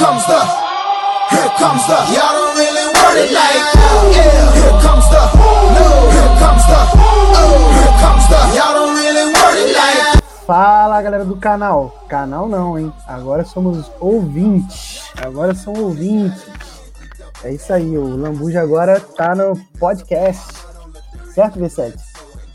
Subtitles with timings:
[0.00, 0.40] comes the,
[1.28, 3.76] here comes the, y'all don't really want it like that.
[4.16, 5.20] Yeah, here comes the,
[5.76, 10.20] no, here comes the, oh, here comes the, y'all don't really want it like that.
[10.46, 12.06] Fala galera do canal.
[12.08, 12.90] Canal não, hein?
[13.06, 15.02] Agora somos ouvintes.
[15.22, 16.46] Agora são ouvintes.
[17.44, 20.46] É isso aí, o Lambuja agora tá no podcast.
[21.34, 21.94] Certo, V7?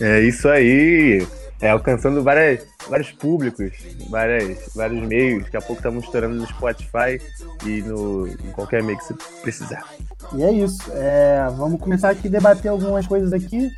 [0.02, 1.26] É isso aí.
[1.62, 3.71] É, alcançando várias, vários públicos,
[4.09, 5.43] várias, vários meios.
[5.43, 7.20] Daqui a pouco estamos estourando no Spotify
[7.66, 9.84] e no, em qualquer meio que você precisar.
[10.34, 10.81] E é isso.
[10.93, 13.71] É, vamos começar aqui a debater algumas coisas aqui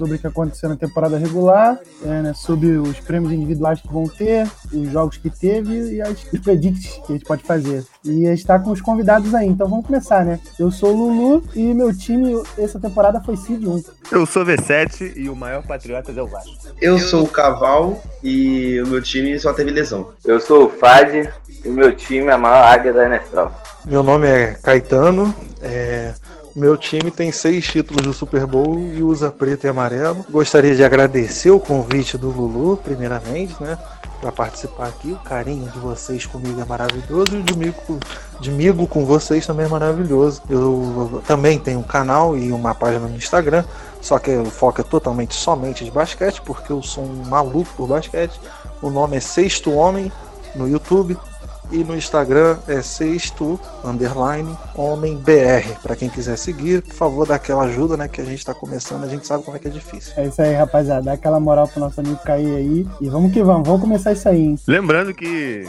[0.00, 4.08] sobre o que aconteceu na temporada regular, é, né, sobre os prêmios individuais que vão
[4.08, 7.84] ter, os jogos que teve e as, os predicts que a gente pode fazer.
[8.02, 10.40] E a gente tá com os convidados aí, então vamos começar, né?
[10.58, 13.84] Eu sou o Lulu e meu time essa temporada foi Cid 1.
[14.10, 16.50] Eu sou V7 e o maior patriota é o Vasco.
[16.80, 20.08] Eu sou o Caval e o meu time só teve lesão.
[20.24, 21.28] Eu sou o Fad
[21.62, 23.48] e o meu time é a maior águia da NFL.
[23.84, 25.34] Meu nome é Caetano.
[25.60, 26.14] É...
[26.54, 30.26] Meu time tem seis títulos do Super Bowl e usa preto e amarelo.
[30.28, 33.78] Gostaria de agradecer o convite do Lulu, primeiramente, né?
[34.20, 35.12] Para participar aqui.
[35.12, 38.00] O carinho de vocês comigo é maravilhoso e o de migo,
[38.40, 40.42] de com vocês também é maravilhoso.
[40.50, 43.64] Eu também tenho um canal e uma página no Instagram,
[44.00, 47.86] só que o foco é totalmente somente de basquete, porque eu sou um maluco por
[47.86, 48.40] basquete.
[48.82, 50.10] O nome é Sexto Homem
[50.56, 51.16] no YouTube.
[51.72, 55.78] E no Instagram é sexto underline homem BR.
[55.82, 58.08] Para quem quiser seguir, por favor, dá aquela ajuda, né?
[58.08, 60.12] Que a gente tá começando, a gente sabe como é que é difícil.
[60.16, 61.02] É isso aí, rapaziada.
[61.02, 62.86] Dá aquela moral pro nosso amigo cair aí.
[63.00, 64.58] E vamos que vamos, vamos começar isso aí, hein?
[64.66, 65.64] Lembrando que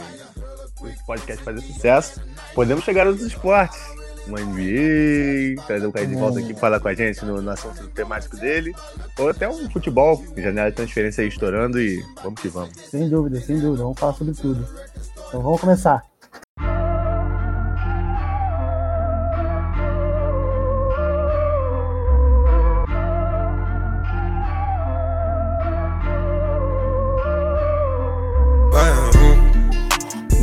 [0.88, 2.20] esse podcast fazer sucesso,
[2.54, 3.80] podemos chegar aos esportes.
[4.26, 7.88] Uma NBA, trazer o Caio de volta aqui falar com a gente no, no assunto
[7.88, 8.72] temático dele,
[9.18, 12.72] ou até um futebol, janela de transferência aí estourando e vamos que vamos.
[12.88, 13.82] Sem dúvida, sem dúvida.
[13.82, 14.66] Vamos falar sobre tudo.
[15.28, 16.04] Então vamos começar.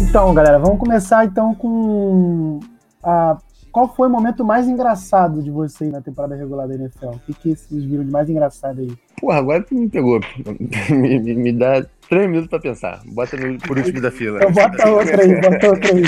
[0.09, 2.59] Então, galera, vamos começar então com
[3.03, 3.37] a
[3.79, 7.11] qual foi o momento mais engraçado de vocês na temporada regular da NFL?
[7.11, 8.91] O que, que vocês viram de mais engraçado aí?
[9.17, 10.19] Porra, agora tu me pegou.
[10.91, 13.01] me, me, me dá três minutos pra pensar.
[13.05, 14.39] Bota no, por último da fila.
[14.39, 16.03] Então bota outra aí, bota outra aí.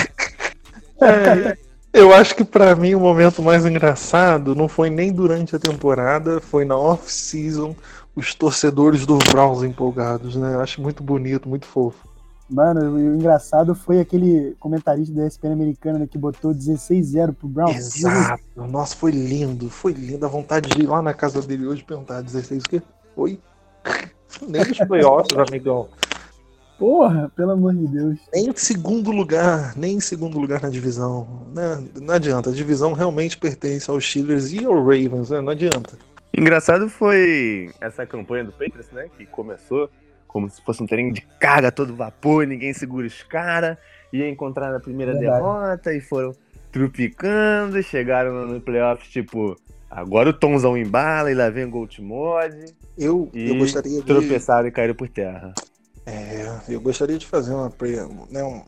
[1.02, 1.58] É,
[1.94, 6.42] eu acho que para mim o momento mais engraçado não foi nem durante a temporada,
[6.42, 7.74] foi na off-season,
[8.14, 10.56] os torcedores dos Browns empolgados, né?
[10.56, 12.10] Eu acho muito bonito, muito fofo.
[12.51, 17.95] Mano, o engraçado foi aquele comentarista da ESPN americana né, que botou 16-0 pro Browns.
[17.95, 18.44] Exato.
[18.57, 20.25] Nossa, foi lindo, foi lindo.
[20.25, 22.81] A vontade de ir lá na casa dele hoje perguntar 16 o quê?
[23.16, 23.40] Oi?
[24.50, 25.88] Nem os playoffs, amigão.
[26.78, 28.19] Porra, pelo amor de Deus.
[28.34, 31.45] Nem em segundo lugar, nem em segundo lugar na divisão.
[31.53, 31.81] Né?
[32.01, 35.40] Não adianta, a divisão realmente pertence aos Steelers e ao Ravens, né?
[35.40, 35.97] Não adianta.
[36.35, 39.07] Engraçado foi essa campanha do Patriots, né?
[39.16, 39.90] Que começou
[40.31, 43.78] como se fosse um treino de carga a todo vapor, ninguém segura os caras,
[44.14, 45.38] ia encontrar na primeira Verdade.
[45.38, 46.34] derrota e foram
[46.72, 49.58] trupicando, chegaram no playoffs, tipo,
[49.90, 52.66] agora o Tomzão embala e lá vem o Gold Mod.
[52.97, 54.06] Eu, E eu gostaria de.
[54.06, 55.53] tropeçaram e caíram por terra.
[56.06, 57.72] É, eu gostaria de fazer uma,
[58.30, 58.64] né, um-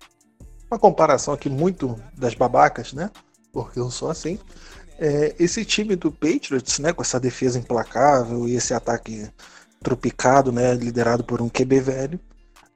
[0.69, 3.09] uma comparação aqui muito das babacas, né?
[3.51, 4.37] Porque eu sou assim.
[4.99, 9.27] É, esse time do Patriots, né, com essa defesa implacável e esse ataque
[9.83, 12.19] tropicado, né, liderado por um QB velho,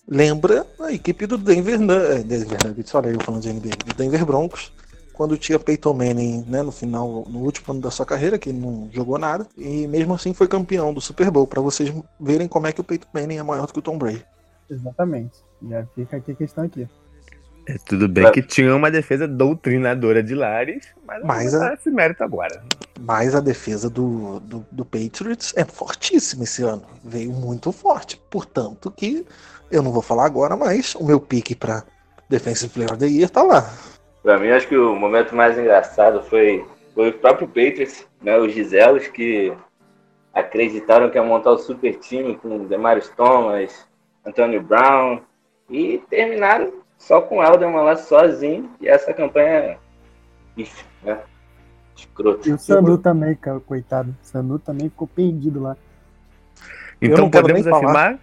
[0.07, 4.71] lembra a equipe do Denver, é, Nuggets, olha eu falando de NBA, do Denver Broncos,
[5.13, 8.87] quando tinha Peyton Manning, né, no final, no último ano da sua carreira, que não
[8.91, 12.71] jogou nada, e mesmo assim foi campeão do Super Bowl, para vocês verem como é
[12.71, 14.23] que o Peyton Manning é maior do que o Tom Brady.
[14.69, 15.39] Exatamente.
[15.67, 16.87] Já fica aqui a questão aqui.
[17.67, 18.31] É, tudo bem É.
[18.31, 22.63] que tinha uma defesa doutrinadora de Lares, mas, Mas não a- esse mérito agora.
[22.99, 26.83] Mas a defesa do, do, do Patriots é fortíssima esse ano.
[27.03, 28.21] Veio muito forte.
[28.29, 29.25] Portanto, que
[29.69, 31.83] eu não vou falar agora, mas o meu pique para
[32.29, 33.69] Defensive Player of the Year tá lá.
[34.23, 36.65] Pra mim, acho que o momento mais engraçado foi,
[36.95, 38.37] foi o próprio Patriots, né?
[38.37, 39.53] Os Giselos que
[40.33, 43.87] acreditaram que ia montar o super time com Demarius Thomas,
[44.25, 45.21] Antonio Brown
[45.69, 49.77] e terminaram só com o Elderman lá sozinho e essa campanha
[50.55, 51.19] ixi, né?
[51.95, 52.47] Escroto.
[52.47, 54.15] E o Sandu também, cara, coitado.
[54.21, 55.75] O Sandu também ficou perdido lá.
[57.01, 58.19] Então podemos afirmar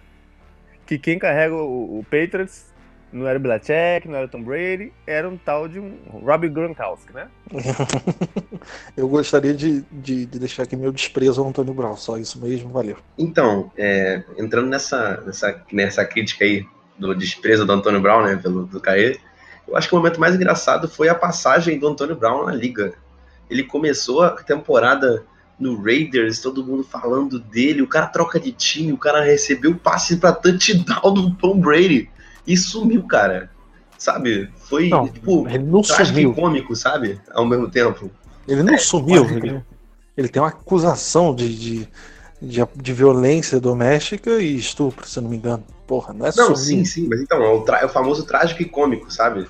[0.85, 2.73] que quem carrega o, o Patriots
[3.11, 6.49] não era o Belichick, não era o Tom Brady, era um tal de um Robbie
[6.49, 7.29] Gronkowski, né?
[8.95, 11.95] eu gostaria de, de, de deixar aqui meu desprezo ao Antônio Brown.
[11.95, 12.97] Só isso mesmo, valeu.
[13.17, 16.65] Então, é, entrando nessa, nessa, nessa crítica aí
[16.97, 19.17] do desprezo do Antônio Brown, né, pelo do Caê,
[19.67, 22.93] Eu acho que o momento mais engraçado foi a passagem do Antônio Brown na liga.
[23.49, 25.23] Ele começou a temporada
[25.59, 29.75] no Raiders, todo mundo falando dele, o cara troca de time, o cara recebeu o
[29.75, 32.09] passe para touchdown do Tom Brady
[32.45, 33.49] e sumiu, cara.
[33.97, 34.51] Sabe?
[34.57, 36.33] Foi Não, tipo ele não sumiu.
[36.33, 37.19] cômico, sabe?
[37.31, 38.11] Ao mesmo tempo.
[38.47, 39.25] Ele não sumiu.
[39.25, 39.51] pode crer.
[39.53, 39.63] Ele,
[40.17, 41.89] ele tem uma acusação de, de,
[42.41, 45.63] de, de violência doméstica e estupro, se eu não me engano.
[45.87, 48.61] Porra, não é Não, sim, sim, mas então, é o, tra- é o famoso trágico
[48.61, 49.47] e cômico, sabe?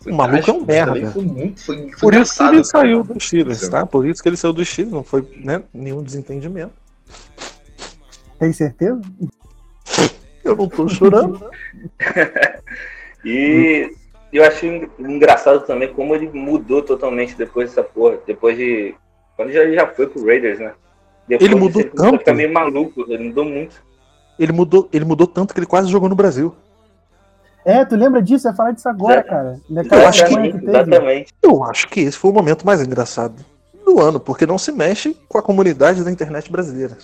[0.00, 1.10] Foi O maluco é um merda.
[1.12, 2.64] Foi muito, foi, foi Por isso que ele cara.
[2.64, 3.86] saiu do Steelers, tá?
[3.86, 6.72] Por isso que ele saiu do Steelers, não foi né, nenhum desentendimento.
[8.38, 9.00] Tem certeza?
[10.44, 11.48] Eu não tô chorando.
[13.24, 13.90] E
[14.32, 18.18] eu achei engraçado também como ele mudou totalmente depois dessa porra.
[18.24, 18.94] Depois de.
[19.34, 20.72] Quando já, já foi pro Raiders, né?
[21.26, 22.34] Depois Ele mudou tanto.
[22.34, 23.82] Meio maluco, ele mudou muito.
[24.38, 26.54] Ele mudou, ele mudou tanto que ele quase jogou no Brasil.
[27.64, 28.44] É, tu lembra disso?
[28.44, 29.28] Vai falar disso agora, Exato.
[29.28, 29.60] cara.
[29.68, 30.68] Daquela Eu acho que- teve.
[30.68, 31.32] exatamente.
[31.42, 33.44] Eu acho que esse foi o momento mais engraçado
[33.84, 36.96] do ano, porque não se mexe com a comunidade da internet brasileira.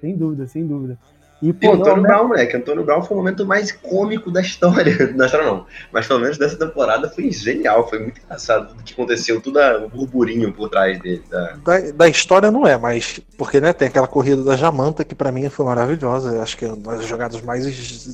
[0.00, 0.98] Sem dúvida, sem dúvida.
[1.40, 2.56] E, E pô, o Antônio normalmente- Brown, moleque.
[2.56, 4.96] Antônio Brown foi o momento mais cômico da história.
[5.16, 5.66] Da história não.
[5.92, 7.88] Mas pelo menos dessa temporada foi genial.
[7.88, 11.22] Foi muito engraçado tudo que aconteceu, tudo a- o burburinho por trás dele.
[11.30, 11.52] Da...
[11.64, 15.30] Da, da história não é, mas porque né, tem aquela corrida da Jamanta que pra
[15.30, 16.42] mim foi maravilhosa.
[16.42, 17.64] Acho que é uma das jogadas mais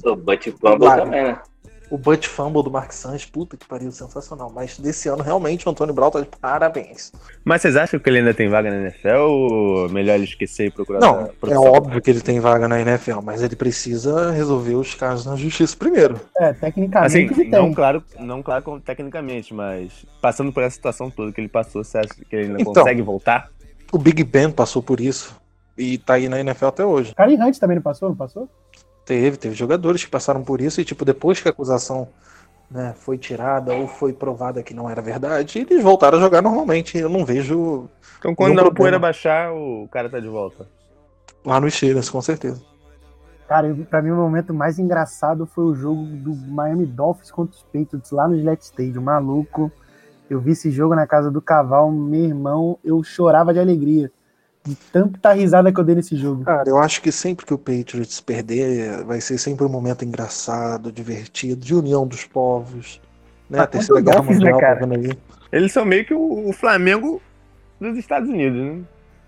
[0.05, 0.17] O
[0.79, 1.03] Claro.
[1.05, 1.39] também, né?
[1.95, 4.51] O butt fumble do Mark Sanchez, puta que pariu, sensacional.
[4.53, 7.13] Mas desse ano realmente o Antônio Brown tá de parabéns.
[7.45, 10.71] Mas vocês acham que ele ainda tem vaga na NFL ou melhor ele esquecer e
[10.71, 14.93] procurar Não, é óbvio que ele tem vaga na NFL, mas ele precisa resolver os
[14.95, 16.21] casos na justiça primeiro.
[16.37, 17.75] É, tecnicamente Assim, ele não tem.
[17.75, 22.09] claro, não claro tecnicamente, mas passando por essa situação toda que ele passou, você acha
[22.09, 22.73] que ele ainda Então.
[22.73, 23.51] consegue voltar?
[23.93, 25.37] O Big Ben passou por isso
[25.79, 27.15] e tá aí na NFL até hoje.
[27.15, 28.49] Karen Hunt também não passou, não passou?
[29.05, 32.09] Teve, teve jogadores que passaram por isso e, tipo, depois que a acusação
[32.71, 36.97] né, foi tirada ou foi provada que não era verdade, eles voltaram a jogar normalmente.
[36.99, 40.67] Eu não vejo Então quando a poeira baixar, o cara tá de volta.
[41.45, 42.63] lá no Steelers, com certeza.
[43.47, 47.63] Cara, pra mim o momento mais engraçado foi o jogo do Miami Dolphins contra os
[47.63, 49.03] Patriots lá no Gillette Stadium.
[49.03, 49.71] Maluco.
[50.29, 54.11] Eu vi esse jogo na casa do Caval, meu irmão, eu chorava de alegria.
[54.67, 56.43] De tanta risada que eu dei nesse jogo.
[56.45, 60.91] Cara, eu acho que sempre que o Patriots perder, vai ser sempre um momento engraçado,
[60.91, 62.99] divertido, de união dos povos.
[63.51, 63.59] Né?
[63.59, 64.97] Ah, A terceira guerra Dolphins, né, mundial tá cara?
[64.97, 65.19] aí.
[65.53, 67.21] Eles são meio que o, o Flamengo
[67.79, 68.81] dos Estados Unidos, né?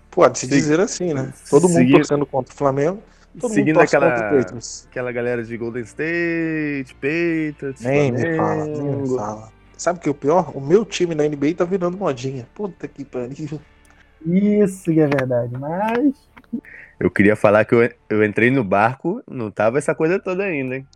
[0.09, 0.51] Pode-se Sim.
[0.55, 1.31] dizer assim, né?
[1.49, 2.99] Todo mundo torcendo contra o Flamengo,
[3.39, 4.87] todo Seguindo aquela, contra o Patriots.
[4.89, 9.15] aquela galera de Golden State, Patriots, Nem me fala, nem me Flamengo.
[9.15, 9.51] fala.
[9.77, 10.51] Sabe o que é o pior?
[10.57, 12.47] O meu time na NBA tá virando modinha.
[12.55, 13.61] Puta que pariu.
[14.27, 16.13] Isso que é verdade, mas.
[16.99, 20.77] Eu queria falar que eu, eu entrei no barco, não tava essa coisa toda ainda,
[20.77, 20.87] hein?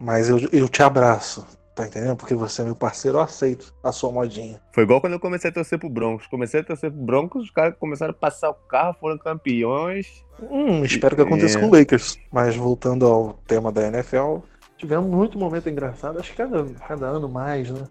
[0.00, 1.44] Mas eu, eu te abraço,
[1.74, 2.16] tá entendendo?
[2.16, 4.60] Porque você é meu parceiro, eu aceito a sua modinha.
[4.72, 6.26] Foi igual quando eu comecei a torcer pro Broncos.
[6.28, 10.24] Comecei a torcer pro Broncos, os caras começaram a passar o carro, foram campeões.
[10.40, 11.60] Hum, espero que aconteça É.
[11.60, 12.16] com o Lakers.
[12.32, 14.38] Mas voltando ao tema da NFL,
[14.78, 17.82] tivemos muito momento engraçado, acho que cada, cada ano mais, né?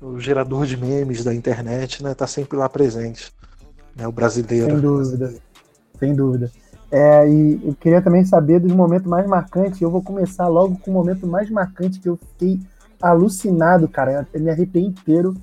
[0.00, 3.32] O gerador de memes da internet, né, tá sempre lá presente.
[3.96, 4.80] Né, o Sem brasileiro.
[4.80, 5.34] dúvida.
[5.98, 6.50] Sem dúvida.
[6.90, 9.80] É, e eu queria também saber dos momentos mais marcantes.
[9.80, 12.60] Eu vou começar logo com o momento mais marcante que eu fiquei
[13.00, 14.26] alucinado, cara.
[14.32, 15.34] Eu me arrepiei inteiro.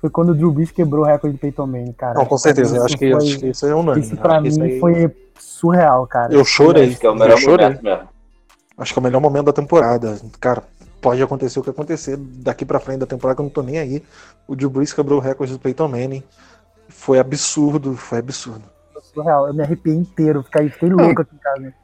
[0.00, 2.14] Foi quando o Drew Brees quebrou o recorde do Peyton Manning, cara.
[2.18, 4.06] Não, com certeza, eu Isso acho que, foi- acho que isso é unânime.
[4.06, 6.32] Isso pra mim aí- foi surreal, cara.
[6.34, 6.88] Eu chorei.
[6.90, 7.66] Acho que é o melhor eu chorei.
[7.66, 8.08] momento mesmo.
[8.76, 10.18] Acho que é o melhor momento da temporada.
[10.40, 10.62] Cara,
[11.00, 13.78] pode acontecer o que acontecer daqui pra frente da temporada, que eu não tô nem
[13.78, 14.02] aí.
[14.48, 16.22] O Drew Brees quebrou o recorde do Peyton Manning.
[17.04, 18.64] Foi absurdo, foi absurdo.
[19.12, 19.46] Surreal.
[19.48, 20.42] Eu me arrepiei inteiro.
[20.42, 21.74] Fiquei, fiquei louco aqui em casa.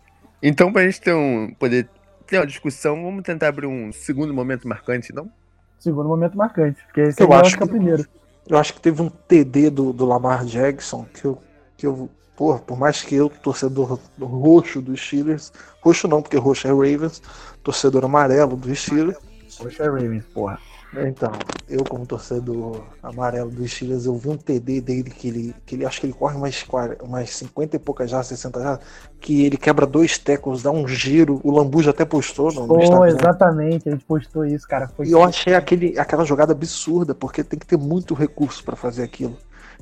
[0.42, 1.90] Então, pra gente ter um, poder
[2.26, 5.30] ter uma discussão, vamos tentar abrir um segundo momento marcante, não?
[5.78, 6.82] Segundo momento marcante.
[6.86, 8.06] Porque esse Eu acho que é o primeiro.
[8.48, 11.38] Eu acho que teve um TD do, do Lamar Jackson que eu,
[11.76, 12.08] que eu.
[12.34, 17.20] Porra, por mais que eu, torcedor roxo dos Steelers, roxo não, porque roxo é Ravens,
[17.62, 19.18] torcedor amarelo dos Steelers.
[19.58, 20.58] Poxa, Ravens, porra.
[20.92, 21.30] Então,
[21.68, 25.86] eu como torcedor amarelo dos Steelers, eu vi um TD dele que ele, que ele
[25.86, 28.80] acho que ele corre umas, 40, umas 50 e poucas já, 60 já,
[29.20, 33.06] que ele quebra dois tecos, dá um giro, o Lambu já até postou Pô, Instagram.
[33.06, 33.88] exatamente.
[33.88, 34.88] A gente postou isso, cara.
[34.88, 38.74] Foi E eu achei aquele, aquela jogada absurda, porque tem que ter muito recurso para
[38.74, 39.36] fazer aquilo.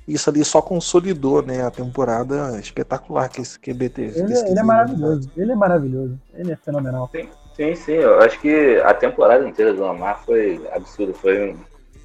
[0.07, 4.21] Isso ali só consolidou, né, a temporada espetacular que esse QB teve.
[4.21, 5.31] Ele, ele é QB maravilhoso.
[5.37, 6.19] Ele é maravilhoso.
[6.35, 7.11] Ele é fenomenal.
[7.59, 7.93] Sim, sim.
[7.95, 11.13] Eu acho que a temporada inteira do Lamar foi absurdo.
[11.13, 11.57] Foi um,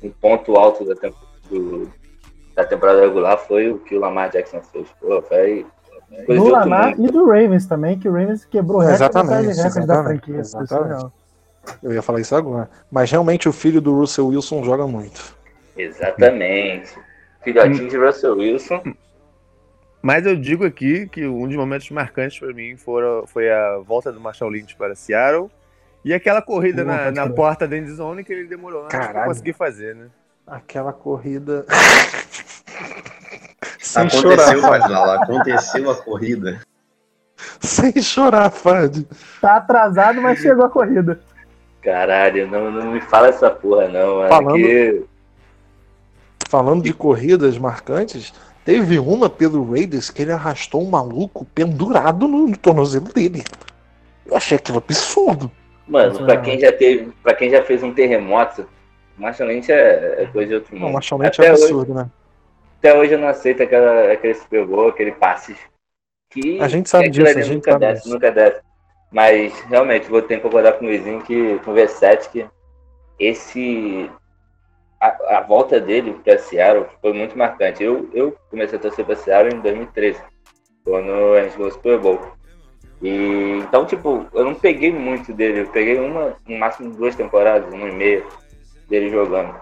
[0.08, 0.96] um ponto alto da,
[1.48, 1.88] do-
[2.56, 3.38] da temporada regular.
[3.38, 4.88] Foi o que o Lamar Jackson fez.
[5.00, 5.64] Pô, foi.
[6.28, 10.04] Do Lamar e do Ravens também, que o Ravens quebrou recorde Exatamente, recorde da exatamente,
[10.04, 10.34] franquia.
[10.34, 11.14] Foi exatamente.
[11.84, 12.70] Eu ia falar isso agora.
[12.92, 15.36] Mas realmente o filho do Russell Wilson joga muito.
[15.78, 16.98] Exatamente.
[17.44, 18.82] Filhotinho de Russell Wilson.
[20.06, 24.12] Mas eu digo aqui que um dos momentos marcantes para mim foram, foi a volta
[24.12, 25.50] do Marshall Lynch para Seattle
[26.04, 29.28] e aquela corrida na, na porta da endzone que ele demorou Caralho.
[29.28, 30.08] conseguir fazer, né?
[30.46, 31.66] Aquela corrida.
[33.80, 34.80] Sem Aconteceu, chorar.
[34.80, 36.60] Fadlala, aconteceu a corrida.
[37.62, 39.06] Sem chorar, Fad.
[39.40, 41.22] Tá atrasado, mas chegou a corrida.
[41.82, 44.30] Caralho, não, não me fala essa porra, não, mano.
[44.30, 45.06] Falando- que-
[46.50, 48.34] Falando de corridas marcantes,
[48.66, 53.44] teve uma pelo Raiders que ele arrastou um maluco pendurado no, no tornozelo dele.
[54.26, 55.52] Eu achei aquilo absurdo.
[55.88, 58.66] Mano, pra é- quem já teve, para quem já fez um terremoto,
[59.18, 60.90] Marshall Lynch é, é coisa de outro Não, mundo.
[60.90, 62.10] o Machonete Até é hoje- absurdo, né?
[62.80, 65.56] Até hoje eu não aceito aquela, aquele Super Bowl, aquele passe.
[66.32, 68.14] Que, A gente sabe aquilo disso, a gente nunca sabe desce, disso.
[68.14, 68.62] nunca desce.
[69.12, 72.46] Mas realmente vou ter que concordar com o Luizinho que com o V7 que
[73.20, 74.10] esse
[75.04, 77.84] a, a volta dele para Seattle foi muito marcante.
[77.84, 80.22] Eu, eu comecei a torcer para Seattle em 2013,
[80.86, 82.22] quando a gente ganhou o Super Bowl.
[83.02, 87.74] E então, tipo, eu não peguei muito dele, eu peguei uma, no máximo duas temporadas,
[87.74, 88.24] uma e meia
[88.88, 89.54] dele jogando.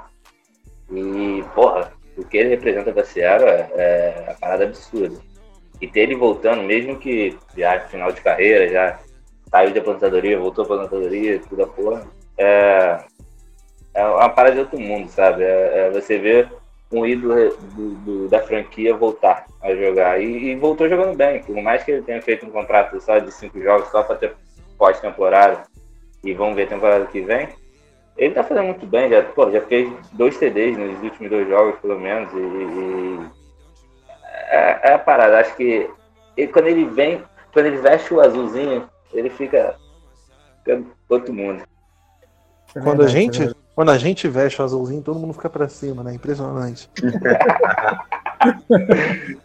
[0.91, 5.19] E, porra, o que ele representa pra Seattle é, é uma parada absurda.
[5.81, 8.99] E ter ele voltando, mesmo que já final de carreira, já
[9.49, 12.07] saiu de aposentadoria, voltou pra aposentadoria, tudo a porra,
[12.37, 13.03] é,
[13.93, 15.43] é uma parada de outro mundo, sabe?
[15.43, 16.49] É, é você ver
[16.91, 17.35] um ídolo
[17.73, 20.21] do- do- da franquia voltar a jogar.
[20.21, 23.31] E, e voltou jogando bem, por mais que ele tenha feito um contrato só de
[23.31, 24.33] cinco jogos, só pra ter
[24.77, 25.63] pós-temporada,
[26.23, 27.49] e vamos ver a temporada que vem,
[28.17, 31.79] ele tá fazendo muito bem, já, pô, já fez dois TDs nos últimos dois jogos,
[31.79, 33.29] pelo menos, e, e-
[34.49, 35.89] é, é a parada, acho que
[36.35, 39.75] ele- quando ele vem, quando ele veste o azulzinho, ele fica,
[40.63, 41.63] fica outro mundo.
[42.75, 43.60] É Quando a é gente.
[43.81, 46.13] Quando a gente veste o azulzinho, todo mundo fica pra cima, né?
[46.13, 46.87] Impressionante.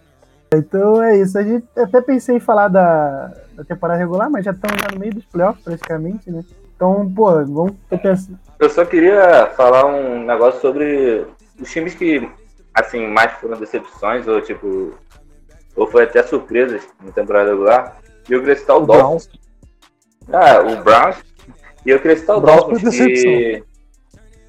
[0.54, 1.36] Então é isso.
[1.36, 5.00] A gente até pensei em falar da, da temporada regular, mas já estamos já no
[5.00, 6.44] meio dos playoffs praticamente, né?
[6.74, 8.38] Então, pô, vamos pensando.
[8.58, 11.26] Eu só queria falar um negócio sobre
[11.60, 12.26] os times que,
[12.72, 14.94] assim, mais foram decepções, ou tipo,
[15.74, 17.98] ou foi até surpresas na temporada regular.
[18.30, 19.28] E o, O Dolphins.
[20.32, 21.16] Ah, o Browns.
[21.84, 23.64] E o, O Browns Dolphins, foi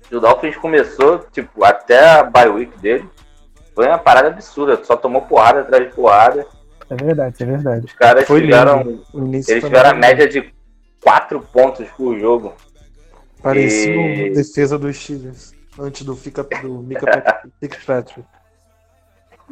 [0.07, 3.07] que o Dolphins começou, tipo, até a bye week dele.
[3.75, 6.45] Foi uma parada absurda, só tomou porrada atrás de porrada.
[6.89, 7.85] É verdade, é verdade.
[7.85, 10.53] Os caras Foi tiveram, eles tiveram a média de
[11.03, 12.53] 4 pontos por jogo.
[13.41, 15.53] Parecia E- uma defesa dos Steelers.
[15.79, 18.25] Antes do, Fica, do Mika Pat- Fitzpatrick.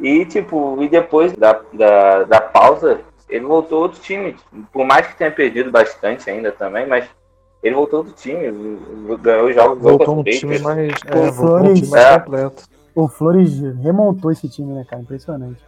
[0.00, 4.34] E, tipo, e depois da, da, da pausa, ele voltou outro time.
[4.72, 7.08] Por mais que tenha perdido bastante ainda também, mas
[7.62, 8.42] ele voltou outro time.
[9.20, 10.92] Ganhou jogos Voltou um o time mais.
[11.06, 11.78] É, um Flores.
[11.80, 12.18] time mais É.
[12.20, 12.64] completo.
[12.94, 15.02] O Flores remontou esse time, né, cara?
[15.02, 15.60] Impressionante.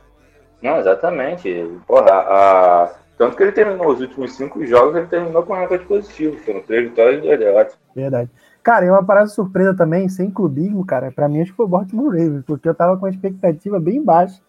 [0.62, 1.68] Não, exatamente.
[1.87, 2.90] Porra, a...
[3.16, 6.37] tanto que ele terminou os últimos cinco jogos, ele terminou com recorde positivo.
[6.38, 7.78] Foram três vitórias e dois derrotas.
[7.95, 8.30] Verdade.
[8.62, 11.68] Cara, e uma parada surpresa também, sem clubismo, cara, pra mim acho que foi o
[11.68, 14.40] Baltimore Ravens, porque eu tava com a expectativa bem baixa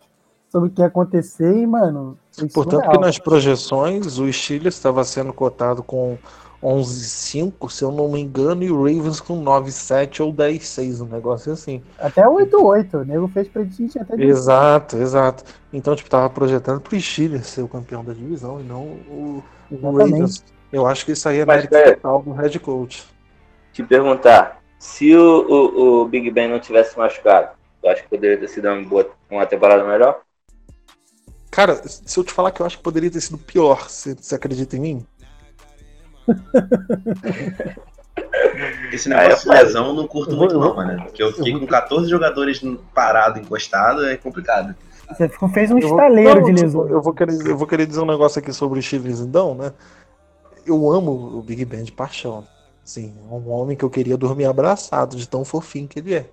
[0.49, 2.17] sobre o que ia acontecer e, mano,
[2.53, 2.91] Portanto, surreal.
[2.91, 6.17] que nas projeções o Steelers estava sendo cotado com
[6.61, 11.53] 11,5, se eu não me engano, e o Ravens com 9,7 ou 10,6, um negócio
[11.53, 11.81] assim.
[11.97, 14.23] Até 8-8, o nego fez predicting até de...
[14.23, 15.43] Exato, exato.
[15.71, 19.91] Então, tipo, tava projetando pro Steelers ser o campeão da divisão e não o, o.
[19.91, 20.43] Ravens.
[20.71, 23.05] Eu acho que isso aí é cara, total do head coach.
[23.73, 27.49] Te perguntar, se o, o, o Big Ben não tivesse machucado,
[27.81, 30.21] tu acha que poderia ter sido uma, boa, uma temporada melhor?
[31.49, 34.35] Cara, se eu te falar que eu acho que poderia ter sido pior, você, você
[34.35, 35.05] acredita em mim?
[38.91, 41.03] Esse negócio de lesão eu não curto muito, não, mano.
[41.03, 42.61] Porque eu fiquei com 14 jogadores
[42.93, 44.75] parados, encostados, é complicado.
[45.09, 46.87] Você fez um estaleiro de tipo, lesão.
[46.87, 49.73] Eu vou, querer, eu vou querer dizer um negócio aqui sobre o Steelers, então, né?
[50.65, 52.45] Eu amo o Big Ben de paixão.
[52.83, 56.29] Sim, é um homem que eu queria dormir abraçado, de tão fofinho que ele é.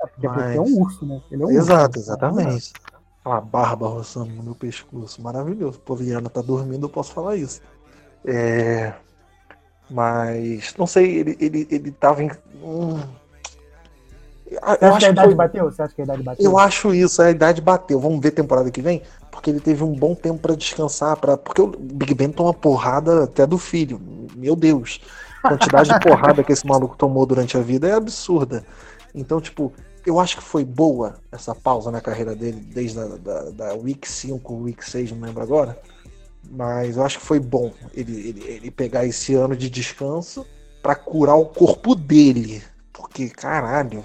[0.00, 1.20] Porque, mas- é um urso, né?
[1.30, 2.10] Ele é um Exato, urso.
[2.10, 2.72] exatamente.
[3.20, 5.78] Aquela barba roçando no meu pescoço, maravilhoso.
[5.80, 7.60] Pô, Viana tá dormindo, eu posso falar isso.
[8.24, 8.92] É...
[9.90, 12.30] Mas, não sei, ele, ele, ele tava em.
[12.62, 13.00] Hum...
[14.50, 15.64] Você acha acho que a que idade foi- bateu?
[15.66, 16.44] Você acha que a idade bateu?
[16.44, 18.00] eu acho isso, a idade bateu.
[18.00, 19.02] Vamos ver temporada que vem?
[19.30, 23.24] Porque ele teve um bom tempo pra descansar, para porque o Big Ben toma porrada
[23.24, 24.00] até do filho.
[24.34, 25.00] Meu Deus.
[25.42, 28.64] A quantidade de porrada que esse maluco tomou durante a vida é absurda.
[29.14, 29.72] Então, tipo,
[30.04, 34.06] eu acho que foi boa essa pausa na carreira dele, desde a da, da Week
[34.08, 35.78] 5, Week 6, não lembro agora.
[36.50, 40.44] Mas eu acho que foi bom ele, ele, ele pegar esse ano de descanso
[40.82, 42.60] pra curar o corpo dele.
[42.92, 44.04] Porque, caralho.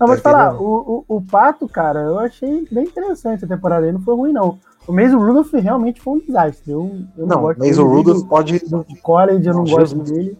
[0.00, 3.82] Não, vou te falar, o, o, o Pato, cara, eu achei bem interessante a temporada
[3.82, 4.58] dele, não foi ruim, não.
[4.86, 6.72] O Mason Rudolph realmente foi um desastre.
[6.72, 8.58] Eu, eu não, Não, gosto Mason Rudolph do- pode.
[8.58, 10.10] do college, eu não, Não, gosto Jesus.
[10.10, 10.38] dele.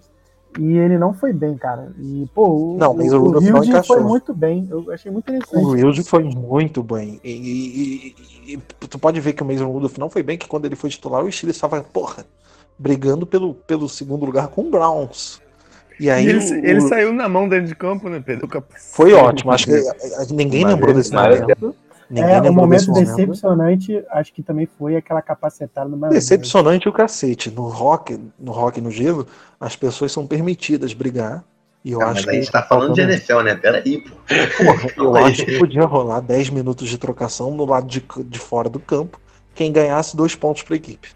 [0.58, 1.92] E ele não foi bem, cara.
[1.98, 4.66] E, pô, o, Não, o, Mason o Rudolph não Hilde foi muito bem.
[4.70, 5.64] Eu achei muito interessante.
[5.64, 7.20] O Wilde foi muito bem.
[7.24, 8.14] E, e-
[8.52, 10.76] e- e tu pode ver que o Mason Rudolph não foi bem, que quando ele
[10.76, 12.24] foi titular, o Steelers estava, porra,
[12.78, 15.40] brigando pelo, pelo segundo lugar com o Browns.
[15.98, 18.48] E aí ele, o- ele o- saiu na mão dentro de campo, né, Pedro?
[18.76, 19.50] foi ótimo.
[19.52, 19.82] Acho que
[20.34, 21.74] ninguém lembrou desse momento.
[22.10, 25.96] Ninguém É, um momento decepcionante, acho que também foi aquela capacetada no.
[26.08, 27.50] Decepcionante o cacete.
[27.50, 29.26] No rock, no rock no gelo,
[29.58, 31.42] as pessoas são permitidas brigar.
[31.84, 33.54] E eu Ah, acho mas que a gente tá falando de faltando- NFL, né?
[33.56, 34.10] Pera aí, pô.
[34.56, 38.68] Porra, eu acho que podia rolar 10 minutos de trocação no lado de, de fora
[38.70, 39.20] do campo.
[39.54, 41.08] Quem ganhasse dois pontos pra equipe.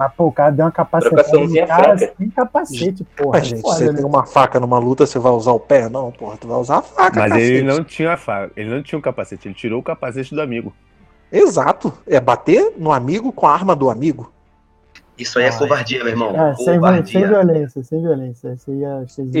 [0.00, 1.22] Mas, pô, o cara deu uma capacetada
[1.66, 2.14] cara franca.
[2.16, 3.38] sem capacete, porra.
[3.38, 5.90] Mas, gente, você tem uma faca numa luta, você vai usar o pé?
[5.90, 7.20] Não, porra, tu vai usar a faca.
[7.20, 7.52] Mas cacete.
[7.52, 10.40] ele não tinha a faca, ele não tinha o capacete, ele tirou o capacete do
[10.40, 10.72] amigo.
[11.30, 11.92] Exato.
[12.06, 14.32] É bater no amigo com a arma do amigo.
[15.18, 16.30] Isso aí é Ah, covardia, meu irmão.
[16.34, 17.28] É, sem, sem covardia.
[17.28, 18.52] violência, sem violência.
[18.54, 18.82] Isso aí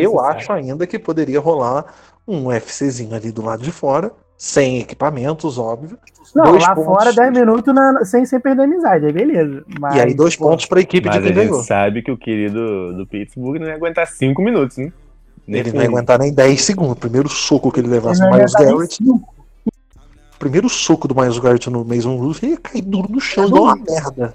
[0.02, 1.86] é- Eu acho ainda que poderia rolar
[2.28, 5.98] um UFCzinho ali do lado de fora, sem equipamentos, óbvio.
[6.34, 6.84] Não, dois lá pontos.
[6.94, 9.62] fora 10 minutos na- sem, sem perder a amizade, aí beleza.
[9.78, 11.62] Mas, e aí, dois pontos pra equipe Mas de a quem gente ganhou.
[11.62, 14.90] sabe que o querido do Pittsburgh não ia aguentar cinco minutos, né?
[15.46, 16.94] Nem Ele não ia aguentar nem 10 segundos.
[16.98, 18.98] Primeiro soco que ele ele levasse não no ia Miles Garrett.
[20.38, 23.46] Primeiro soco do Miles Garrett no Mason Rudolph, ele ia cair duro no chão, É
[23.48, 24.34] igual uma merda.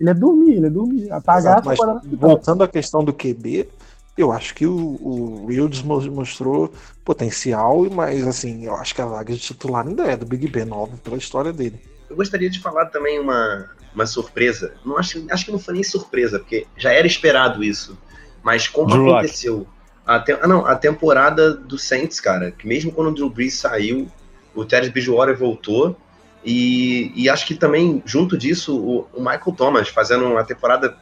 [0.00, 1.12] Ele é dormir, ele é dormir.
[1.12, 1.78] Apagar Exato, mas
[2.18, 3.68] voltando à questão do QB,
[4.16, 6.72] eu acho que o, o Wilds mo- mostrou
[7.04, 10.70] potencial, mas assim, eu acho que a vaga de titular ainda é do Big Ben,
[10.70, 11.80] óbvio, pela história dele.
[12.08, 14.74] Eu gostaria de falar também uma, uma surpresa.
[14.84, 17.98] Não acho, acho que não foi nem surpresa, porque já era esperado isso.
[18.42, 19.66] Mas como Drew aconteceu?
[20.06, 23.54] A, te- ah, não, a temporada do Saints, cara, que mesmo quando o Drew Brees
[23.54, 24.06] saiu,
[24.54, 25.96] o Terry Bridgewater voltou.
[26.44, 30.94] E, e acho que também, junto disso, o, o Michael Thomas fazendo uma temporada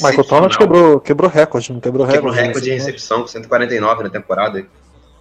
[0.00, 2.26] Michael Thomas quebrou, quebrou recorde, não quebrou recorde.
[2.26, 2.76] Quebrou recorde de né?
[2.76, 4.66] recepção com 149 na temporada.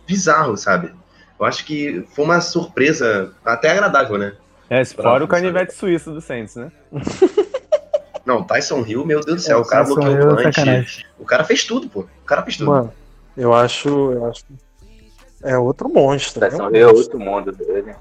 [0.08, 0.92] Bizarro, sabe?
[1.40, 4.34] Eu acho que foi uma surpresa até agradável, né?
[4.70, 6.72] É, fora o canivete suíço do Saints, né?
[8.26, 10.36] Não, Tyson Hill, meu Deus do céu, É, o cara Tyson bloqueou Hill é o
[10.36, 10.44] punch.
[10.56, 11.06] sacanagem.
[11.18, 12.02] O cara fez tudo, pô.
[12.02, 12.70] O cara fez tudo.
[12.70, 12.94] Mano,
[13.36, 14.44] eu acho, eu acho.
[15.42, 16.42] É outro monstro.
[16.42, 16.80] Tyson né?
[16.80, 17.96] Hill é outro mundo dele.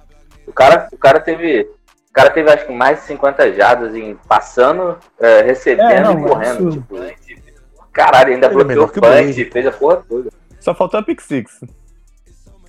[0.47, 1.71] O cara, o cara teve.
[2.19, 6.19] O cara teve acho que mais de 50 jadas em passando, é, recebendo É, não,
[6.19, 6.71] e correndo.
[6.73, 6.97] Tipo,
[7.93, 10.29] caralho, ainda Ele é bloqueou o punch, fez a porra toda.
[10.59, 11.61] Só faltou a pick six.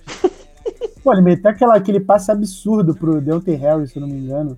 [1.02, 4.56] Pô, ele meteu aquela, aquele passe absurdo pro Deontay Harris, se eu não me engano.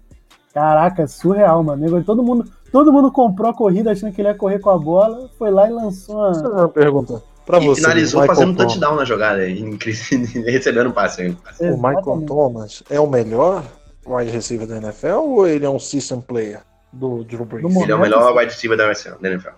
[0.53, 2.05] Caraca, surreal, mano.
[2.05, 5.31] Todo mundo, todo mundo comprou a corrida achando que ele ia correr com a bola,
[5.39, 6.69] foi lá e lançou Deixa eu uma.
[6.69, 7.23] pergunta.
[7.47, 8.73] Pra e você, finalizou Michael fazendo um Thomas.
[8.75, 9.79] touchdown na jogada, e
[10.45, 11.35] recebendo um passe.
[11.61, 12.25] O Michael.
[12.27, 13.65] Thomas é o melhor
[14.07, 16.63] wide receiver da NFL ou ele é um system player
[16.93, 17.63] do Drew Brees?
[17.63, 19.15] No Ele é o momento, melhor wide receiver da NFL.
[19.21, 19.51] da NFL.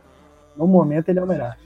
[0.56, 1.56] No momento ele é o melhor.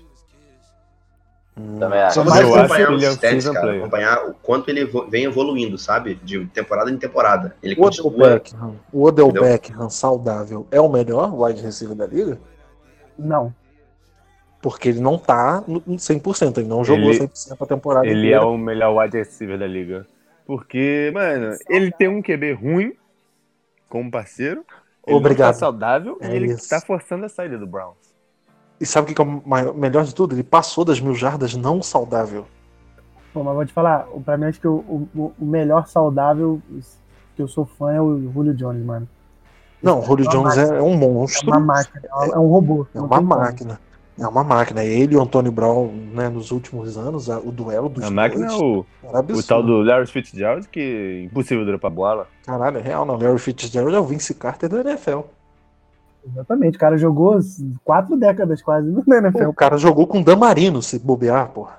[1.57, 2.15] Hum, Também acho.
[2.15, 3.81] Só você eu acompanhar os é stats, cara, player.
[3.81, 6.15] acompanhar o quanto ele vem evoluindo, sabe?
[6.23, 7.57] De temporada em temporada.
[7.63, 8.29] Ele O Odell continua.
[8.35, 9.33] Beckham, o Odell?
[9.33, 12.39] Beckham saudável é o melhor wide receiver da liga?
[13.19, 13.53] Não.
[14.63, 18.19] Porque ele não tá no no 100%, ele não jogou Ele- 100% a temporada Ele
[18.21, 18.37] inteira.
[18.43, 20.07] é o melhor wide receiver da liga.
[20.49, 22.95] Porque, mano, ele tem um QB ruim
[23.87, 24.65] como parceiro.
[25.07, 25.49] Ele Obrigado.
[25.49, 26.71] Não tá saudável É e ele isso.
[26.71, 27.97] tá forçando a saída do Browns.
[28.81, 30.35] E sabe o que é o mai- melhor de tudo?
[30.35, 32.47] Ele passou das mil jardas não saudável.
[33.35, 36.63] Pô, mas vou te falar, pra mim acho que o, o, o melhor saudável
[37.37, 39.07] que eu sou fã é o Julio Jones, mano.
[39.83, 41.47] Não, o Julio É Jones é, é um É monstro.
[41.51, 42.87] uma máquina, é um- é um robô.
[42.95, 43.79] É uma tem como.
[44.19, 44.83] É uma máquina.
[44.85, 48.47] Ele e o Antônio Brown, né, nos últimos anos, a- o duelo dos A máquina
[48.47, 52.27] é o, era o tal do Larry Fitzgerald, que é impossível dropar a bola.
[52.45, 53.17] Caralho, é real, não.
[53.17, 55.21] Larry Fitzgerald é o Vince Carter da NFL.
[56.27, 57.39] Exatamente, o cara jogou
[57.85, 59.49] quatro décadas quase no NFL.
[59.49, 61.79] O cara jogou com o Damarino, se bobear, porra.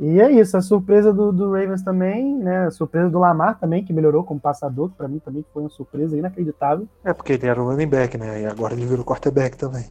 [0.00, 2.66] E é isso, a surpresa do, do Ravens também, né?
[2.66, 5.68] A surpresa do Lamar também, que melhorou como passador, que pra mim também foi uma
[5.70, 6.86] surpresa inacreditável.
[7.04, 8.42] É porque ele era o running back, né?
[8.42, 9.84] E agora ele virou quarterback também.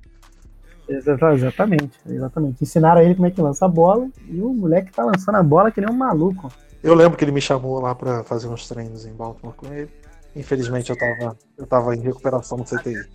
[0.97, 2.63] Exata- Exatamente, exatamente.
[2.63, 5.43] Ensinaram a ele como é que lança a bola, e o moleque tá lançando a
[5.43, 6.51] bola que nem um maluco.
[6.83, 9.89] Eu lembro que ele me chamou lá pra fazer uns treinos em Baltimore com ele.
[10.35, 13.05] Infelizmente eu tava, eu tava em recuperação no CTI.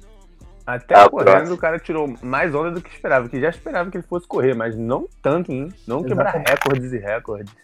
[0.67, 1.55] Até Ah, correndo, próximo.
[1.55, 4.55] o cara tirou mais onda do que esperava, que já esperava que ele fosse correr,
[4.55, 5.69] mas não tanto, né?
[5.87, 6.51] Não quebrar Exatamente.
[6.51, 7.55] recordes e recordes.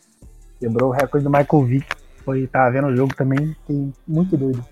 [0.59, 1.87] Quebrou o recorde do Michael Vick.
[2.24, 4.64] Foi, tava vendo o jogo também, fiquei muito doido.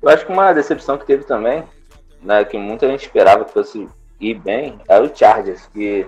[0.00, 1.62] Eu acho que uma decepção que teve também,
[2.22, 3.86] né, que muita gente esperava que fosse
[4.20, 6.06] ir bem, era o Chargers, que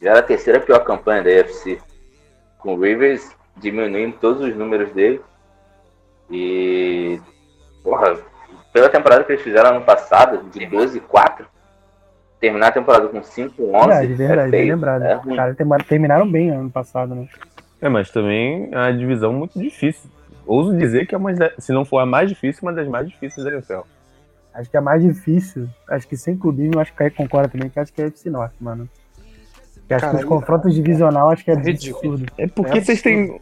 [0.00, 1.78] Já era a terceira pior campanha da AFC.
[2.58, 5.20] Com o Rivers diminuindo todos os números dele.
[6.30, 7.20] E.
[7.82, 8.16] Porra,
[8.72, 11.46] pela temporada que eles fizeram ano passado, de 12 e 4,
[12.40, 15.02] terminar a temporada com 5 11 Verdade, verdade, é bem lembrado.
[15.02, 15.36] é Os ruim.
[15.88, 17.28] terminaram bem ano passado, né?
[17.80, 20.10] É, mas também é uma divisão muito difícil.
[20.46, 23.44] Ouso dizer que é uma, se não for a mais difícil, uma das mais difíceis
[23.44, 23.80] da NFL.
[24.54, 25.68] Acho que é mais difícil.
[25.88, 28.54] Acho que sem clubismo, acho que aí concorda também, que acho que é FC Norte,
[28.60, 28.88] mano.
[29.86, 32.14] Que acho Cara, que os confrontos divisional acho que é, é ridículo.
[32.14, 32.32] absurdo.
[32.38, 33.40] É porque É vocês têm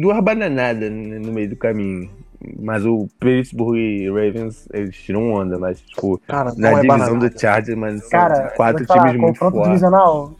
[0.00, 2.10] duas bananadas no meio do caminho.
[2.58, 7.30] Mas o Pittsburgh e Ravens, eles tiram onda, mas, tipo, Cara, na é divisão banana.
[7.30, 9.68] do Chargers, mas são Cara, quatro vou te falar, times muito confronto fortes.
[9.68, 10.32] divisional.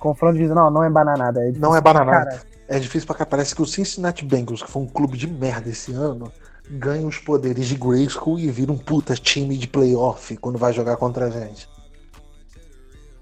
[0.00, 1.40] Confronto divisional não é bananada.
[1.40, 2.24] É difícil Não é bananada.
[2.24, 2.40] caralho.
[2.68, 3.26] É difícil pra cá.
[3.26, 6.32] Parece que o Cincinnati Bengals, que foi um clube de merda esse ano,
[6.70, 10.96] ganha os poderes de Grayskull e vira um puta time de playoff quando vai jogar
[10.96, 11.68] contra a gente.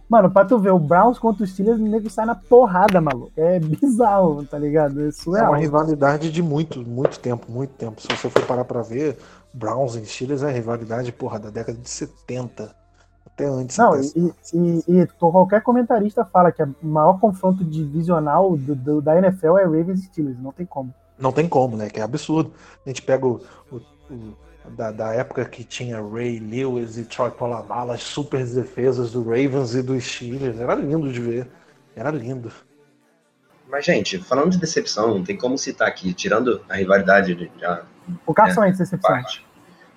[0.08, 3.32] Mano, pra tu ver, o Browns contra os Steelers, o nego sai na porrada, maluco.
[3.36, 5.00] É bizarro, tá ligado?
[5.00, 5.08] É É
[5.48, 8.00] uma rivalidade de muito, muito tempo, muito tempo.
[8.00, 9.16] Se você for parar pra ver,
[9.52, 12.74] Browns e Steelers é rivalidade, porra, da década de 70.
[13.26, 13.76] Até antes.
[13.78, 19.02] Não, até- e, e- e qualquer comentarista fala que o maior confronto divisional do, do-
[19.02, 20.94] da NFL é Ravens e Steelers, não tem como.
[21.18, 21.88] Não tem como, né?
[21.88, 22.52] Que é absurdo.
[22.84, 23.76] A gente pega o, o-
[24.12, 24.36] o-
[24.70, 29.74] da, da época que tinha Ray Lewis e Troy Polamalu, as super defesas do Ravens
[29.74, 30.58] e dos Steelers.
[30.58, 31.48] Era lindo de ver.
[31.94, 32.50] Era lindo.
[33.68, 37.64] Mas, gente, falando de decepção, não tem como citar aqui, tirando a rivalidade de, de,
[37.64, 37.82] a
[38.26, 39.10] O Carson Wentz, decepção.
[39.10, 39.44] parte.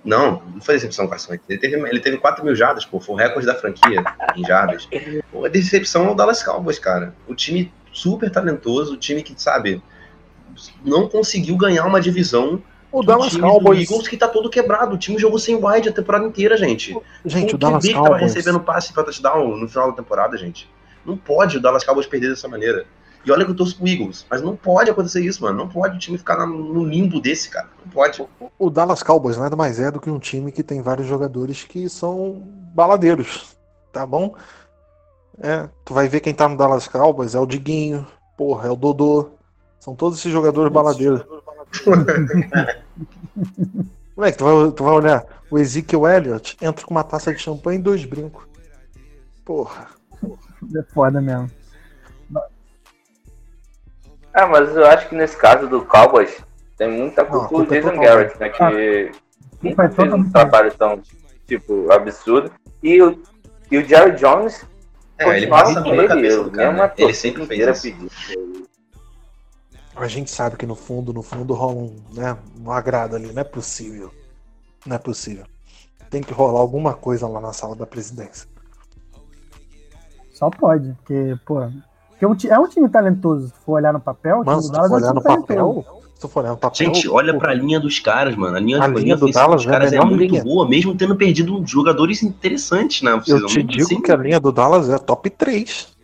[0.03, 1.43] Não, não foi decepção o Carson Wentz.
[1.49, 2.99] Ele teve, ele teve 4 mil jardas, pô.
[2.99, 4.03] Foi o recorde da franquia
[4.35, 4.87] em jardas.
[5.31, 7.13] Pô, a decepção é o Dallas Cowboys, cara.
[7.27, 9.81] O time super talentoso, o time que, sabe,
[10.83, 13.89] não conseguiu ganhar uma divisão O Dallas Cowboys.
[13.89, 14.95] Eagles que tá todo quebrado.
[14.95, 16.97] O time jogou sem wide a temporada inteira, gente.
[17.25, 18.33] Gente, o o Dallas QB que tava Cowboys.
[18.33, 20.69] recebendo passe pra touchdown no final da temporada, gente.
[21.05, 22.85] Não pode o Dallas Cowboys perder dessa maneira.
[23.25, 25.57] E olha que eu torço pro Eagles, mas não pode acontecer isso, mano.
[25.57, 27.67] Não pode o time ficar no limbo desse, cara.
[27.85, 28.25] Não pode.
[28.57, 31.89] O Dallas Cowboys nada mais é do que um time que tem vários jogadores que
[31.89, 32.41] são
[32.73, 33.57] baladeiros,
[33.91, 34.33] tá bom?
[35.41, 38.75] É, tu vai ver quem tá no Dallas Cowboys é o Diguinho, porra, é o
[38.75, 39.31] Dodô.
[39.79, 41.23] São todos esses jogadores baladeiros.
[44.15, 47.79] Moleque, tu vai, tu vai olhar, o Ezekiel Elliott entra com uma taça de champanhe
[47.79, 48.43] e dois brincos.
[49.45, 49.87] Porra.
[50.75, 51.51] É foda mesmo.
[54.33, 56.43] Ah, mas eu acho que nesse caso do Cowboys
[56.77, 58.49] tem muita culpa do é Jason total Garrett, né?
[58.49, 59.11] Que
[59.59, 61.01] Culpa é fez um trabalho tão,
[61.47, 62.51] tipo, absurdo.
[62.83, 63.19] E o,
[63.71, 64.63] e o Jerry Jones
[65.17, 66.71] É, ele passa a com mão na cabeça do cara.
[66.73, 66.91] né?
[66.97, 67.97] Ele sempre fez isso.
[69.99, 73.41] A gente sabe que no fundo, no fundo rola um, né, um agrado ali, não
[73.41, 74.11] é possível.
[74.85, 75.45] Não é possível.
[76.09, 78.47] Tem que rolar alguma coisa lá na sala da presidência.
[80.33, 81.67] Só pode, porque, pô.
[82.09, 84.61] Porque é um ti- é um time talentoso, se for olhar no papel, o Mano,
[84.61, 85.83] time se do tu Dallas for é um olhar no time talentoso.
[85.83, 86.75] papel, se tu for olhar no papel.
[86.93, 88.55] Gente, olha pô, pra linha dos caras, mano.
[88.55, 90.43] A linha, A linha linha do Dallas dos é caras é, melhor muito linha.
[90.43, 93.45] boa, mesmo tendo perdido jogadores interessantes na Eu off-season.
[93.47, 95.96] te digo que a linha do Dallas é top 3.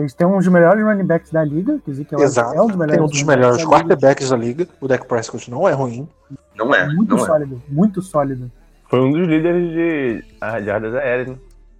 [0.00, 2.56] Eles têm um dos melhores running backs da liga, quer dizer que Exato.
[2.56, 2.94] é um dos melhores.
[2.96, 3.84] Tem um dos melhores backs da liga.
[3.88, 4.68] quarterbacks da liga.
[4.80, 6.08] O Dak Prescott não é ruim.
[6.56, 7.26] Não é, Muito não é.
[7.26, 8.50] sólido, muito sólido.
[8.88, 10.24] Foi um dos líderes de
[10.64, 11.36] jardas aéreas, né?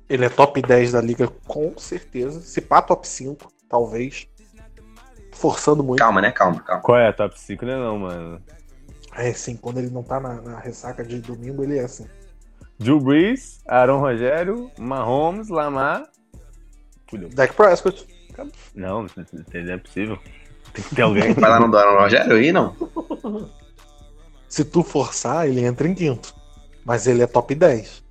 [0.08, 2.40] Ele é top 10 da liga, com certeza.
[2.40, 4.26] Se pá, top 5, talvez.
[5.32, 5.98] Forçando muito.
[6.00, 6.30] Calma, né?
[6.32, 6.82] Calma, calma.
[6.82, 8.40] Qual é a top 5, né não, mano?
[9.16, 12.06] É, sim, quando ele não tá na, na ressaca de domingo, ele é assim.
[12.78, 16.04] Drew Brees, Aaron Rogério, Mahomes, Lamar.
[17.10, 17.28] Fudeu.
[17.28, 18.06] Dak Prescott.
[18.74, 19.08] Não, não
[19.74, 20.18] é possível.
[20.72, 21.34] Tem que ter alguém.
[21.34, 22.76] Vai lá no Dona Rogério aí, não?
[24.48, 26.32] Se tu forçar, ele entra em quinto.
[26.84, 28.02] Mas ele é top 10.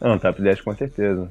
[0.00, 1.28] Não, top 10 com certeza.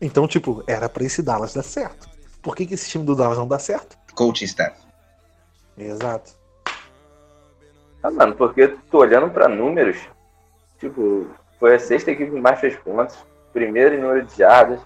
[0.00, 2.08] Então, tipo, era pra esse Dallas dar certo.
[2.42, 3.96] Por que, que esse time do Dallas não dá certo?
[4.14, 4.76] Coaching staff.
[5.78, 6.32] Exato.
[8.02, 9.96] Ah, mano, porque tô olhando pra números,
[10.78, 11.26] tipo,
[11.58, 13.16] foi a sexta equipe que mais fez pontos,
[13.52, 14.80] primeiro em número de jardas,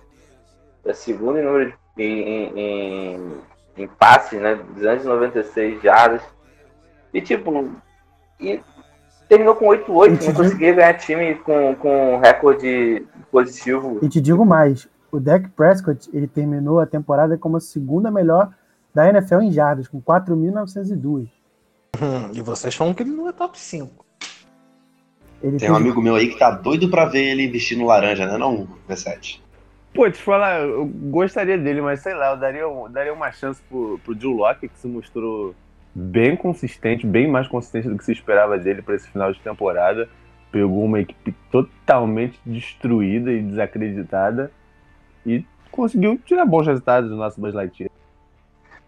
[0.91, 3.33] a segunda em número de, em, em,
[3.77, 6.23] em, passes, né, 296 jardas,
[7.13, 7.71] e tipo,
[8.41, 8.61] e
[9.29, 13.99] terminou com 8-8, E te não digo- conseguia ganhar time com, com recorde positivo.
[14.03, 18.51] E te digo mais, o Dak Prescott, ele terminou a temporada como a segunda melhor
[18.95, 21.29] da NFL em jardas, com 4.902.
[22.01, 24.05] Hum, e vocês falam que ele não é top 5.
[25.43, 28.37] Ele Tem um amigo meu aí que tá doido pra ver ele vestindo laranja, né?
[28.37, 29.41] Não, V7.
[29.99, 33.61] Pô, te falar, eu gostaria dele, mas sei lá, eu daria, eu daria uma chance
[33.69, 35.57] pro, pro Drew Locke, que se mostrou
[35.93, 40.09] bem consistente, bem mais consistente do que se esperava dele para esse final de temporada.
[40.53, 44.53] Pegou uma equipe totalmente destruída e desacreditada
[45.27, 47.91] e conseguiu tirar bons resultados do nosso Buzz Lightyear.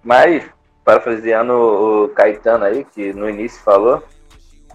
[0.05, 0.49] Mas,
[0.85, 4.01] parafraseando o Caetano aí, que no início falou,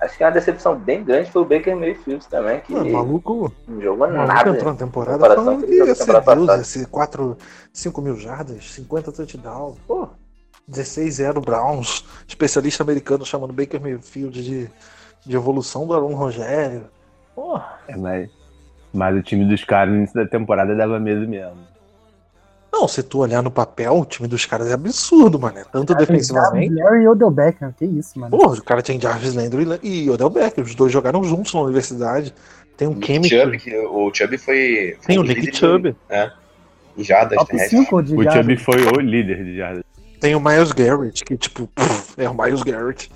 [0.02, 2.94] acho que é uma decepção bem grande foi o Baker Mayfield também, que Mano, o
[2.94, 4.50] maluco, não jogou maluco nada.
[4.50, 7.38] entrou na temporada falando que ia ser Deus, ia ser 4,
[7.74, 9.78] 5 mil jardas, 50 touchdowns.
[9.88, 10.10] Pô,
[10.70, 12.06] 16-0 Browns.
[12.28, 14.70] Especialista americano chamando Baker Mayfield de,
[15.26, 16.86] de evolução do Aaron Rogério.
[17.36, 18.30] Pô, É, mas,
[18.94, 21.75] mas o time dos caras no início da temporada dava medo mesmo.
[22.76, 25.58] Não, se tu olhar no papel, o time dos caras é absurdo, mano.
[25.72, 26.76] Tanto defensivamente.
[26.76, 28.38] Larry e Odell Beckham, que isso, mano.
[28.38, 30.64] Pô, o cara tem Jarvis Landry e Odell Beckham.
[30.64, 32.34] Os dois jogaram juntos na universidade.
[32.76, 33.30] Tem um Nick.
[33.30, 34.98] Chubb, que o Chubb foi.
[35.00, 35.96] foi Tem o Nick Chubb.
[36.98, 37.80] Em jardas Top terrestres.
[37.80, 38.42] 5 de O jardas.
[38.42, 39.84] Chubb foi o líder de jardas.
[40.20, 43.10] Tem o Miles Garrett, que tipo, pff, é o Miles Garrett.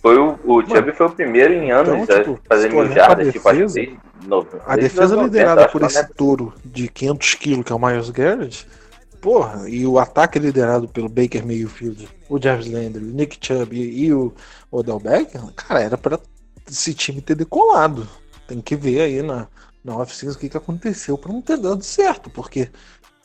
[0.00, 2.92] Foi o, o Chubb foi o primeiro em anos então, a tipo, fazer se mil
[2.92, 3.98] jardas, tipo, acho que
[4.66, 8.10] A defesa 90, liderada por esse é- touro de 500 quilos, que é o Miles
[8.10, 8.66] Garrett,
[9.20, 14.12] porra, e o ataque liderado pelo Baker Mayfield, o Jarvis Landry, o Nick Chubb e,
[14.12, 14.32] o
[14.70, 16.18] Odell Beckham, cara, era pra
[16.68, 18.08] esse time ter decolado.
[18.46, 19.46] Tem que ver aí na,
[19.84, 22.70] na off-season o que, que aconteceu pra não ter dado certo, porque,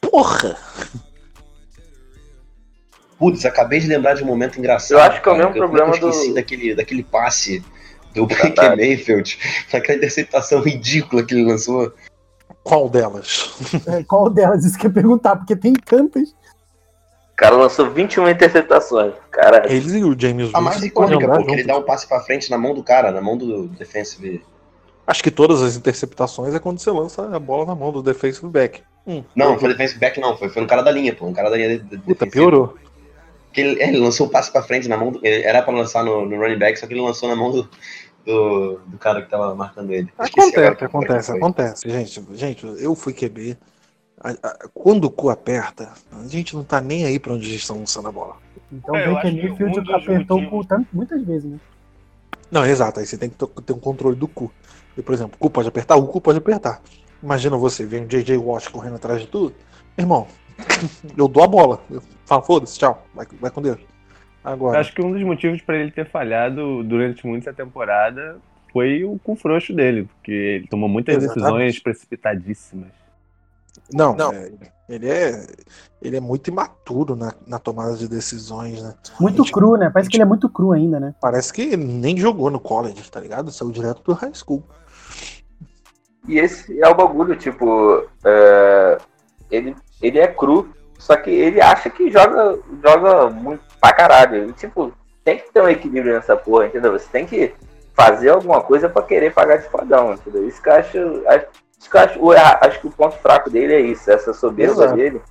[0.01, 0.57] porra,
[3.23, 4.97] Putz, acabei de lembrar de um momento engraçado.
[4.97, 7.63] Eu acho que é o mesmo eu problema esqueci do- daquele, daquele passe
[8.13, 8.75] do Baker Verdade.
[8.81, 9.39] Mayfield,
[9.71, 11.93] aquela interceptação ridícula que ele lançou.
[12.63, 13.53] qual delas?
[13.87, 14.65] É, qual delas?
[14.65, 16.31] Isso que eu ia perguntar, porque tem tantas.
[16.31, 19.13] O cara lançou 21 interceptações.
[19.31, 22.05] Cara, Eles e o James A mais icônica, andar pô, que ele dá um passe
[22.05, 24.43] pra frente na mão do cara, na mão do defensive.
[25.07, 28.47] Acho que todas as interceptações é quando você lança a bola na mão do defensive
[28.49, 28.81] back.
[29.07, 31.49] Hum, Não, foi defensive back não, foi, foi um cara da linha, pô, um cara
[31.49, 32.75] da linha de, de, Puta, piorou.
[33.53, 36.03] Que ele, ele lançou o passe pra frente na mão do, ele- Era pra lançar
[36.03, 37.69] no, no running back, só que ele lançou na mão do,
[38.25, 40.11] do, do cara que tava marcando ele.
[40.21, 41.89] Esqueci agora Acontece, acontece, acontece.
[41.89, 43.57] Gente, gente, eu fui QB.
[44.73, 48.07] Quando o cu aperta, a gente não tá nem aí pra onde eles estão lançando
[48.07, 48.37] a bola.
[48.71, 51.59] Então É, o acho que Mayfield um apertou motivos- por tanto, muitas vezes, né?
[52.49, 54.51] Não, exato, aí você tem que ter um controle do cu.
[54.97, 56.81] E, por exemplo, o cu pode apertar, o cu pode apertar.
[57.21, 59.53] Imagina você, vem o JJ Watt correndo atrás de tudo.
[59.97, 60.27] Irmão,
[61.17, 61.81] eu dou a bola.
[61.89, 63.79] Eu falo, foda-se, tchau, vai, vai com Deus.
[63.79, 68.37] Eu Agora, acho que um dos motivos pra ele ter falhado durante muita temporada
[68.71, 71.43] foi o cu frouxo dele, porque ele tomou muitas Exatamente.
[71.43, 72.89] decisões precipitadíssimas.
[73.93, 74.51] não, é,
[74.89, 75.45] ele, é,
[76.01, 78.95] ele é muito imaturo na, na tomada de decisões, né?
[79.19, 79.89] Muito Gente, cru, né?
[79.89, 81.15] Parece que ele é muito cru ainda, né?
[81.21, 83.51] Parece que ele nem jogou no college, tá ligado?
[83.51, 84.63] Saiu direto do high school.
[86.27, 88.97] E esse é o bagulho, tipo, é,
[89.51, 94.49] ele, ele é cru, só que ele acha que joga, joga muito pra caralho.
[94.49, 94.91] E, tipo,
[95.23, 96.91] tem que ter um equilíbrio nessa porra, entendeu?
[96.91, 97.53] Você tem que
[97.93, 100.47] fazer alguma coisa pra querer pagar de fodão, entendeu?
[100.47, 100.97] Isso que eu acho.
[101.27, 101.45] Acho,
[101.79, 104.73] isso que eu acho, o- acho que o ponto fraco dele é isso, essa soberba
[104.83, 104.95] Exato.
[104.95, 105.21] dele.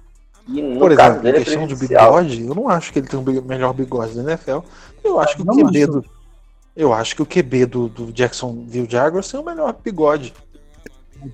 [0.48, 2.98] E no Por caso exemplo, em dele é questão de bigode, eu não acho que
[2.98, 4.58] ele tem o melhor bigode da NFL.
[5.04, 5.92] Eu acho que o Não QB acho.
[5.92, 6.04] do.
[6.74, 10.34] Eu acho que o QB do, do Jacksonville Jaguars tem o melhor bigode.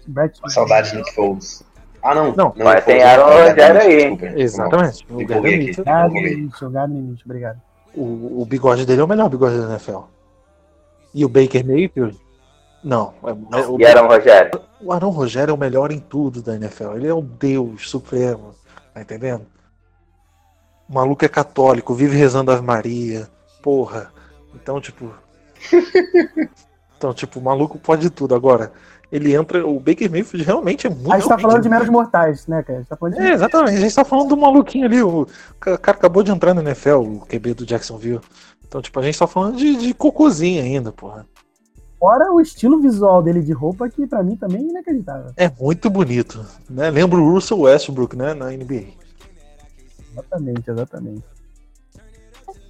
[0.06, 1.62] Brett, Saudade de Nick Foles.
[2.02, 2.32] Ah, não.
[2.34, 3.96] Não, não mas tem Aaron Rodgers aí.
[4.16, 4.40] Desculpa.
[4.40, 5.06] Exatamente.
[5.10, 5.58] O, Gardner.
[5.58, 7.60] Mitchell- Gardner Mitchell, Gardner Mitchell, obrigado.
[7.94, 9.98] o, o bigode dele é o melhor bigode da NFL.
[11.14, 12.18] E o Baker Mayfield?
[12.84, 13.14] Não.
[13.24, 14.60] é- é- o, E Aaron Rogério.
[14.80, 16.96] o Aaron Rogério é o melhor em tudo da NFL.
[16.96, 18.54] Ele é o Deus supremo.
[18.94, 19.44] Tá entendendo?
[20.88, 23.28] O maluco é católico, vive rezando Ave Maria.
[23.62, 24.10] Porra.
[24.54, 25.12] Então, tipo.
[26.96, 28.34] então, tipo, o maluco pode tudo.
[28.34, 28.72] Agora,
[29.10, 29.66] ele entra.
[29.66, 31.12] O Baker Mayfield realmente é muito.
[31.12, 32.84] A gente tá falando de meros mortais, né, cara?
[32.88, 33.18] Tá de...
[33.18, 33.76] É, exatamente.
[33.76, 35.02] A gente tá falando do maluquinho ali.
[35.02, 35.26] O
[35.58, 38.20] ca- cara acabou de entrar no NFL, o QB do Jacksonville.
[38.66, 41.26] Então, tipo, a gente tá falando de, de cocôzinho ainda, porra.
[41.98, 45.32] Fora o estilo visual dele de roupa, que pra mim também é inacreditável.
[45.36, 46.44] É muito bonito.
[46.70, 46.90] Né?
[46.90, 48.34] Lembra o Russell Westbrook, né?
[48.34, 48.84] Na NBA.
[50.12, 51.24] Exatamente, exatamente.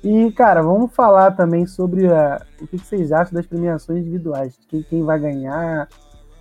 [0.02, 4.54] E, cara, vamos falar também sobre a- o que, que vocês acham das premiações individuais.
[4.68, 5.88] Quem, quem vai ganhar,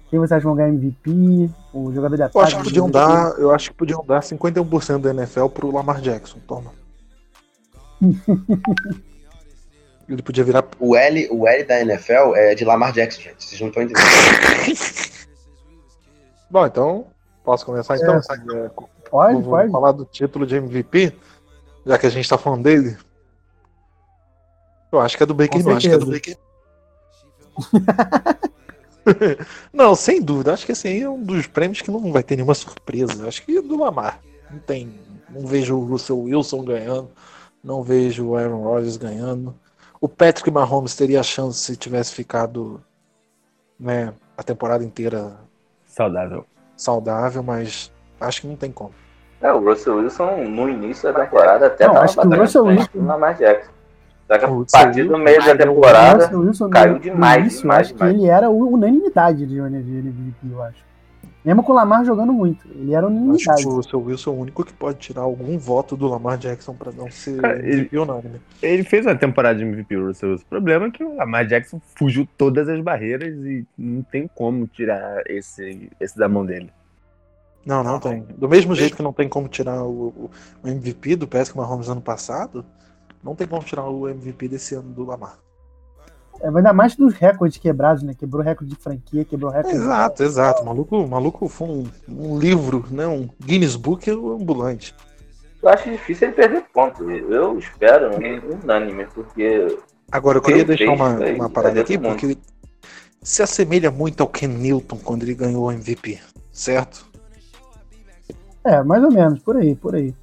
[0.10, 2.38] quem vocês acham que vão ganhar MVP, o jogador de ataque.
[2.38, 6.00] Eu acho que podiam dar, eu acho que podiam dar 51% da NFL pro Lamar
[6.02, 6.40] Jackson.
[6.48, 6.72] Toma.
[10.08, 10.66] Ele podia virar.
[10.80, 13.44] O L, o L da NFL é de Lamar Jackson, gente.
[13.44, 14.06] Vocês não estão entendendo.
[16.50, 17.08] Bom, então
[17.44, 18.16] posso começar então?
[18.16, 18.22] É,
[19.10, 19.72] Pode, Vou pode.
[19.72, 21.14] falar do título de MVP,
[21.86, 22.98] já que a gente tá falando dele.
[24.92, 26.38] Eu acho que é do Baker Eu acho que é do Baker.
[29.74, 30.54] não, sem dúvida.
[30.54, 33.28] Acho que esse aí é um dos prêmios que não vai ter nenhuma surpresa.
[33.28, 34.20] Acho que é do Lamar.
[34.52, 34.94] Não tem.
[35.30, 37.10] Não vejo o Russell Wilson ganhando.
[37.64, 39.54] Não vejo o Aaron Rodgers ganhando.
[40.00, 42.82] O Patrick Mahomes teria a chance se tivesse ficado
[43.80, 45.36] né, a temporada inteira
[45.86, 46.46] Saudável.
[46.76, 48.94] saudável, mas Acho que não tem como.
[49.42, 52.66] É, o Russell Wilson no início da temporada até Não, tava acho que o Russell
[52.66, 53.72] Wilson- Lamar Jackson.
[54.28, 57.62] Só que O a partir do Wilson meio da temporada, Russell Wilson, caiu demais, início,
[57.62, 58.14] demais, acho demais.
[58.14, 60.86] que ele era unanimidade de MVP, eu acho.
[61.46, 63.62] Mesmo com o Lamar jogando muito, ele era Acho unanimidade.
[63.64, 66.74] que o Russell Wilson é o único que pode tirar algum voto do Lamar Jackson
[66.74, 68.42] pra não ser Cara, ele- unânime.
[68.62, 70.44] Ele fez uma temporada de MVP, o Russell Wilson.
[70.44, 74.68] O problema é que o Lamar Jackson fugiu todas as barreiras e não tem como
[74.68, 76.70] tirar esse, esse da mão dele.
[77.66, 78.26] Não, não tem.
[78.38, 80.32] Do mesmo jeito que não tem como tirar o, o-
[80.64, 82.66] o MVP do Patrick Mahomes ano passado,
[83.24, 85.38] não tem como tirar o MVP desse ano do Lamar.
[86.40, 88.14] É, ainda mais dos recordes quebrados, né?
[88.14, 89.76] Quebrou recorde de franquia, quebrou recorde.
[89.78, 90.62] Exato, exato.
[90.62, 93.08] O maluco, o maluco foi um, um livro, né?
[93.08, 94.94] Um Guinness Book ambulante.
[95.64, 97.02] eu acho difícil ele perder pontos.
[97.08, 99.68] Eu espero um unânime, porque
[100.12, 102.10] Agora, eu queria Foi deixar uma, uma parada aqui, mundo.
[102.12, 102.38] porque
[103.22, 106.20] se assemelha muito ao Ken Newton quando ele ganhou o MVP,
[106.52, 107.06] certo?
[108.64, 110.14] É, mais ou menos, por aí, por aí.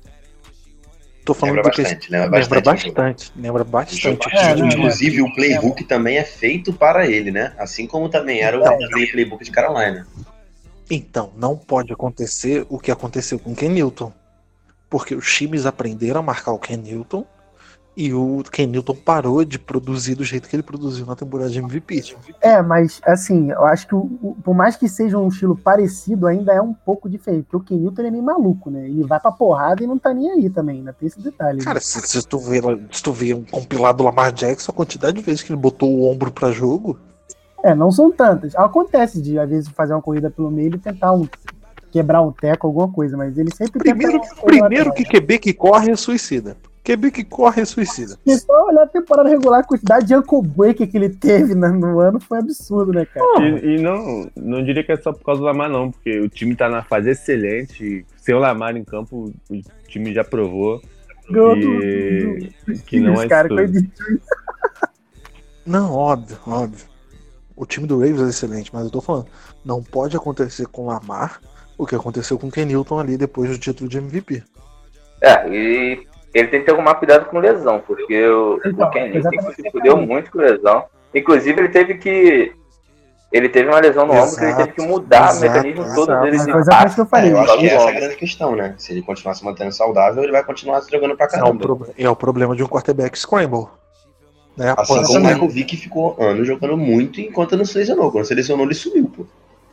[1.24, 2.92] Tô falando Lembra bastante, lembra lembra bastante.
[2.92, 4.28] bastante, lembra bastante.
[4.36, 7.54] É, não, Inclusive, o playbook também é feito para ele, né?
[7.58, 10.06] Assim como também era o play- playbook de Carolina.
[10.90, 14.12] Então, não pode acontecer o que aconteceu com o Ken Newton.
[14.90, 17.24] Porque os times aprenderam a marcar o Ken Newton
[17.96, 21.58] e o Ken Newton parou de produzir do jeito que ele produziu na temporada de
[21.58, 22.16] MVP.
[22.40, 26.52] É, mas assim, eu acho que o- por mais que seja um estilo parecido, ainda
[26.52, 27.46] é um pouco diferente.
[27.50, 28.84] Porque o Ken Newton é meio maluco, né?
[28.88, 30.92] Ele vai pra porrada e não tá nem aí também, né?
[30.98, 31.58] Tem esse detalhe.
[31.58, 31.64] né?
[31.64, 35.16] Cara, se, se tu vê, se tu vê um compilado do Lamar Jackson, a quantidade
[35.18, 36.98] de vezes que ele botou o ombro pra jogo,
[37.62, 38.54] É, não são tantas.
[38.56, 41.26] Acontece de, às vezes, fazer uma corrida pelo meio e tentar um,
[41.90, 45.96] quebrar um teco, alguma coisa, mas ele sempre primeiro, primeiro que QB que corre é
[45.96, 46.56] suicida.
[46.84, 48.18] QB que corre é suicida.
[48.26, 51.68] Se só olhar a temporada regular, a quantidade de ankle break que ele teve né,
[51.68, 53.26] no ano foi absurdo, né, cara?
[53.42, 56.28] E, e não, não diria que é só por causa do Lamar, não, porque o
[56.28, 58.04] time tá na fase excelente.
[58.18, 60.82] Sem o Lamar em campo, o time já provou
[61.30, 64.20] Ganhou que, do- que não é cara, isso tudo.
[65.64, 66.84] Não, óbvio, óbvio.
[67.56, 69.26] O time do Ravens é excelente, mas eu tô falando,
[69.64, 71.40] não pode acontecer com o Lamar
[71.78, 74.42] o que aconteceu com o Ken Newton ali depois do título de MVP.
[75.22, 79.18] É, e ele tem que tomar cuidado com lesão, porque o, Então, o Ken Newton
[79.18, 79.62] exatamente.
[79.62, 80.84] se fudeu muito com lesão.
[81.14, 82.52] Inclusive, ele teve que.
[83.32, 85.94] Ele teve uma lesão no ombro que ele teve que mudar Exato, o mecanismo exato.
[86.06, 87.30] todo dele Mas de o que eu falei.
[87.30, 88.74] É, eu acho que essa é a grande questão, né?
[88.78, 91.58] Se ele continuar se mantendo saudável, ele vai continuar jogando pra É o, caramba.
[91.60, 93.66] pro- é o problema de um quarterback scramble.
[94.56, 94.72] Né?
[94.78, 98.12] Assim como o Michael Vick ficou anos jogando muito enquanto não se lesionou.
[98.12, 99.26] Quando se lesionou, ele sumiu, pô.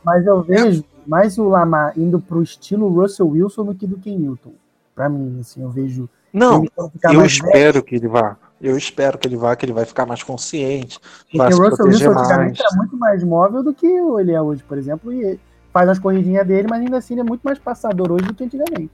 [0.04, 4.18] Mas eu vejo mais o Lamar indo pro estilo Russell Wilson do que do Ken
[4.18, 4.54] Newton.
[4.92, 6.08] Pra mim, assim, eu vejo.
[6.32, 8.36] Não, eu mais velho, espero que ele vá.
[8.60, 10.98] Eu espero que ele vá, que ele vai ficar mais consciente,
[11.30, 14.78] Porque o Russell Wilson antigamente era muito mais móvel do que ele é hoje, por
[14.78, 15.38] exemplo, e
[15.72, 18.44] faz as corridinhas dele, mas ainda assim ele é muito mais passador hoje do que
[18.44, 18.92] antigamente.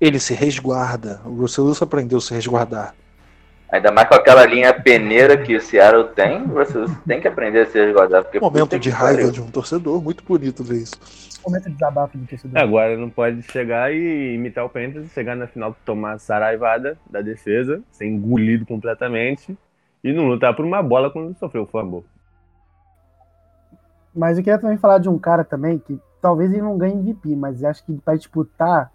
[0.00, 1.20] Ele se resguarda.
[1.24, 2.94] O Russell Wilson aprendeu a se resguardar.
[3.70, 7.66] Ainda mais com aquela linha peneira que o Seattle tem, você tem que aprender a
[7.66, 8.22] se resguardar.
[8.22, 9.32] Porque Momento de raiva pariu.
[9.32, 10.94] de um torcedor, muito bonito ver isso.
[11.44, 12.56] Momento de desabafo do torcedor.
[12.56, 16.96] É, Agora não pode chegar e imitar o Panthers, chegar na final tomar a saraivada
[17.10, 19.56] da defesa, ser engolido completamente
[20.02, 22.04] e não lutar por uma bola quando sofreu o fumble.
[24.14, 27.34] Mas eu queria também falar de um cara também que talvez ele não ganhe MVP,
[27.34, 28.92] mas acho que para disputar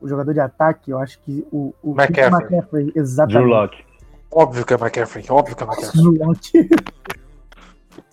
[0.00, 2.40] o jogador de ataque, eu acho que o, o McCaffrey.
[2.40, 3.85] McCaffrey, Drew exatamente.
[4.30, 6.02] Óbvio que é McCaffrey, óbvio que é McCaffrey.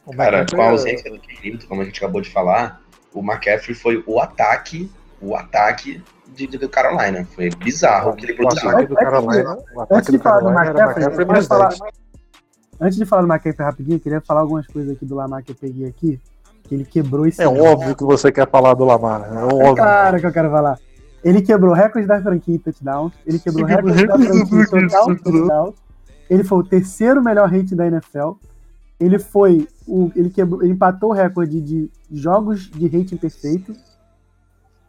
[0.06, 2.82] O Cara, McCaffrey com a é- ausência do Kenilton, como a gente acabou de falar,
[3.14, 6.02] o McCaffrey foi o ataque, o ataque
[6.36, 7.26] de, de Carolina.
[7.34, 8.70] Foi bizarro o que ele O produziu.
[8.70, 11.70] ataque do Carolina, o Antes ataque de do falar do McCaffrey, eu McCaffrey mais falar,
[11.70, 11.80] 10.
[12.82, 15.52] antes de falar do McCaffrey rapidinho, eu queria falar algumas coisas aqui do Lamar que
[15.52, 16.20] eu peguei aqui,
[16.64, 19.22] que ele quebrou esse É óbvio que você quer falar do Lamar.
[19.34, 19.76] É óbvio.
[19.76, 20.78] Cara, que eu quero falar.
[21.24, 23.14] Ele quebrou recorde da franquia em touchdowns.
[23.26, 25.76] Ele quebrou Ele quebrou recorde da recorde franquia em touchdowns.
[26.34, 28.32] Ele foi o terceiro melhor rate da NFL.
[29.00, 33.76] Ele foi o, ele quebrou, ele empatou o recorde de jogos de rating perfeito.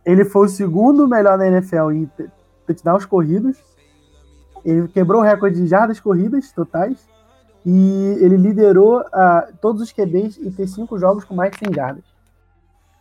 [0.07, 2.11] Ele foi o segundo melhor da NFL em
[2.67, 3.59] touchdowns corridos.
[4.65, 7.07] Ele quebrou o recorde de jardas corridas totais.
[7.67, 11.75] E ele liderou ah, todos os QBs em ter cinco jogos com mais de 100
[11.75, 12.05] jardas.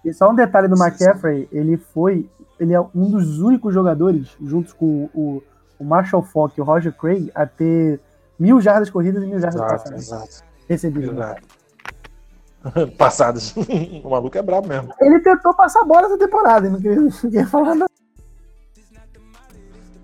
[0.03, 2.29] E só um detalhe do McCaffrey, ele foi,
[2.59, 5.41] ele é um dos únicos jogadores, juntos com o,
[5.79, 8.01] o Marshall Falk e o Roger Craig, a ter
[8.39, 10.01] mil jardas corridas e mil jardas Exato, passadas.
[10.01, 10.43] exato.
[10.69, 11.11] Recebidas.
[11.11, 11.41] exato.
[12.97, 13.53] Passadas.
[14.03, 14.93] o maluco é brabo mesmo.
[15.01, 17.91] Ele tentou passar a bola essa temporada, não queria, não queria falar nada.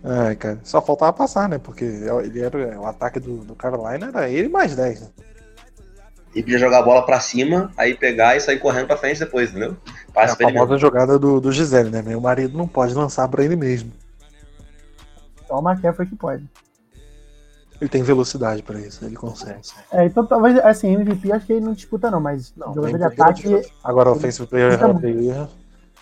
[0.03, 1.57] Ai, cara, só faltava passar, né?
[1.57, 5.07] Porque ele era o ataque do, do Carolina era ele mais 10, né?
[6.33, 9.49] E podia jogar a bola pra cima, aí pegar e sair correndo pra frente depois,
[9.49, 9.75] entendeu?
[9.87, 12.01] É a Passa pra ele famosa jogada do, do Gisele, né?
[12.01, 13.91] Meu marido não pode lançar pra ele mesmo.
[15.47, 16.47] Só o McCaffrey que pode.
[17.81, 19.61] Ele tem velocidade pra isso, ele consegue.
[19.91, 23.03] É, então talvez, assim, MVP acho que ele não disputa não, mas Não, jogador de
[23.05, 23.71] ataque.
[23.83, 25.47] Agora, Offensive Player of the Year,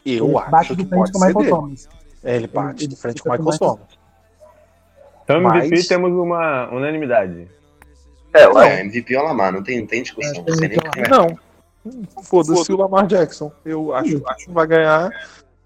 [0.06, 1.50] eu ele acho bate que de pode frente com o Michael dele.
[1.52, 1.90] Thomas.
[2.24, 3.88] É, ele bate ele de frente com o Michael Thomas.
[5.24, 7.48] Então, MVP Mas- temos uma unanimidade.
[8.34, 10.44] É, eu É, MVP é o Lamar, não tem, não tem discussão.
[10.48, 10.80] É, tem.
[11.10, 11.38] Não.
[12.24, 13.52] Foda-se o Lamar Jackson.
[13.64, 15.10] Eu acho, acho que vai ganhar.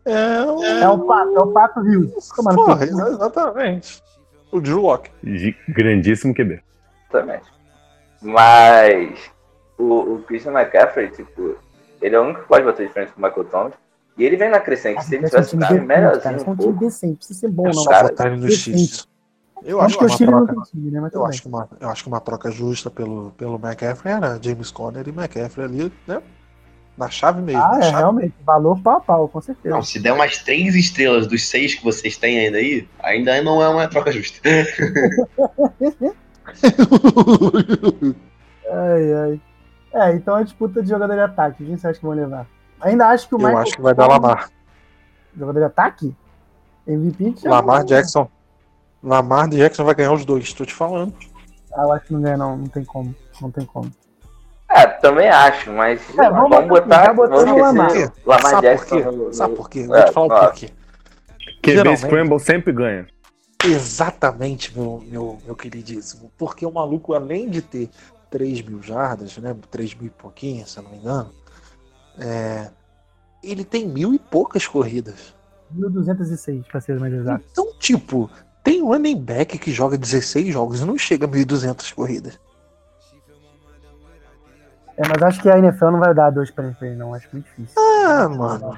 [0.03, 2.11] É, o- É o Pato, é o Pato no
[2.55, 4.03] Porra, exatamente.
[4.51, 5.09] O Drew Lock.
[5.23, 6.61] Gi- Grandíssimo QB.
[7.09, 7.45] Exatamente.
[8.21, 9.19] Mas
[9.77, 11.55] o, o Christian McCaffrey, tipo,
[12.01, 13.73] ele é o único que pode bater de frente com o Michael Thomas.
[14.17, 15.03] E ele vem na crescente.
[15.05, 15.85] Se ele um tivesse decente, cara.
[15.85, 16.79] melhorzinho São um um time pouco.
[16.85, 17.85] decente, precisa ser bom É não.
[17.85, 18.51] cara, ele no.
[18.51, 19.07] X.
[19.63, 20.55] Eu Acho acho que troca.
[20.71, 21.09] time, né?
[21.13, 24.71] Eu acho, que uma, eu acho que uma troca justa pelo, pelo McCaffrey era James
[24.71, 26.21] Conner e McCaffrey ali, né?
[26.97, 27.61] Na chave mesmo.
[27.61, 27.97] Ah, é, chave.
[27.97, 28.33] realmente.
[28.45, 29.73] Valor pau a pau, com certeza.
[29.75, 33.61] Não, se der umas três estrelas dos seis que vocês têm ainda aí, ainda não
[33.61, 34.39] é uma troca justa.
[38.73, 39.41] Ai, ai.
[39.93, 41.65] É, então a disputa de jogador de ataque.
[41.65, 42.47] Quem você acha que vão levar?
[42.79, 44.49] Ainda acho que o Eu Michael acho que vai dar Lamar.
[45.37, 46.15] Jogador de ataque?
[46.87, 47.35] MVP?
[47.43, 48.29] já Lamar não- Jackson.
[49.03, 51.13] Lamar Jackson vai ganhar os dois, tô te falando.
[51.73, 52.57] Ah, eu acho que não ganha, não.
[52.57, 53.13] Não tem como.
[53.41, 53.91] Não tem como.
[54.73, 57.13] É, também acho, mas É, vamos vamos, botar- botar.
[57.13, 57.87] Vamos o Lamar.
[57.87, 58.95] esquecer Lamar Sabe por Jackson.
[58.97, 59.03] quê?
[59.17, 59.79] no- Sabe por quê?
[59.79, 60.45] É, Vou te falar o claro.
[60.47, 60.69] porquê.
[61.61, 63.07] QB Scramble sempre ganha.
[63.63, 66.31] Exatamente, meu, meu, meu queridíssimo.
[66.37, 67.89] Porque o maluco, além de ter
[68.29, 69.55] 3 mil jardas, né?
[69.69, 71.29] 3 mil e pouquinho, se eu não me engano,
[72.19, 72.69] é,
[73.43, 75.33] ele tem mil e poucas corridas.
[75.71, 77.43] 1206, pra ser mais exato.
[77.51, 78.29] Então, tipo,
[78.63, 82.39] tem um running back que joga 16 jogos e não chega a 1.200 corridas.
[84.97, 87.13] É, mas acho que a NFL não vai dar dois prêmios pra ele, não.
[87.13, 87.75] Acho muito difícil.
[87.77, 88.77] Ah, mano.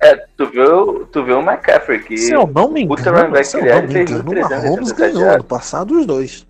[0.00, 2.16] É, tu viu, tu viu o McCaffrey que.
[2.18, 5.30] Se eu não me engano, se eu é, não me engano, o 387 Mahomes ganhou
[5.30, 6.46] ano passado os dois.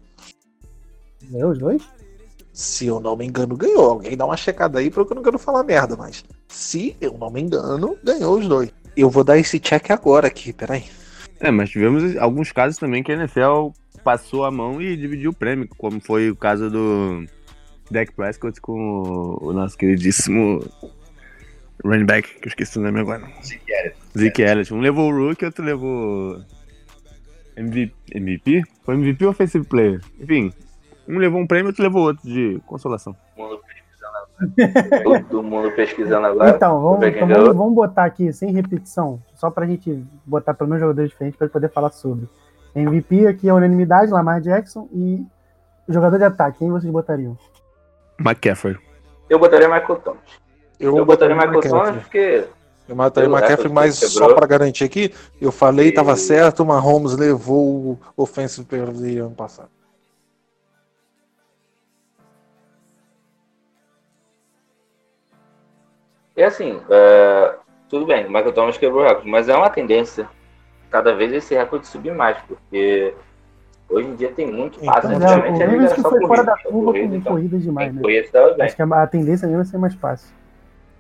[1.23, 1.83] Ganhou os dois?
[2.53, 3.91] Se eu não me engano, ganhou.
[3.91, 7.31] Alguém dá uma checada aí porque eu não quero falar merda, mas se eu não
[7.31, 8.71] me engano, ganhou os dois.
[8.97, 10.85] Eu vou dar esse check agora aqui, peraí.
[11.39, 13.69] É, mas tivemos alguns casos também que a NFL
[13.99, 17.25] passou a mão e dividiu o prêmio, como foi o caso do
[17.91, 20.61] Dak Prescott com o, o nosso queridíssimo
[21.85, 23.27] running back, que eu esqueci o nome agora.
[23.43, 23.97] Zeke Elliott.
[24.17, 24.75] Zeke Elliott.
[24.75, 26.41] Um levou o Rookie, outro levou
[27.57, 27.95] MVP.
[28.15, 28.63] MVP?
[28.85, 30.01] Foi MVP ou Offensive Player?
[30.21, 30.53] Enfim,
[31.09, 33.17] um levou um prêmio, outro levou outro de consolação.
[35.29, 36.51] Todo mundo pesquisando agora.
[36.55, 40.81] Então, vamos, então vamos, vamos botar aqui, sem repetição, só pra gente botar pelo menos
[40.81, 42.29] jogadores diferentes pra poder falar sobre.
[42.75, 45.25] MVP aqui é unanimidade, Lamar Jackson e
[45.89, 47.37] jogador de ataque, quem vocês botariam?
[48.21, 48.77] McCaffrey.
[49.29, 50.23] Eu botaria Michael Thomas.
[50.79, 51.83] Eu, botaria Michael McCaffrey.
[51.85, 52.49] Thomas porque.
[52.89, 54.31] Eu mataria McCaffrey, mas quebrou.
[54.31, 58.89] só pra garantir aqui, eu falei, E- tava certo, o Mahomes levou o Offensive Player
[58.89, 59.69] of Year ano passado.
[66.37, 67.55] E assim, é,
[67.89, 70.29] tudo bem, o Michael Thomas quebrou o recorde, mas é uma tendência
[70.91, 73.15] cada vez esse recorde subir mais, porque
[73.89, 75.07] hoje em dia tem muito passe.
[75.07, 77.33] Então, Mas é, Antigamente o era que foi fora da curva corrida, com então.
[77.33, 78.03] corridas demais, né?
[78.61, 80.29] Acho que a, a tendência mesmo é ser mais fácil.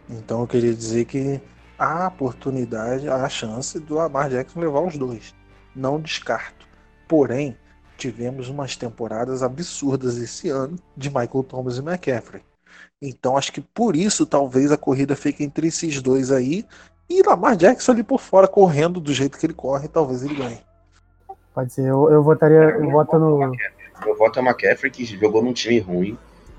[0.08, 1.40] Então eu queria dizer que
[1.78, 5.34] há oportunidade, há a chance do Lamar Jackson levar os dois.
[5.74, 6.66] Não descarto.
[7.06, 7.56] Porém,
[7.96, 12.42] tivemos umas temporadas absurdas esse ano de Michael Thomas e McCaffrey.
[13.00, 16.64] Então acho que por isso talvez a corrida fique entre esses dois aí.
[17.08, 20.60] E Lamar Jackson ali por fora, correndo do jeito que ele corre, talvez ele ganhe.
[21.54, 23.52] Pode ser, eu, eu votaria, eu voto no.
[24.06, 26.16] Eu voto a McCaffrey, que jogou num time ruim.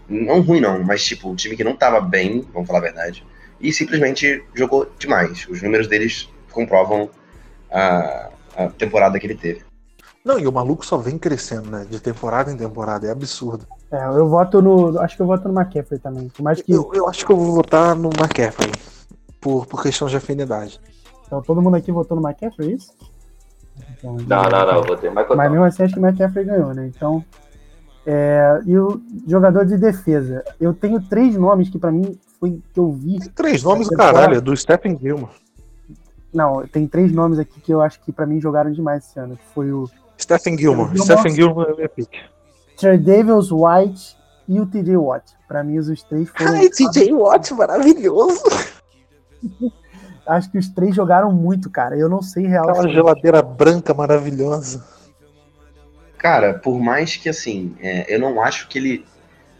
[0.10, 3.26] Não ruim, não, mas tipo, um time que não tava bem, vamos falar a verdade.
[3.62, 5.48] E simplesmente jogou demais.
[5.48, 7.10] Os números deles comprovam
[7.72, 9.64] a, a temporada que ele teve.
[10.26, 11.86] Não, e o maluco só vem crescendo, né?
[11.90, 13.66] De temporada em temporada, é absurdo.
[13.92, 15.00] É, eu voto no.
[15.00, 16.28] Acho que eu voto no McCaffrey também.
[16.30, 18.72] Por mais que Eu, eu acho que eu vou votar no McCaffrey,
[19.40, 20.80] por, por questão de afinidade.
[21.26, 22.94] então, todo mundo aqui votou no McCaffrey, é isso?
[23.98, 26.74] Então, Não, não, não, eu botei Michael Mas mesmo assim, acho que o McCaffrey ganhou,
[26.74, 26.88] né?
[26.88, 27.24] Então.
[28.06, 30.44] é, e o jogador de defesa.
[30.60, 33.20] Eu tenho três nomes que pra mim foi que eu vi.
[33.20, 35.32] Tem três nomes do caralho, é do Stephen Gilmore.
[36.34, 39.36] Não, tem três nomes aqui que eu acho que pra mim jogaram demais esse ano.
[39.36, 40.90] Que foi o Stephen Gilmore.
[40.90, 41.04] Gilmore.
[41.04, 42.20] Stephen Gilmore é pique.
[42.78, 44.18] Trey Davis White
[44.48, 45.34] e o TJ Watt.
[45.48, 46.60] Pra mim, os três foram.
[46.70, 48.44] TJ Watt, maravilhoso.
[50.28, 51.98] Acho que os três jogaram muito, cara.
[51.98, 52.70] Eu não sei real.
[52.70, 54.86] Aquela geladeira branca maravilhosa.
[56.20, 59.06] Cara, por mais que assim, é, eu não acho que ele.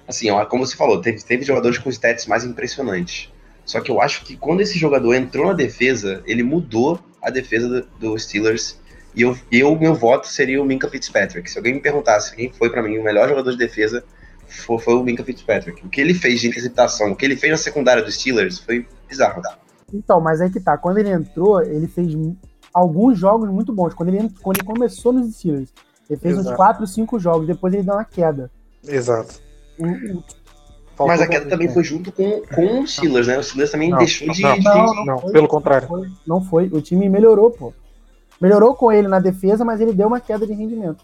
[0.08, 3.32] Assim, ó, como você falou, teve, teve jogadores com stats mais impressionantes.
[3.66, 7.68] Só que eu acho que quando esse jogador entrou na defesa, ele mudou a defesa
[7.68, 8.80] do, do Steelers.
[9.16, 11.50] E eu, eu, meu voto seria o Minka Fitzpatrick.
[11.50, 14.04] Se alguém me perguntasse quem foi para mim o melhor jogador de defesa,
[14.48, 15.86] foi, foi o Minka Fitzpatrick.
[15.86, 18.88] O que ele fez de interceptação, o que ele fez na secundária dos Steelers foi
[19.08, 19.42] bizarro.
[19.94, 20.78] Então, mas aí que tá.
[20.78, 22.14] Quando ele entrou, ele fez
[22.74, 23.94] alguns jogos muito bons.
[23.94, 25.74] Quando ele, quando ele começou nos Steelers,
[26.10, 26.50] ele fez Exato.
[26.52, 27.48] uns 4, 5 jogos.
[27.48, 28.52] Depois ele deu uma queda.
[28.88, 29.40] Exato.
[30.96, 33.38] Faltou Mas a queda também foi junto com, com o Steelers, né?
[33.38, 34.42] O Steelers também Não, deixou de.
[34.42, 35.88] não, de- Não, Não, foi, pelo contrário.
[35.90, 36.68] Não foi, não foi.
[36.68, 37.74] O time melhorou, pô.
[38.42, 41.04] Melhorou com ele na defesa, mas ele deu uma queda de rendimento.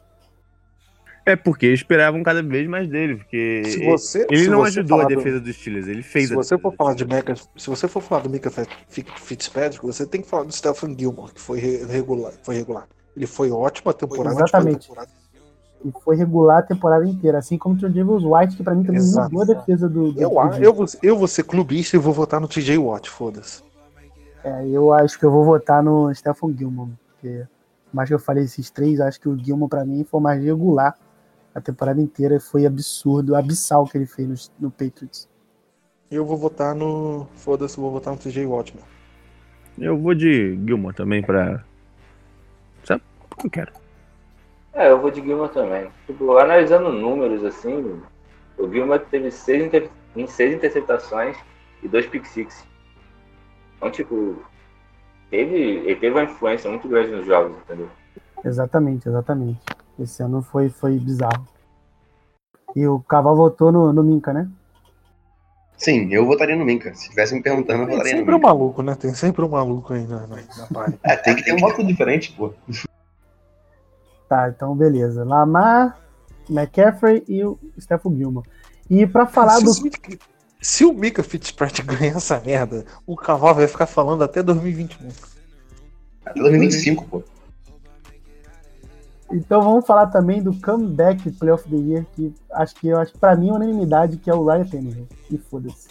[1.26, 4.98] É porque esperavam cada vez mais dele, porque Se você, ele se não você ajudou
[4.98, 7.06] a falar do- defesa dos Steelers, ele fez Se a você defesa for falar de.
[7.06, 8.52] Mecca, se você for falar do Mika
[8.90, 12.88] Fitzpatrick, você tem que falar do Stephen Gilmore, que foi re- regular, foi regular.
[13.18, 14.36] Ele foi ótimo a temporada.
[14.36, 14.82] Exatamente.
[14.88, 15.10] temporada.
[15.84, 17.38] E foi regular a temporada inteira.
[17.40, 19.34] Assim como o Travis White, que pra mim também Exato.
[19.34, 20.12] mudou a defesa do.
[20.12, 23.10] do Eu, do- eu, vou, eu vou ser clubista e vou votar no TJ Watt,
[23.10, 23.64] foda-se.
[24.44, 26.92] É, eu acho que eu vou votar no Stephen Gilmore.
[27.14, 27.44] Porque,
[27.92, 30.96] mais que eu falei esses três, acho que o Gilmore pra mim foi mais regular
[31.56, 32.40] a temporada inteira.
[32.40, 35.30] Foi absurdo, abissal que ele fez no, no Patriots.
[36.12, 37.28] Eu vou votar no.
[37.36, 38.74] Foda-se, eu vou votar no TJ Watt.
[39.80, 41.64] Eu vou de Gilmore também pra.
[42.84, 43.02] Sabe?
[43.42, 43.72] Não quero.
[44.74, 45.90] É, eu vou de Gilmore também.
[46.06, 48.02] Tipo, analisando números assim,
[48.58, 49.90] o Gilmore teve seis, inter...
[50.28, 51.38] seis interceptações
[51.82, 52.66] e dois pick six.
[53.78, 54.44] Então, tipo,
[55.30, 57.90] teve, ele teve uma influência muito grande nos jogos, entendeu?
[58.44, 59.60] Exatamente, exatamente.
[60.00, 61.48] Esse ano foi, foi bizarro.
[62.76, 64.50] E o Caval votou no, no Minca, né?
[65.78, 66.94] Sim, eu votaria no Minka.
[66.94, 68.96] Se tivesse me perguntando, eu Tem votaria no sempre um maluco, né?
[68.96, 71.00] Tem sempre um maluco aí na, na, na party.
[71.04, 72.54] É, tem que ter um voto diferente, pô.
[74.28, 75.24] Tá, então beleza.
[75.24, 76.00] Lamar,
[76.50, 78.48] McCaffrey e o Stephen Gilmore.
[78.90, 79.72] E pra falar do.
[80.60, 85.10] se, o Mika Fitzpatrick ganhar essa merda, o cavalo vai ficar falando até 2021.
[86.26, 87.24] Até 2025, pô.
[89.32, 93.14] Então vamos falar também do comeback Play of the Year, que acho que eu acho
[93.14, 95.08] que pra mim é unanimidade, que é o Ryan Tannehill.
[95.32, 95.88] E foda-se.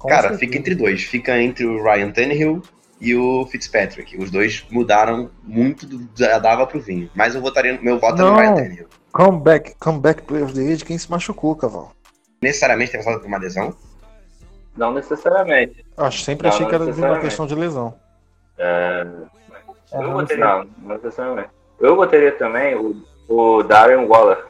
[0.00, 0.40] Cara, certeza.
[0.40, 1.02] fica entre dois.
[1.02, 2.62] Fica entre o Ryan Tannehill
[3.00, 4.16] e o Fitzpatrick.
[4.16, 7.10] Os dois mudaram muito do, da dava pro vinho.
[7.14, 7.78] Mas eu votaria.
[7.80, 8.32] Meu voto é Não.
[8.32, 8.88] no Ryan Tannehill.
[9.12, 11.90] Comeback, comeback player of the year de quem se machucou, cavalo.
[12.40, 13.74] Necessariamente tem passado por uma lesão.
[14.76, 15.84] Não necessariamente.
[15.96, 17.94] Acho sempre Não, achei não que era uma questão de lesão.
[18.58, 19.06] É,
[19.92, 21.50] É, eu não botei, não, não necessariamente.
[21.78, 22.96] Eu botaria também o,
[23.28, 24.44] o Darren Waller,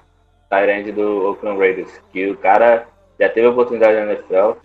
[0.49, 2.87] Tyrande do Oakland Raiders, que o cara
[3.19, 4.59] já teve oportunidade na NFL,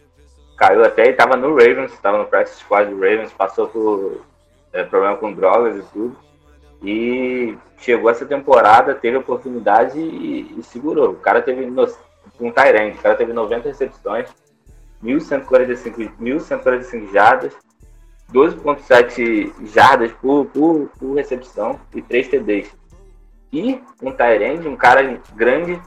[0.57, 4.21] caiu até e tava no Ravens, tava no practice squad do Ravens, passou por
[4.73, 6.15] é, problema com drogas e tudo.
[6.83, 11.11] E chegou essa temporada, teve oportunidade e, e segurou.
[11.11, 11.87] O cara teve no,
[12.39, 14.29] um Tyrande, o cara teve 90 recepções,
[15.03, 17.53] 1.145 1.145 jardas,
[18.33, 22.71] 12.7 jardas por, por, por recepção e 3 TDs.
[23.51, 25.79] E um Tyrande, um cara grande,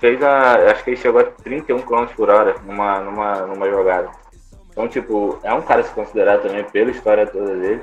[0.00, 0.70] fez a.
[0.70, 4.10] Acho que ele chegou a 31 km por hora numa, numa, numa jogada.
[4.70, 7.82] Então, tipo, é um cara a se considerar também pela história toda dele.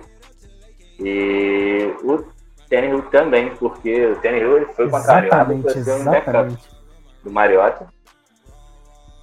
[0.99, 2.25] E o
[2.69, 5.01] Tannehill também, porque o Tannehill ele foi com a
[5.69, 6.57] ser um backup
[7.23, 7.87] do Mariota.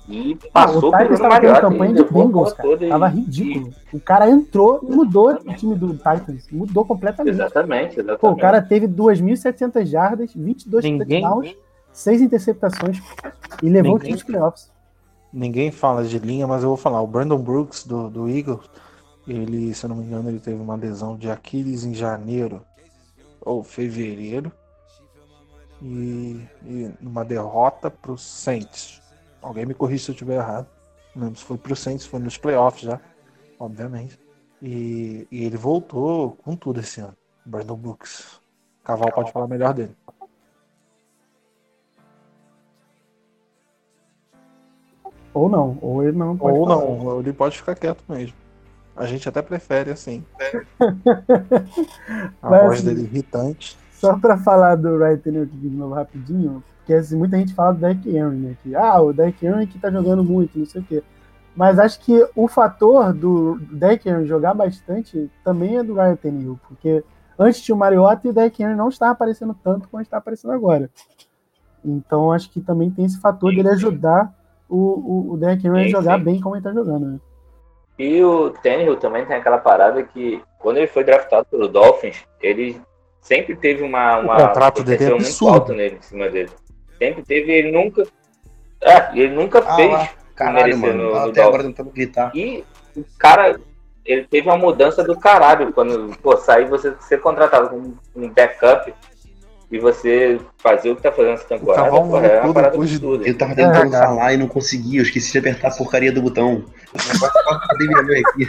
[0.09, 2.69] E Ah, passou o pro Titans Bruno tava tendo campanha de Bengals, cara.
[2.85, 3.73] e- Tava ridículo.
[3.93, 6.47] O cara entrou e mudou o time do Titans.
[6.53, 7.35] Mudou completamente.
[7.35, 8.21] Exatamente, exatamente.
[8.21, 11.57] Pô, o cara teve 2.700 jardas, 22 Ninguém- touchdowns,
[11.93, 12.99] 6 interceptações
[13.63, 14.71] e levou Ninguém- o time aos playoffs.
[15.33, 17.01] Ninguém fala de linha, mas eu vou falar.
[17.01, 18.61] O Brandon Brooks do, do Eagles,
[19.27, 22.61] ele, se eu não me engano, ele teve uma lesão de Aquiles em janeiro
[23.41, 24.53] ou fevereiro.
[25.83, 29.03] E, e numa derrota pro Saints.
[29.45, 30.67] Alguém me corrija se eu estiver errado.
[31.15, 32.99] Não lembro se foi pro Saints, foi nos playoffs já,
[33.61, 34.19] obviamente.
[34.63, 37.15] E, e ele voltou com tudo esse ano.
[37.45, 38.41] Brandon Brooks.
[38.83, 39.95] Caval pode falar melhor dele.
[45.35, 46.87] Ou não, ou ele não pode Ou falar.
[46.87, 48.37] não, ele pode ficar quieto mesmo.
[48.97, 50.25] A gente até prefere assim.
[52.41, 53.77] A Mas, voz dele irritante.
[53.93, 57.81] Só pra falar do Ryan Tannehill de novo rapidinho, porque assim, muita gente fala do
[57.81, 58.57] Derrick Henry, né?
[58.63, 61.03] Que, ah, o Derrick Henry que tá jogando muito, não sei o quê.
[61.57, 66.61] Mas acho que o fator do Derrick Henry jogar bastante também é do Ryan Tannehill,
[66.69, 67.03] porque
[67.39, 70.53] antes tinha o Mariota e o Derrick Henry não estava aparecendo tanto como está aparecendo
[70.53, 70.91] agora.
[71.83, 73.75] Então acho que também tem esse fator Sim, dele sim.
[73.77, 74.35] ajudar
[74.69, 76.25] o, o, o Derrick Henry a Sim, jogar sim.
[76.25, 77.21] bem como ele tá jogando, né?
[77.99, 82.81] E o Tannehill também tem aquela parada que, quando ele foi draftado pelo Dolphins, ele
[83.21, 86.51] sempre teve uma, uma contrato dele é muito alta nele, em cima dele.
[86.99, 88.07] Sempre teve, ele nunca.
[88.81, 89.91] É, ele nunca Ah, fez.
[89.91, 90.09] lá.
[90.35, 90.95] Caralho, mano.
[91.05, 92.31] no- no Até agora tentando gritar.
[92.35, 92.65] E
[92.97, 93.59] o cara,
[94.05, 98.93] ele teve uma mudança do caralho quando, pô, sair você ser contratado como um backup
[99.71, 103.05] e você fazer o que tá fazendo essa temporada, Cavalo porra, é uma depois de-.
[103.05, 104.07] Eu tava tentando cara.
[104.07, 106.65] falar e não consegui, eu esqueci de apertar a porcaria do botão.
[108.07, 108.49] Mãe aqui?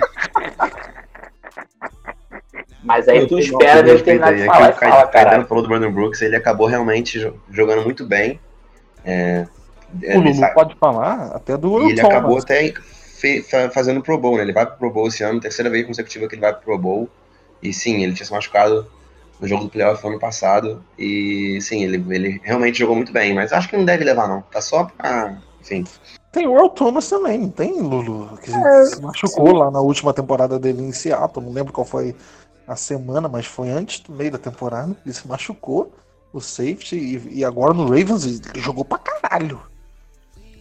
[2.85, 5.07] Mas aí Eu tu espera dele respeito terminar de é falar que e o fala,
[5.07, 8.39] Caetano falou do Brandon Brooks, ele acabou realmente jo- jogando muito bem.
[9.03, 9.45] É,
[9.93, 14.01] O ele Lulu sa- pode falar até do e ele acabou até fe- fa- fazendo
[14.01, 14.43] Pro Bowl, né?
[14.43, 16.77] Ele vai pro Pro Bowl esse ano, terceira vez consecutiva que ele vai pro Pro
[16.77, 17.09] Bowl.
[17.61, 18.87] E sim, ele tinha se machucado
[19.39, 20.83] no jogo do playoff ano passado.
[20.99, 24.41] E sim, ele, ele realmente jogou muito bem, mas acho que não deve levar, não.
[24.41, 25.37] Tá só pra.
[25.61, 25.83] Enfim.
[26.31, 28.37] Tem o Earl Thomas também, não tem, Lulu?
[28.43, 31.43] Que É, se machucou lá na última temporada dele em Seattle.
[31.43, 32.13] Não lembro qual foi
[32.67, 34.95] a semana, mas foi antes do meio da temporada.
[35.05, 35.91] Ele se machucou,
[36.33, 39.59] o safety, e, e agora no Ravens ele jogou pra caralho.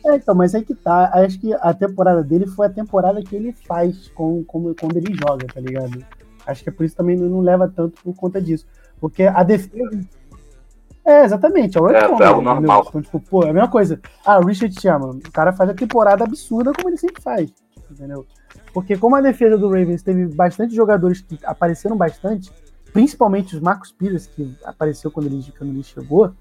[0.06, 1.10] É, então, mas aí que tá.
[1.14, 5.14] Acho que a temporada dele foi a temporada que ele faz com, com- quando ele
[5.14, 6.04] joga, tá ligado?
[6.46, 8.66] Acho que é por isso também não, não leva tanto por conta disso.
[9.00, 10.00] Porque a defesa.
[11.04, 12.84] É, exatamente, é o É, Earl foi algo Thomas, normal.
[12.88, 14.00] Então, tipo, pô, é a mesma coisa.
[14.24, 17.50] Ah, o Richard Sherman, o cara faz a temporada absurda como ele sempre faz,
[17.90, 18.26] entendeu?
[18.74, 22.52] Porque como a defesa do Ravens teve bastante jogadores que apareceram bastante,
[22.92, 26.32] principalmente os Marcus Peters, que apareceu quando ele, quando ele chegou,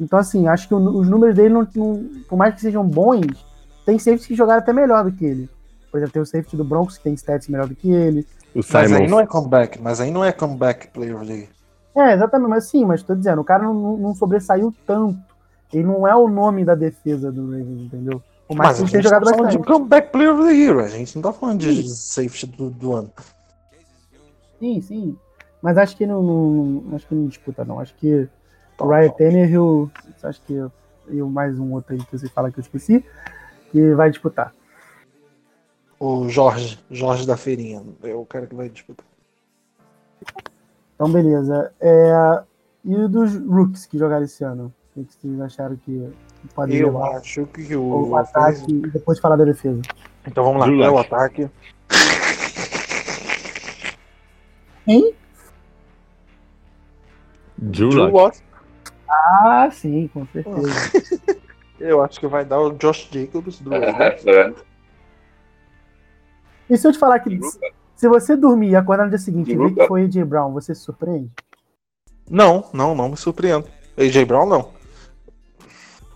[0.00, 3.44] então, assim, acho que os números dele, não, não- por mais que sejam bons,
[3.84, 5.48] tem safeties que jogaram até melhor do que ele.
[5.90, 8.26] Por exemplo, tem o safety do Broncos, que tem stats melhor do que ele.
[8.54, 11.48] O Mas aí não é comeback, mas aí não é comeback player year.
[11.96, 15.18] É, exatamente, mas sim, mas tô dizendo, o cara não- não sobressaiu tanto.
[15.72, 18.20] Ele não é o nome da defesa do Ravens, entendeu?
[18.50, 19.66] Mais Mas a gente tá jogado falando de bastante.
[19.66, 23.10] comeback player of the year, a gente não tá falando de safety do, do ano.
[24.58, 25.18] Sim, sim.
[25.62, 27.80] Mas acho que não, não- acho que não disputa, não.
[27.80, 28.28] Acho que
[28.78, 29.90] o Ryan Tannehill,
[30.22, 30.54] acho que
[31.08, 33.02] e o mais um outro aí que você fala que eu esqueci,
[33.72, 34.54] que vai disputar.
[35.98, 39.06] O Jorge, Jorge da Feirinha, é o cara que vai disputar.
[40.94, 41.72] Então, beleza.
[41.80, 42.42] É,
[42.84, 44.72] e o dos rookies que jogaram esse ano?
[44.96, 46.10] O que vocês acharam que
[46.48, 47.16] pode Eu levar?
[47.18, 48.16] acho que O o.
[48.16, 49.80] ataque e depois falar da defesa.
[50.26, 51.48] Então vamos lá, é o ataque.
[57.60, 58.12] Lock.
[58.12, 58.38] Lock.
[59.08, 60.68] Ah, sim, com certeza.
[61.80, 63.60] Eu acho que vai dar o Josh Jacobs.
[63.60, 64.22] Lock.
[64.22, 64.64] Pronto.
[66.70, 67.38] E se eu te falar que
[67.94, 70.74] se você dormir e acordar no dia seguinte e ver que foi AJ Brown, você
[70.74, 71.30] se surpreende?
[72.30, 73.68] Não, não, não me surpreendo.
[73.98, 74.70] AJ Brown não.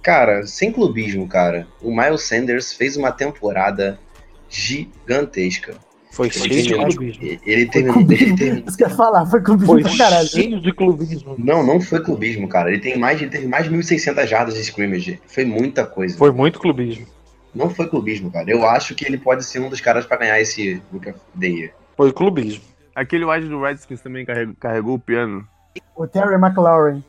[0.08, 1.66] Cara, sem clubismo, cara.
[1.82, 4.00] O Miles Sanders fez uma temporada
[4.48, 5.74] gigantesca.
[6.10, 7.38] Foi Ele cheio de clubismo.
[7.44, 8.00] Ele terminou.
[8.10, 10.26] Ele Isso que eu ia falar, foi clubismo Foi pra caralho.
[10.26, 11.34] cheio de clubismo.
[11.36, 12.70] Não, não foi clubismo, cara.
[12.70, 15.20] Ele tem mais de, teve mais de 1.600 jardas de scrimmage.
[15.26, 16.16] Foi muita coisa.
[16.16, 17.06] Foi muito clubismo.
[17.54, 18.50] Não foi clubismo, cara.
[18.50, 21.48] Eu acho que ele pode ser um dos caras pra ganhar esse Book of the
[21.48, 21.72] Year.
[21.98, 22.64] Foi clubismo.
[22.94, 25.46] Aquele wide do Redskins também carregou, carregou o piano.
[25.94, 27.04] O Terry McLaurin.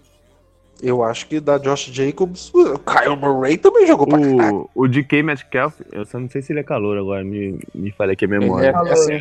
[0.81, 2.51] Eu acho que da Josh Jacobs.
[2.53, 4.69] O Kyle Murray também jogou pra caralho.
[4.73, 7.91] O, o DK Metcalf, eu só não sei se ele é calor agora, me, me
[7.91, 8.67] falha aqui a Ele memória.
[8.67, 8.91] é, Calor.
[8.93, 9.19] assim,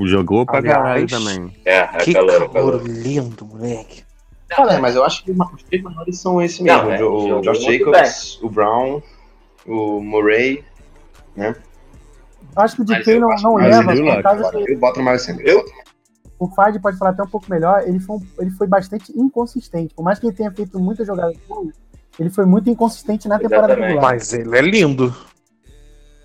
[0.00, 1.52] Jogou pra Aliás, caralho também.
[1.64, 2.82] É, é que calor, é calor calor.
[2.88, 4.04] lindo, moleque.
[4.50, 6.82] É, mas eu acho que os três menores são esse mesmo.
[6.82, 9.02] Não, é, o jogou Josh Jacobs, o Brown,
[9.66, 10.64] o Murray.
[11.36, 11.54] Eu
[12.56, 15.48] acho que o DK não, não o leva, eu boto Miles Sanders.
[15.48, 15.64] Eu?
[16.38, 19.94] O Fad pode falar até um pouco melhor, ele foi, ele foi bastante inconsistente.
[19.94, 21.74] Por mais que ele tenha feito muitas jogadas boas,
[22.18, 23.94] ele foi muito inconsistente na temporada Exatamente.
[23.94, 24.12] regular.
[24.12, 25.14] Mas ele é lindo.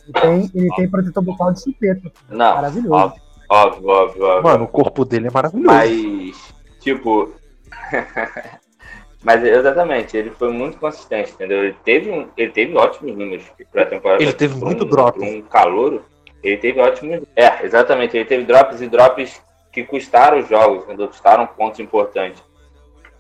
[0.04, 2.12] Ele tem, ele tem protetor bucal de chupeta.
[2.30, 2.94] Não, Maravilhoso.
[2.94, 4.44] óbvio, óbvio, óbvio, óbvio.
[4.44, 5.68] Mano, o corpo dele é maravilhoso.
[5.68, 7.32] Mas, tipo.
[9.24, 11.64] Mas exatamente, ele foi muito consistente, entendeu?
[11.64, 14.22] Ele teve, um, ele teve ótimos números pra temporada.
[14.22, 15.22] Ele teve muito um, drop.
[15.22, 16.04] Um calouro,
[16.42, 17.22] ele teve ótimos.
[17.36, 19.40] É, exatamente, ele teve drops e drops
[19.72, 21.08] que custaram os jogos, entendeu?
[21.08, 22.44] Custaram pontos importantes.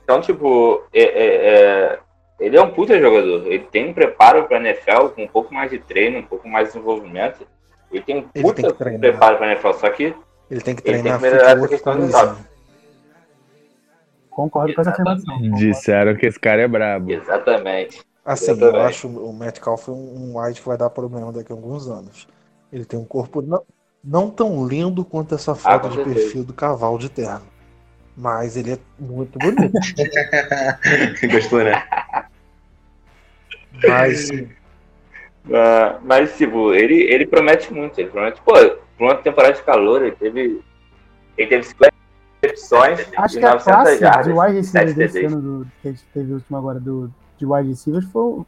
[0.03, 1.35] Então, tipo, é- é-
[1.93, 1.99] é,
[2.39, 3.45] ele é um puta jogador.
[3.47, 6.67] Ele tem um preparo pra NFL com um pouco mais de treino, um pouco mais
[6.67, 7.47] de desenvolvimento.
[7.91, 8.99] Ele tem um puta tem treinar.
[9.01, 10.15] preparo pra NFL, só que
[10.49, 12.37] Ele tem que Ele tem treinar que melhorar essa questão do cozinho.
[14.29, 15.41] Concordo com essa afirmação.
[15.55, 17.11] Disseram que esse cara é brabo.
[17.11, 18.01] Exatamente.
[18.23, 18.85] Assim, eu Exatamente.
[18.85, 22.27] acho o Metcalf um, um wide que vai dar problema daqui a alguns anos.
[22.71, 23.61] Ele tem um corpo não,
[24.03, 26.15] não tão lindo quanto essa foto Ah, de certeza.
[26.15, 27.45] perfil do cavalo de terno.
[28.17, 29.71] Mas ele é muito bonito.
[31.31, 31.83] Gostou, né?
[33.87, 34.29] Mas
[35.53, 37.97] Ah, mas, tipo, ele, ele promete muito.
[37.99, 40.61] Ele promete, pô, por uma temporada de calor, ele teve.
[41.35, 41.91] Ele teve 50
[42.43, 44.25] recepções Acho que a 900 classe jardas.
[44.25, 47.11] de wide receivers 7 desse ano do, que a gente teve o último agora do,
[47.37, 48.43] de wide receivers foi,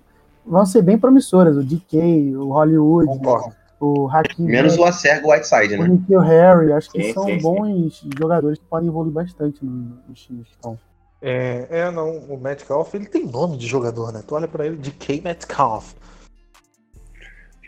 [0.45, 1.58] vão ser bem promissoras.
[1.58, 3.56] O DK, o Hollywood, concordo.
[3.84, 4.43] O o Hakim.
[4.45, 5.88] Menos o Acergo Whiteside, o né?
[5.89, 7.41] Nikhil Harry, acho que Sim, são sim, sim.
[7.41, 10.79] bons jogadores que podem evoluir bastante no- que estão.
[11.21, 14.21] É, é, não, o Metcalf, ele tem nome de jogador, né?
[14.27, 15.93] Tu olha pra ele de K Metcalf.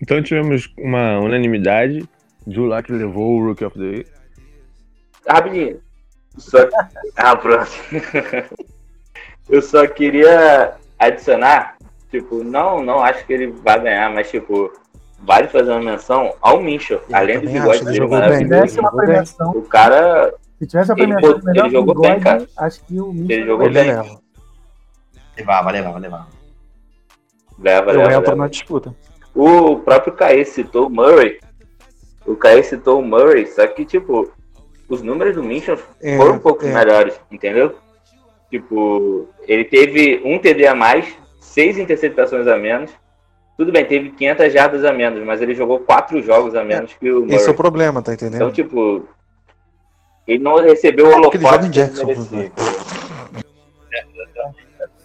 [0.01, 2.07] Então tivemos uma unanimidade.
[2.45, 4.05] Drew Lock levou o Rookie of the Year.
[5.27, 5.79] Rapidinho.
[6.37, 6.57] Só...
[7.15, 7.71] Ah, pronto.
[9.49, 11.77] Eu só queria adicionar,
[12.11, 14.71] tipo, não, não acho que ele vai ganhar, mas tipo,
[15.25, 17.01] vale fazer uma menção ao Minchel.
[17.09, 21.07] Eu Além do bigode acho, ele dele maravilhoso, premiação, o cara, se tivesse a Ele
[21.07, 22.47] premiação de melhor ele jogou bigode, bem, cara.
[22.57, 23.87] acho que o Mitchell ele jogou Ele bem.
[23.87, 24.21] leva.
[25.37, 26.27] Levava, levava, levava.
[27.59, 28.35] Leva, Eu leva, entro leva.
[28.35, 28.95] na disputa.
[29.33, 31.39] O próprio Caê citou o Murray.
[32.25, 34.31] O Caê citou o Murray, só que, tipo,
[34.87, 36.73] os números do Minchel É, foram um pouco é.
[36.73, 37.75] melhores, entendeu?
[38.49, 41.05] Tipo, ele teve um TD a mais,
[41.39, 42.91] seis interceptações a menos.
[43.57, 47.09] Tudo bem, teve 500 jardas a menos, mas ele jogou quatro jogos a menos que
[47.09, 47.35] o Murray.
[47.35, 48.51] Esse é o problema, tá Então, entendendo?
[48.51, 49.07] tipo,
[50.27, 52.51] ele não recebeu o É holofote em que ele Jacksonville, merecia.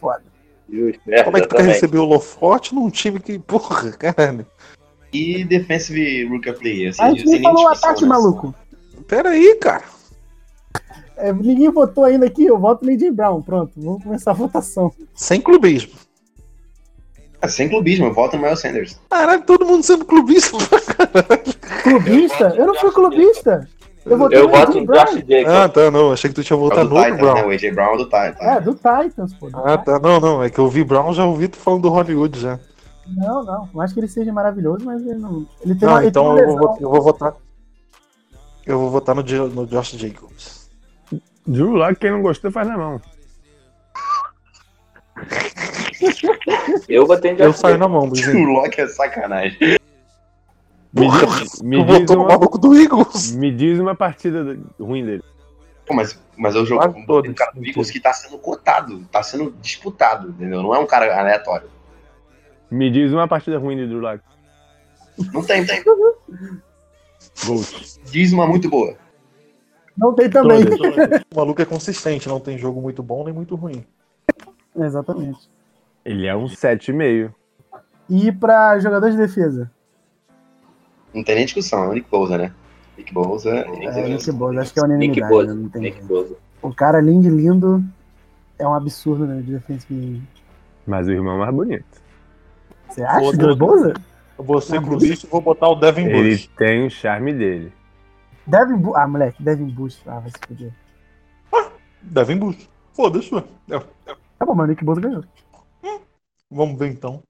[0.01, 0.23] Foda.
[0.69, 4.47] Justo, é, Como é que tu quer receber o Lofote num time que, porra, caralho.
[5.13, 6.95] E Defensive Rookie of the Year.
[7.01, 8.55] A gente nem falou o ataque, maluco.
[9.09, 9.83] Pera aí, cara.
[11.17, 13.43] É, ninguém votou ainda aqui, eu voto no AJ Brown.
[13.43, 14.93] Pronto, vamos começar a votação.
[15.15, 15.93] Sem clubismo.
[17.43, 19.01] Ah, sem clubismo, eu voto no Miles Sanders.
[19.09, 20.59] Caralho, todo mundo sendo clubista.
[21.83, 22.55] Clubista?
[22.57, 23.67] Eu não fui clubista.
[24.05, 24.87] Eu Eu no voto em.
[24.87, 25.47] Josh Jacobs.
[25.47, 26.13] Ah, tá, não.
[26.13, 27.23] Achei que tu tinha É votado do no Titans, né?
[27.23, 27.47] Brown.
[27.47, 28.41] O AJ Brown é do Titans.
[28.41, 29.51] É, do Titans, pô.
[29.51, 29.99] do Ah, tá.
[29.99, 30.43] Não, não.
[30.43, 32.59] É que eu vi Brown, já ouvi tu falando do Hollywood já.
[33.07, 33.69] Não, não.
[33.73, 35.47] Não acho que ele seja maravilhoso, mas ele não.
[35.63, 37.35] Ele tem Não, uma, ele então tem eu vou, eu vou votar.
[38.67, 40.71] Eu vou votar no, no Josh Jacobs.
[41.47, 43.01] Drew Lock, quem não gostou, faz na mão.
[46.89, 48.45] Eu votei em Eu saio na mão, O.
[48.53, 49.59] Loki é sacanagem.
[49.61, 49.79] Me
[51.07, 53.33] Porra, diz, me Tu diz uma, maluco do Eagles.
[53.33, 55.23] me diz uma partida do- ruim dele.
[55.87, 57.31] Pô, mas, mas eu jogo Quase todas.
[57.31, 60.63] um cara do Eagles que tá sendo cotado, tá sendo disputado, entendeu?
[60.63, 61.69] Não é um cara aleatório.
[62.71, 64.21] Me diz uma partida ruim de Drew Lock.
[65.33, 65.83] Não tem, tem.
[67.45, 67.67] Gold.
[68.11, 68.97] Diz uma muito boa.
[69.97, 70.65] Não tem também.
[70.65, 71.21] Todas.
[71.33, 73.85] O maluco é consistente, não tem jogo muito bom nem muito ruim.
[74.77, 75.49] Exatamente.
[76.05, 77.33] Ele é um 7,5.
[78.09, 79.71] E pra jogador de defesa?
[81.15, 82.53] Não tem nem discussão, é o Nick Bosa, né?
[82.97, 83.51] Nick Bosa.
[83.51, 85.33] É, Nick Bosa, acho que é Nick unanimidade.
[85.33, 85.55] Bosa.
[85.55, 85.61] né?
[85.63, 86.03] Não tem Nick.
[86.05, 86.37] Bosa.
[86.63, 87.83] O cara, além de lindo,
[88.59, 89.41] é um absurdo, né?
[89.43, 90.23] De defensive.
[90.87, 91.85] Mas o irmão é mais bonito.
[92.89, 93.21] Você acha?
[93.21, 93.39] Foda-se.
[93.39, 93.95] Do Bosa?
[94.39, 96.47] Eu vou ser Ah, clubista e vou botar o Devin Ele Bush.
[96.57, 97.73] tem o charme dele.
[98.47, 98.97] Devin Bush.
[98.97, 100.01] Ah, moleque, Devin Bush.
[100.07, 100.73] Ah, vai se fuder.
[102.03, 102.69] Devin Bush.
[102.93, 103.45] Foda-se, ué.
[103.71, 103.79] É.
[104.39, 105.25] Tá bom, mas o Nick Bosa ganhou.
[106.51, 107.23] Vamos ver então.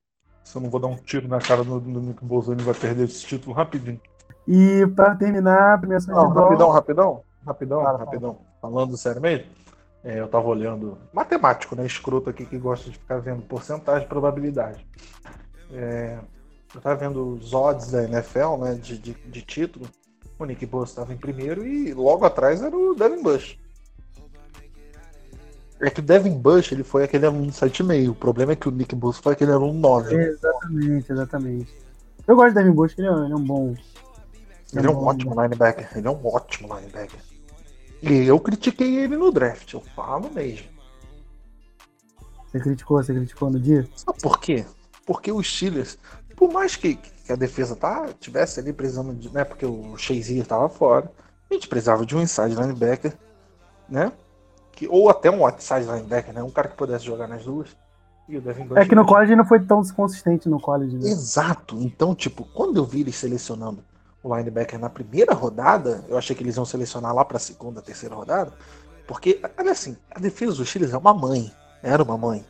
[0.42, 3.04] Se eu não vou dar um tiro na cara do, do Nick ele vai perder
[3.04, 4.00] esse título rapidinho.
[4.48, 7.22] E pra terminar, a premiação Não, rapidão, rapidão.
[7.46, 8.38] Rapidão, rapidão.
[8.60, 9.46] Falando sério mesmo,
[10.02, 10.98] é, eu tava olhando.
[11.12, 11.86] Matemático, né?
[11.86, 14.86] Escroto aqui que gosta de ficar vendo porcentagem probabilidade.
[15.72, 16.18] É,
[16.74, 18.74] eu tava vendo os odds da NFL, né?
[18.74, 19.86] De, de, de título.
[20.38, 23.58] O Nick Bosa estava em primeiro e logo atrás era o Devin Bush.
[25.80, 28.10] É que o Devin Bush ele foi aquele aluno 7,5.
[28.10, 30.14] O problema é que o Nick Bosa foi aquele aluno 9.
[30.14, 31.74] Exatamente, exatamente.
[32.26, 33.74] Eu gosto do Devin Bush, ele é, ele é um bom.
[34.74, 35.88] Ele é um bom- ótimo linebacker.
[35.96, 37.20] Ele é um ótimo linebacker.
[38.02, 40.66] E eu critiquei ele no draft, eu falo mesmo.
[42.46, 43.88] Você criticou, você criticou no dia?
[43.94, 44.64] Sabe por quê?
[45.06, 45.98] Porque os Steelers,
[46.36, 49.32] por mais que, que a defesa tá, tivesse ali precisando de.
[49.32, 51.10] Né, porque o Shazier tava fora,
[51.50, 53.16] a gente precisava de um inside linebacker,
[53.88, 54.12] né?
[54.80, 56.42] Que, ou até um outside linebacker, né?
[56.42, 57.68] Um cara que pudesse jogar nas duas.
[58.76, 61.10] É que no college não foi tão consistente no college, né?
[61.10, 61.76] Exato.
[61.82, 63.84] Então, tipo, quando eu vi eles selecionando
[64.22, 68.14] o linebacker na primeira rodada, eu achei que eles iam selecionar lá pra segunda, terceira
[68.14, 68.54] rodada,
[69.06, 71.52] porque, olha assim, a defesa dos Chiles é uma mãe.
[71.82, 72.42] Era uma mãe.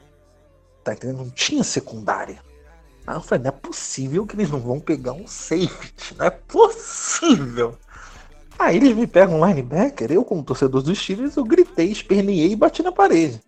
[0.85, 1.25] Tá entendendo?
[1.25, 2.39] Não tinha secundária.
[3.09, 6.15] Aí eu falei, não é possível que eles não vão pegar um safety.
[6.17, 7.77] Não é possível.
[8.61, 12.57] Aí eles me pegam um linebacker, eu como torcedor dos Chiles, eu gritei, esperneei e
[12.57, 13.41] bati na parede.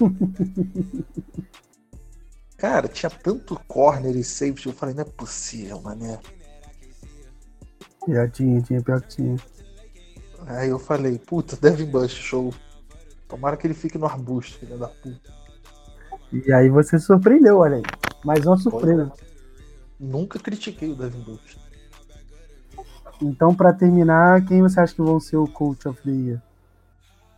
[2.58, 6.18] Cara, tinha tanto corner e safety, eu falei, não é possível, mané.
[8.08, 9.36] Já tinha, tinha, pior que tinha.
[10.48, 12.52] Aí eu falei, puta, Devin Bush, show.
[13.28, 15.32] Tomara que ele fique no arbusto, filha da puta.
[16.32, 17.84] E aí você surpreendeu, olha aí.
[18.24, 19.12] Mais uma surpresa.
[20.00, 21.67] Nunca critiquei o Devin Bush.
[23.20, 26.42] Então, pra terminar, quem você acha que vão ser o coach of the year?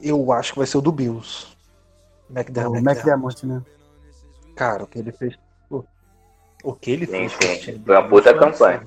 [0.00, 1.46] Eu acho que vai ser o do Bills.
[2.28, 2.82] O McDermott.
[2.84, 3.62] McDermott, né?
[4.54, 5.38] Cara, o que ele fez.
[5.70, 5.82] O,
[6.64, 7.82] o que ele Sim, fez sim.
[7.84, 8.82] Foi uma puta campanha.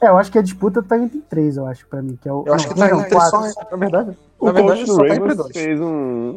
[0.00, 2.18] É, eu acho que a disputa tá entre três, eu acho, pra mim.
[2.20, 3.40] Que é o, Eu acho não, que tá não, entre só.
[3.40, 3.66] quatro.
[3.70, 5.52] Na verdade, O na verdade coach só do tá entre Ravens dois.
[5.52, 5.86] fez um,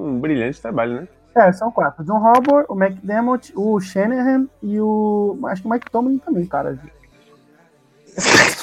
[0.07, 1.07] um brilhante trabalho, né?
[1.35, 2.03] É, são quatro.
[2.03, 5.37] O John Harbaugh, o McDermott, o Shanahan e o.
[5.45, 6.79] Acho que o Mike Tomlin também, cara.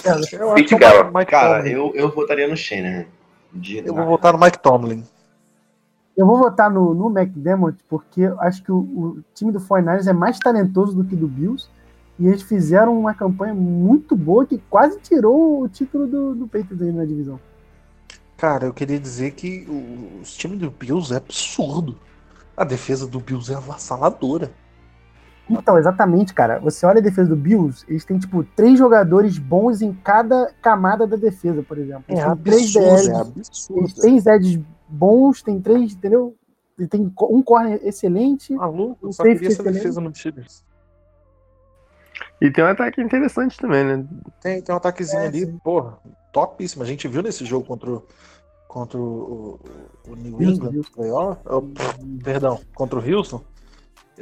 [0.04, 1.70] Eu acho que o Pete Mike- Cara, Tomlin.
[1.72, 3.04] eu, eu votaria no Shanahan.
[3.52, 5.04] De- Eu vou votar no Mike Tomlin.
[6.16, 10.06] Eu vou votar no, no McDermott porque eu acho que o, o time do 49ers
[10.06, 11.68] é mais talentoso do que do Bills.
[12.18, 16.82] E eles fizeram uma campanha muito boa que quase tirou o título do, do Patriots
[16.82, 17.40] aí na divisão.
[18.36, 21.96] Cara, eu queria dizer que o, os times do Bills é absurdo.
[22.56, 24.50] A defesa do Bills é avassaladora.
[25.58, 26.58] Então, exatamente, cara.
[26.60, 31.06] Você olha a defesa do Bills, eles têm, tipo, três jogadores bons em cada camada
[31.06, 32.04] da defesa, por exemplo.
[32.08, 33.94] Eles têm três absurdo, DLs, é tem absurdo.
[34.00, 36.34] três edges bons, tem três, entendeu?
[36.78, 38.54] E tem um corner excelente.
[38.54, 39.74] Maluco, eu Um só queria essa excelente.
[39.74, 40.64] defesa no Steelers.
[42.40, 44.04] E tem um ataque interessante também, né?
[44.40, 45.58] Tem, tem um ataquezinho É, ali, sim.
[45.62, 45.98] porra,
[46.32, 46.82] topíssimo.
[46.82, 48.02] A gente viu nesse jogo contra o,
[48.66, 49.60] contra o,
[50.08, 51.62] o- New England, oh,
[52.24, 53.42] perdão, contra o Houston.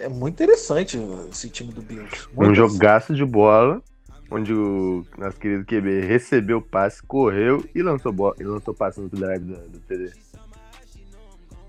[0.01, 0.99] É muito interessante
[1.31, 2.29] esse time do Bills.
[2.35, 3.83] Muito Um jogaço de bola,
[4.31, 8.99] onde o nosso querido QB recebeu o passe, correu e lançou, bola, e lançou passe
[8.99, 10.13] no drive do, do TD.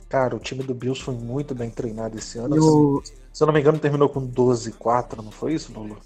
[0.07, 2.55] Cara, o time do Bills foi muito bem treinado esse ano.
[2.55, 3.03] E o...
[3.33, 5.97] Se eu não me engano, terminou com 12-4, não foi isso, Lulu?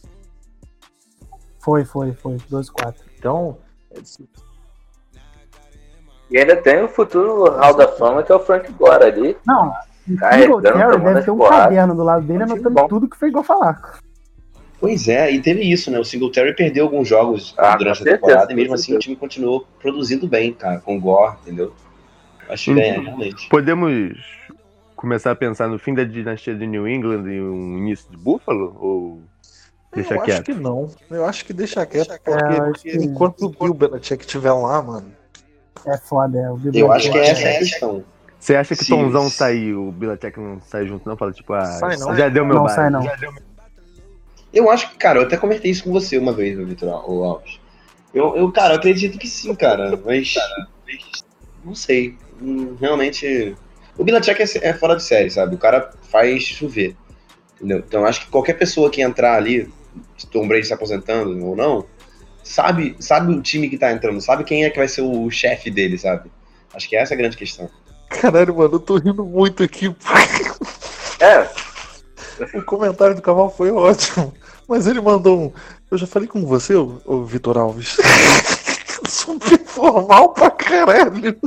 [1.59, 2.38] Foi, foi, foi.
[2.38, 2.95] 12-4.
[3.17, 3.57] Então,
[3.91, 3.99] é,
[6.32, 9.38] E ainda tem o futuro Hall da Fama, que é o Frank Gore ali.
[9.45, 9.73] Não,
[10.19, 11.63] Carregando, Singletary tomando deve ter um porradas.
[11.65, 12.87] caderno do lado dele time anotando bom.
[12.87, 13.99] tudo que foi igual falar.
[14.79, 15.97] Pois é, e teve isso, né?
[15.97, 19.15] O Singletary perdeu alguns jogos Ah, durante a temporada certeza, e mesmo assim o time
[19.15, 21.73] continuou produzindo bem, cara, com o Gore, entendeu?
[22.47, 22.79] Acho que Uhum.
[22.79, 23.49] é, realmente.
[23.49, 24.13] Podemos
[24.95, 28.75] começar a pensar no fim da dinastia de New England e um início de Buffalo?
[28.79, 29.21] Ou
[29.93, 30.43] deixa eu acho quieto?
[30.45, 30.87] que não.
[31.09, 34.51] Eu acho que deixa quieto, É, porque eu acho que- enquanto o Bill Belichick estiver
[34.51, 35.11] lá, mano,
[35.87, 36.49] É foda, é.
[36.51, 38.03] O Bill Eu acho que Belichick essa é a questão.
[38.39, 38.95] Você acha que Sim.
[38.95, 41.17] Tomzão sair, o Belichick não sai junto, não?
[41.17, 42.15] Fala tipo, ah, Sai não.
[42.15, 42.75] já deu meu Não baile.
[42.75, 43.01] sai, não.
[43.01, 43.33] Deu
[44.53, 47.59] Eu acho que, cara, eu até comentei isso com você uma vez, Vitor o Alves.
[48.13, 50.36] Eu, eu, cara, eu acredito que sim, cara, mas.
[51.63, 52.17] Não sei.
[52.41, 53.55] Hum, Realmente.
[53.97, 55.55] O Belichick é, é fora de série, sabe?
[55.55, 56.95] O cara faz chover.
[57.55, 57.79] Entendeu?
[57.79, 59.71] Então eu acho que qualquer pessoa que entrar ali,
[60.17, 61.86] se Tom Brady se aposentando ou não,
[62.43, 65.71] sabe, sabe o time que tá entrando, sabe quem é que vai ser o chefe
[65.71, 66.29] dele, sabe?
[66.73, 67.69] Acho que essa é a grande questão.
[68.09, 69.95] Caralho, mano, eu tô rindo muito aqui.
[71.19, 71.47] É,
[72.57, 74.33] O comentário do Caval foi ótimo.
[74.67, 75.53] Mas ele mandou um.
[75.91, 77.97] Eu já falei com você, ô, ô Vitor Alves.
[79.07, 81.37] Super formal pra caralho.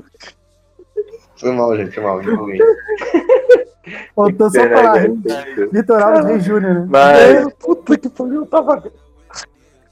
[1.36, 2.20] Foi mal, gente, foi mal.
[2.22, 2.59] Ninguém.
[4.14, 5.00] Faltou só falar.
[5.00, 5.06] né?
[5.06, 5.22] hein?
[5.72, 6.86] Vitor Alves Rei Júnior, né?
[6.88, 8.82] Mas, É, puta que pariu, eu tava.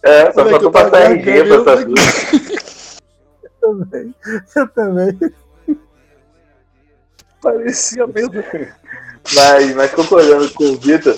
[0.02, 1.94] é, só faltou eu passar RG, passar aqui.
[3.60, 3.86] tudo.
[3.86, 4.14] também.
[4.54, 5.18] Eu também.
[7.52, 8.32] Parecia mesmo.
[9.34, 11.16] Mas, mas concordando com o Vitor,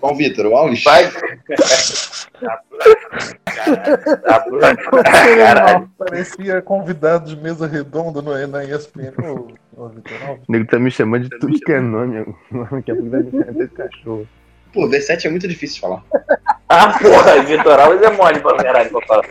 [0.00, 0.46] Qual Vitor?
[0.46, 0.82] O Alves?
[0.82, 1.10] vai.
[4.24, 5.90] Tá por- Caralho.
[5.98, 9.12] Parecia convidado de mesa redonda no, na ESPN.
[9.76, 9.90] O
[10.48, 12.24] nego tá me chamando de tudo que é nome.
[12.70, 14.26] Daqui a pouco vai me chamar de cachorro.
[14.72, 16.02] Pô, V7 é muito difícil de falar.
[16.70, 19.24] Ah, porra, Vitor Alves é mole pra caralho pra falar.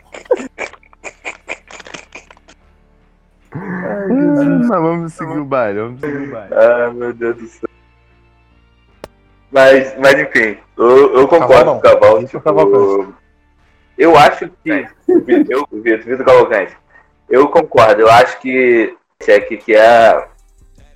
[3.56, 4.68] Ai, Jesus.
[4.68, 6.54] Mas vamos seguir o baile, vamos seguir o baile.
[6.54, 7.70] Ah, meu Deus do céu.
[9.52, 12.18] Mas, mas enfim, eu, eu concordo com o Caval.
[12.18, 13.14] Esse é o tipo, Cavalcante.
[13.98, 14.88] eu acho que.
[15.50, 16.78] Eu, Vitor, Vitor Cavalcante.
[17.30, 20.28] Eu concordo, eu acho que Check que é,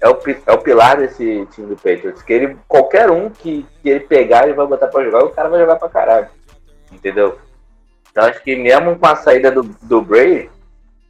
[0.01, 2.22] é, o, é o pilar desse time do Patriots.
[2.22, 5.49] Que ele, qualquer um que, que ele pegar, ele vai botar pra jogar, o cara
[5.49, 6.28] vai jogar pra caralho.
[6.91, 7.38] Entendeu?
[8.12, 10.49] Então acho que mesmo com a saída do, do Bray,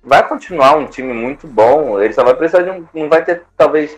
[0.07, 2.01] vai continuar um time muito bom.
[2.01, 2.85] Ele só vai precisar de um.
[2.93, 3.95] Não vai ter, talvez.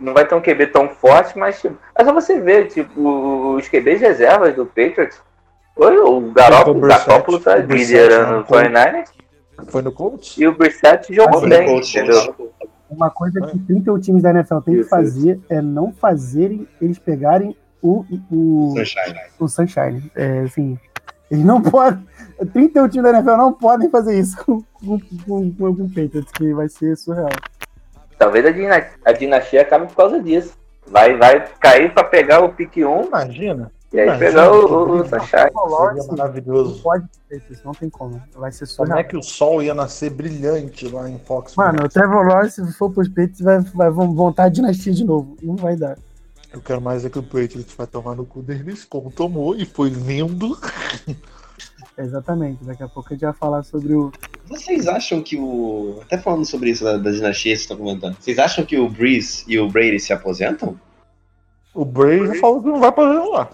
[0.00, 3.68] Não vai ter um QB tão forte, mas tipo, é só você ver, tipo, os
[3.68, 5.20] QBs reservas do Patriots.
[5.76, 6.88] Oi, o Garoppolo, o.
[6.88, 9.10] Garoppolo tá liderando não o 49ers
[9.68, 10.38] Foi no Colts?
[10.38, 12.34] e o Brissett jogou Foi bem, entendeu?
[12.88, 17.54] Uma coisa que 31 times da NFL tem que fazer é não fazerem eles pegarem
[17.82, 19.20] o, o, Sunshine.
[19.38, 20.10] o Sunshine.
[20.14, 20.78] É, assim,
[21.30, 22.04] eles não podem.
[22.52, 26.52] 31 times da NFL não podem fazer isso com, com, com, com o Patriots, que
[26.52, 27.30] vai ser surreal.
[28.18, 30.52] Talvez a, dina- a dinastia acabe por causa disso.
[30.86, 33.72] Vai, vai cair pra pegar o pique 1 Imagina.
[33.92, 35.20] e aí Imagina pegar o, o, o legal.
[35.20, 35.50] Sunshine.
[35.54, 36.82] O Lawrence Seria não maravilhoso.
[36.82, 38.22] pode ter isso, não tem como.
[38.36, 38.98] Vai ser Como surreal.
[38.98, 41.56] é que o sol ia nascer brilhante lá em Fox?
[41.56, 45.04] Mano, o Trevor Lawrence, se for pros Patriots, vai, vai, vão montar a dinastia de
[45.04, 45.36] novo.
[45.42, 45.98] Não vai dar.
[46.56, 49.66] Eu quero mais é que o Patriots vai tomar no cu deles, como tomou, e
[49.66, 50.58] foi lindo.
[51.98, 54.10] Exatamente, daqui a pouco a gente vai falar sobre o.
[54.46, 56.00] Vocês acham que o.
[56.02, 58.16] Até falando sobre isso da, da dinastia que vocês estão comentando.
[58.18, 60.80] Vocês acham que o Breeze e o Brady se aposentam?
[61.74, 63.50] O Bray já falou que não vai pra lá.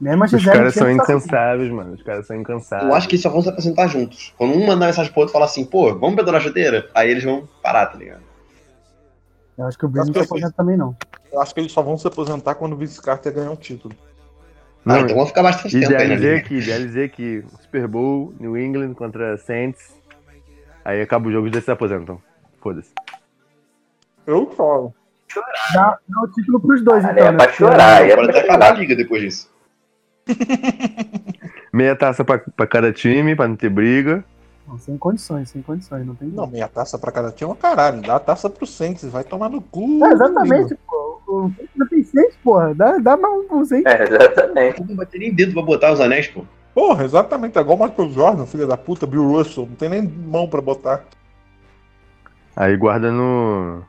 [0.00, 1.94] Mesmo a Os caras são incansáveis, mano.
[1.94, 2.90] Os caras são incansáveis.
[2.90, 4.34] Eu acho que eles só vão se apresentar juntos.
[4.36, 6.90] Quando um mandar mensagem pro outro e falar assim, pô, vamos pendurar a chuteira?
[6.92, 8.22] Aí eles vão parar, tá ligado?
[9.56, 10.96] Eu acho que o Breeze não se aposenta também, não.
[11.32, 13.94] Eu acho que eles só vão se aposentar quando o Vince Carter ganhar um título.
[14.84, 17.44] Ah, Não, então vão ficar bastante tempo aí na Idealizei aqui, idealizei aqui.
[17.62, 19.94] Super Bowl, New England contra Saints.
[20.84, 22.20] Aí acaba o jogo e eles se aposentam.
[22.60, 22.90] Foda-se.
[24.26, 24.92] Eu choro.
[25.72, 27.26] Dá, dá o título pros dois, Cara, então.
[27.28, 27.36] é né?
[27.38, 28.80] pra chorar, é Pode pra até acabar a chorar.
[28.80, 29.50] liga depois disso.
[31.72, 34.24] Meia taça pra, pra cada time, pra não ter briga.
[34.68, 37.56] Não, sem condições, sem condições, não tem Não, meia taça pra cada time é um
[37.56, 38.00] caralho.
[38.02, 40.04] Dá a taça pro Saints, vai tomar no cu.
[40.04, 41.11] É, exatamente, pô.
[41.32, 42.74] O Saints já tem seis, porra.
[42.74, 43.90] Dá, dá mais um pro Saints.
[43.90, 44.82] É, exatamente.
[44.84, 46.44] Não vai ter nem dedo pra botar os anéis, pô.
[46.74, 47.56] Porra, exatamente.
[47.56, 49.66] É igual o Michael Jordan, filho da puta, Bill Russell.
[49.66, 51.04] Não tem nem mão pra botar.
[52.54, 53.82] Aí guarda no.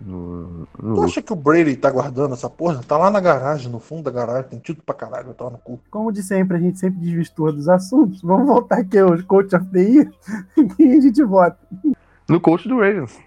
[0.00, 0.66] No.
[0.78, 2.80] Tu no acha que o Brady tá guardando essa porra?
[2.82, 5.58] Tá lá na garagem, no fundo da garagem, tem título pra caralho, vai tomar no
[5.58, 5.78] cu.
[5.90, 8.22] Como de sempre, a gente sempre desvistua dos assuntos.
[8.22, 10.10] Vamos voltar aqui aos Coach of the Year
[10.78, 11.58] e a gente vota.
[12.26, 13.18] no coach do Ravens.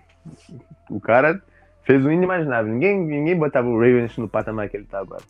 [0.89, 1.39] O cara
[1.85, 2.71] fez o inimaginável.
[2.73, 5.23] Ninguém, ninguém botava o Ravens no patamar que ele tá agora.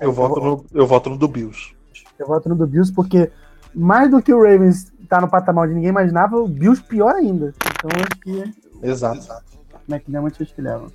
[0.00, 1.74] Eu voto no, eu voto no do Bills.
[2.18, 3.30] Eu voto no do Bills porque
[3.74, 7.54] mais do que o Ravens tá no patamar onde ninguém imaginava, o Bills pior ainda.
[7.74, 8.54] Então acho que
[8.86, 9.26] Exato.
[9.88, 10.86] McDermott acho que leva.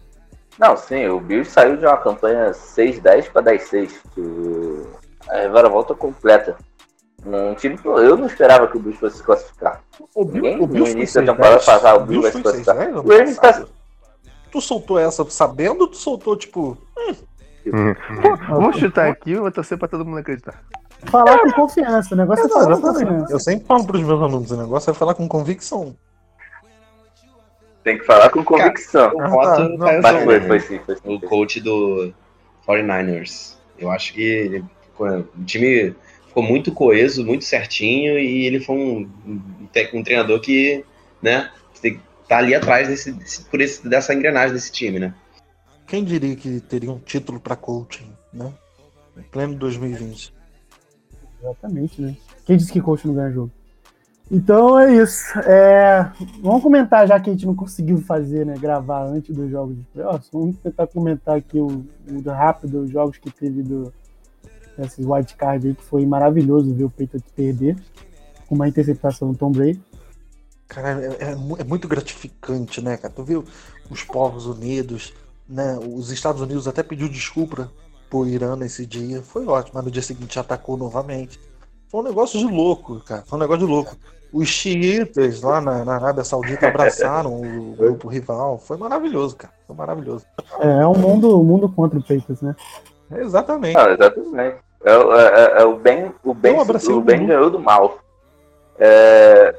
[0.60, 3.90] Não, sim, o Bills saiu de uma campanha 6-10 pra 10-6.
[4.14, 4.84] que
[5.30, 6.56] A reviravolta completa.
[7.26, 9.82] Um time que eu não esperava que o Bills fosse se classificar.
[10.14, 11.66] O Bill- Ninguém o no Bills início foi da temporada 6-10.
[11.66, 12.76] passada, o O Bills vai Bills se classificar.
[12.76, 13.70] 6-10 ano O Ravens tá- passado.
[14.52, 16.78] Tu soltou essa sabendo ou tu soltou, tipo,
[18.50, 20.64] Vou chutar aqui vou torcer pra todo mundo acreditar.
[21.06, 23.34] Falar com confiança, o negócio é falar com confiança.
[23.34, 25.96] Eu sempre falo pros meus alunos, o negócio é falar com convicção.
[27.84, 29.12] Tem que falar com convicção.
[29.12, 29.60] Eu Ah, tá.
[29.70, 31.02] Não, Mas foi, foi sim, foi sim.
[31.06, 32.14] o coach do
[32.68, 33.56] 49ers.
[33.78, 34.64] Eu acho que ele
[35.00, 35.96] o time
[36.28, 39.42] ficou muito coeso, muito certinho, e ele foi um, um
[39.94, 40.86] um treinador que,
[41.22, 41.50] né,
[42.32, 45.14] tá ali atrás desse, desse- por esse, dessa engrenagem desse time, né?
[45.86, 48.50] Quem diria que teria um título pra coaching, né?
[49.18, 50.34] Em pleno 2020.
[51.44, 52.16] Exatamente, né?
[52.46, 53.52] Quem disse que coach não ganha jogo?
[54.32, 55.38] Então é isso.
[55.40, 56.10] É,
[56.42, 58.54] vamos comentar, já que a gente não conseguiu fazer, né?
[58.58, 60.30] Gravar antes dos jogos de playoffs.
[60.32, 63.92] Vamos tentar comentar aqui o, o rápido, os jogos que teve do,
[64.78, 67.76] desses wildcard aí, que foi maravilhoso ver o Patriots perder
[68.48, 69.82] com uma interceptação do Tom Brady.
[70.74, 73.14] Cara, é, é é muito gratificante, né, cara?
[73.14, 73.44] Tu viu
[73.90, 75.14] os povos unidos,
[75.48, 75.78] né?
[75.86, 77.70] Os Estados Unidos até pediu desculpa
[78.10, 79.22] pro Irã nesse dia.
[79.22, 81.38] Foi ótimo, mas no dia seguinte atacou novamente.
[81.90, 83.22] Foi um negócio de louco, cara.
[83.28, 83.98] Foi um negócio de louco.
[84.32, 88.58] Os xiitas lá na, na Arábia Saudita abraçaram o grupo rival.
[88.58, 89.54] Foi maravilhoso, cara.
[89.68, 90.26] Foi maravilhoso.
[90.62, 92.56] É, é um mundo, um mundo contra o Patriots, né?
[93.18, 93.76] Exatamente.
[93.76, 94.56] Não, exatamente.
[94.86, 97.98] É, o- é- é- é o bem, o bem, o bem ganhou do mal.
[98.80, 99.54] É...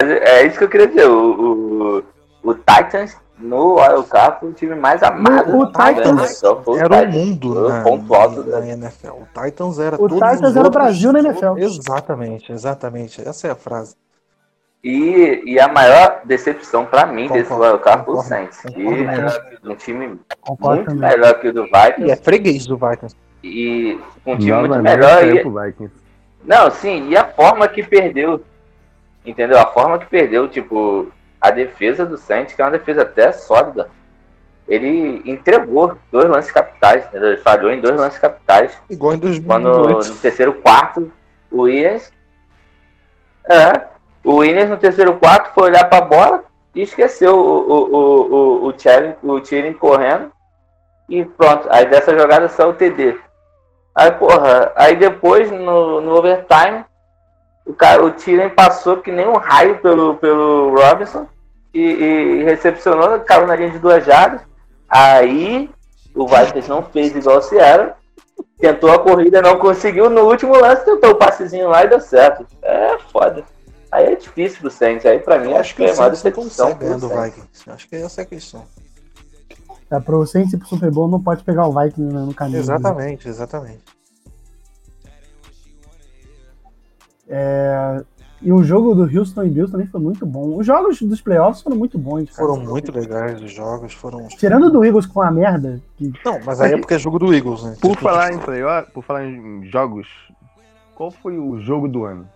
[0.00, 1.06] é isso que eu queria dizer.
[1.08, 2.02] O,
[2.42, 5.56] o, o Titans no Card foi o time mais amado.
[5.56, 6.26] o Titans né?
[6.26, 7.14] Só foi o Era o Titans.
[7.14, 9.08] mundo o na, ponto alto na da- NFL.
[9.08, 11.58] O Titans era O todos Titans era o Brasil na NFL.
[11.58, 13.26] Exatamente, exatamente.
[13.26, 13.94] Essa é a frase.
[14.82, 18.60] E, e a maior decepção pra mim desse Concordo, Wild Card foi o Saints.
[18.60, 21.10] Que é um time Concordo muito também.
[21.10, 22.22] melhor que o do E é Vikings.
[22.22, 23.16] freguês do Vikings.
[23.44, 25.18] E um time muito Novamente melhor.
[25.20, 25.94] caiu E, Vikings.
[26.44, 28.42] Não, sim, e a forma que perdeu.
[29.24, 29.58] Entendeu?
[29.58, 33.88] A forma que perdeu, tipo, a defesa do Saints, que é uma defesa até sólida.
[34.68, 37.30] Ele entregou dois lances capitais, entendeu?
[37.30, 38.78] Ele falhou em dois lances capitais.
[38.88, 40.08] Igual em Quando 2018.
[40.08, 41.12] no terceiro quarto,
[41.50, 42.12] o Williams.
[43.48, 43.88] É.
[44.22, 46.44] O Williams no terceiro quarto foi olhar pra bola
[46.74, 50.30] e esqueceu o, o, o, o, o, o correndo.
[51.08, 51.66] E pronto.
[51.70, 53.18] Aí dessa jogada saiu o TD.
[53.94, 56.84] Aí, porra, aí depois no, no overtime,
[57.66, 61.26] o, cara, o Thielen passou que nem um raio pelo, pelo Robinson
[61.72, 64.40] e, e recepcionou, caiu na linha de duas jardas.
[64.88, 65.70] Aí
[66.14, 67.96] o Vikings não fez igual se era.
[68.58, 70.10] Tentou a corrida, não conseguiu.
[70.10, 72.46] No último lance, tentou o passezinho lá e deu certo.
[72.62, 73.44] É foda.
[73.90, 75.06] Aí é difícil pro Saints.
[75.06, 77.08] Aí pra mim, Eu acho que é não decepção do.
[77.08, 77.70] Vikings.
[77.70, 78.64] Acho que essa é a questão.
[79.88, 82.58] Tá, pro Saints ir pro Super Bowl não pode pegar o Vikings né, no caminho.
[82.58, 83.82] Exatamente, exatamente.
[87.32, 88.02] É,
[88.42, 90.56] E o jogo do Houston e Bills também foi muito bom.
[90.56, 92.48] Os jogos dos playoffs foram muito bons, cara.
[92.48, 94.26] Foram muito legais os jogos, foram.
[94.28, 97.32] Tirando do Eagles com a merda, que Não, mas aí é porque é jogo do
[97.34, 97.76] Eagles, né?
[97.80, 100.08] Por Tipo, falar em playoff, por falar em jogos,
[100.94, 102.26] qual foi o jogo do ano?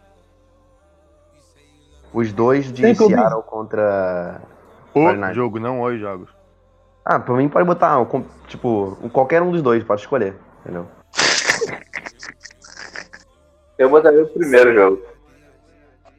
[2.12, 2.94] Os dois de Tem?
[2.94, 4.40] Seattle contra.
[4.94, 5.34] O 49ers.
[5.34, 6.28] jogo, não os jogos.
[7.04, 7.96] Ah, pra mim pode botar,
[8.46, 10.36] tipo, qualquer um dos dois, pode escolher.
[10.62, 10.86] Entendeu?
[13.78, 15.02] Eu botaria o primeiro jogo.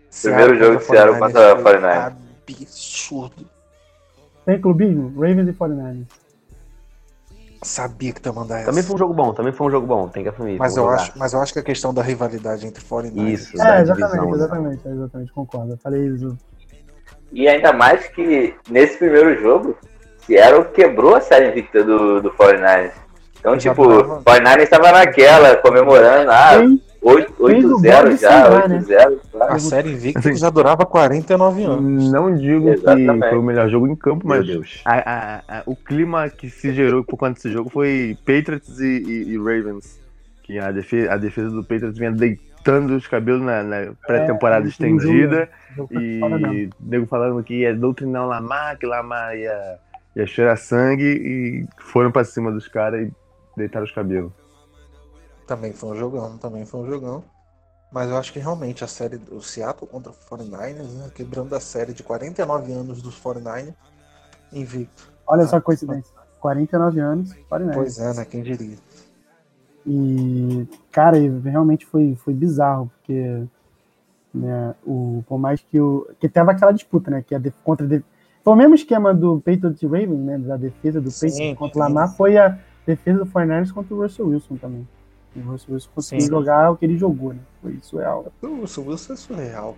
[0.10, 2.14] Seattle Primeiro jogo de Seattle contra 49ers foi 49ers.
[2.62, 3.46] Absurdo.
[4.46, 6.06] tem clubismo, Ravens e 49ers.
[7.64, 8.66] Sabia que tu ia mandar essa.
[8.68, 10.58] Também foi um jogo bom, também foi um jogo bom, tem que assumir.
[10.60, 13.56] mas, eu acho, mas eu acho que a questão da rivalidade entre 49ers Isso.
[13.62, 14.36] É, da exatamente, divisão, né?
[14.36, 15.74] exatamente, exatamente, concordo.
[15.74, 16.38] Eu falei isso.
[17.32, 19.76] E ainda mais que nesse primeiro jogo,
[20.28, 22.92] Seattle quebrou a série invicta do, do 49ers.
[23.40, 28.18] Então, Já tipo, tava- 49ers estava naquela, comemorando, ah, Tem- 8 fez o 8-0 bode
[28.18, 28.80] já, sangrar, né?
[28.80, 29.20] 8-0.
[29.32, 29.54] claro.
[29.54, 32.12] A série invicta já durava 49 anos.
[32.12, 33.22] Não digo Exatamente.
[33.22, 34.82] que foi o melhor jogo em campo, mas Deus.
[34.86, 38.86] a- a- a- o clima que se gerou por conta desse jogo foi Patriots e,
[39.04, 40.00] e- e Ravens.
[40.44, 44.70] Que a defesa, a defesa do Patriots vinha deitando os cabelos na, na pré-temporada É,
[44.70, 45.48] estendida.
[45.92, 49.78] E nego falando que ia doutrinar o Lamar, que Lamar ia,
[50.16, 53.12] ia cheirar sangue e foram pra cima dos caras e
[53.58, 54.32] deitaram os cabelos.
[55.48, 57.24] Também foi um jogão, também foi um jogão.
[57.92, 61.60] Mas eu acho que realmente a série do Seattle contra o 49ers, né, quebrando a
[61.60, 63.74] série de 49 anos dos 49ers,
[64.52, 65.12] invicto.
[65.28, 66.14] Olha só a coincidência.
[66.40, 67.74] 49 anos, 49.
[67.80, 68.26] Pois é, né?
[68.26, 68.78] Quem diria?
[69.86, 73.44] E, cara, realmente foi, foi bizarro, porque
[74.34, 76.08] né, o, por mais que o.
[76.20, 77.24] Que tava aquela disputa, né?
[77.26, 78.04] Que a contra a def-
[78.44, 80.38] Foi o mesmo esquema do Patriots Ravens, né?
[80.40, 84.28] Da defesa do Patriots contra o Lamar, foi a defesa do 49ers contra o Russell
[84.28, 84.88] Wilson também.
[85.36, 87.42] E o Russell Wilson conseguiu jogar o que ele jogou, né?
[87.62, 88.32] Foi surreal.
[88.42, 89.78] O Russell Wilson é surreal.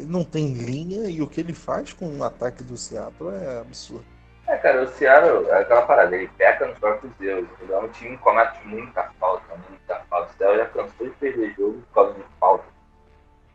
[0.00, 4.04] não tem linha e o que ele faz com o ataque do Seattle é absurdo.
[4.48, 7.48] É, cara, o Seattle é aquela parada, ele peca nos próprios erros.
[7.60, 10.30] Ele é um time que comete muita falta, muita falta.
[10.32, 12.64] O Seattle já cansou de perder jogo por causa de falta.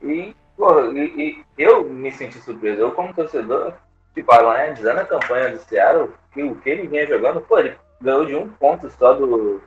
[0.01, 2.81] E, porra, e, e eu me senti surpreso.
[2.81, 3.73] Eu, como torcedor,
[4.13, 8.25] tipo, analisando a campanha do Seattle, que o que ele vinha jogando, pô, ele ganhou
[8.25, 9.61] de um ponto só do,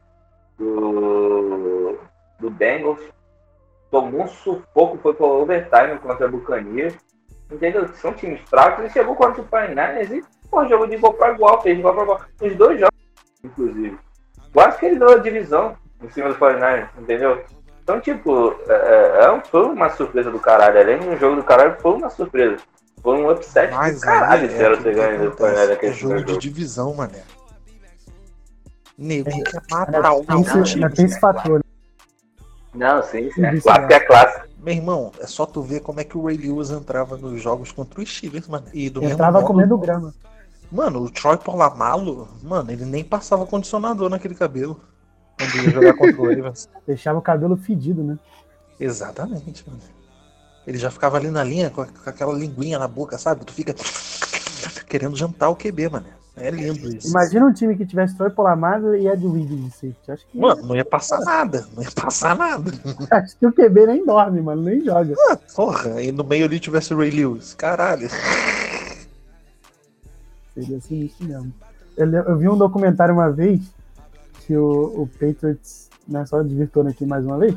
[0.59, 1.99] do,
[2.41, 3.01] do Bengals.
[3.91, 6.95] Tomou um sufoco, foi pro overtime contra a Buccaneers.
[7.51, 7.87] Entendeu?
[7.95, 10.25] São times fracos e chegou contra o 49ers e
[10.55, 12.21] Pô, jogo de igual pra igual, fez igual pra igual.
[12.41, 12.99] Os dois jogos,
[13.43, 13.99] inclusive.
[14.53, 17.45] Quase que ele deu a divisão em cima do 49 entendeu?
[17.83, 20.79] Então, tipo, é, é, foi uma surpresa do caralho.
[20.79, 22.57] Além de um jogo do caralho, foi uma surpresa.
[23.03, 25.93] Foi um upset Mas do caralho se é era ter que ganho do 49 é
[25.93, 27.23] jogo de divisão, mané.
[28.97, 30.91] Nego quer matar o tem, esse, outro ainda time.
[30.91, 31.65] tem esse fator?
[32.75, 33.45] Não, sim, sim.
[33.45, 33.95] É clássico né?
[33.95, 34.49] é clássico.
[34.59, 37.71] Meu irmão, é só tu ver como é que o Ray Lewis entrava nos jogos
[37.71, 38.67] contra os Steelers, mano.
[38.73, 40.15] E do mesmo Entrava modo- comendo grama.
[40.73, 44.81] Mano, o Troy Polamalu, mano, ele nem passava condicionador naquele cabelo.
[45.39, 46.69] Quando ia jogar contra o Ravens.
[46.87, 48.19] Deixava o cabelo fedido, né?
[48.81, 49.81] Exatamente, mano.
[50.67, 53.45] Ele já ficava ali na linha com aquela linguinha na boca, sabe?
[53.45, 53.75] Tu fica
[54.89, 56.07] querendo jantar o QB, mano.
[56.37, 57.09] É lindo isso.
[57.09, 60.11] Imagina um time que tivesse Troy Polamalu e Ed Reed de safety.
[60.11, 61.65] Acho que, Mano, não ia passar nada.
[61.77, 62.73] Não ia passar nada.
[63.13, 65.15] acho que o QB nem dorme, mano, nem joga.
[65.55, 67.55] Porra, e no meio ali tivesse o Ray Lewis.
[67.55, 68.09] Caralho.
[70.55, 71.53] Seria sinistro mesmo.
[71.97, 73.61] Eu, eu vi um documentário uma vez
[74.47, 77.55] que o, o Patriots, né, só desvirtuando aqui mais uma vez,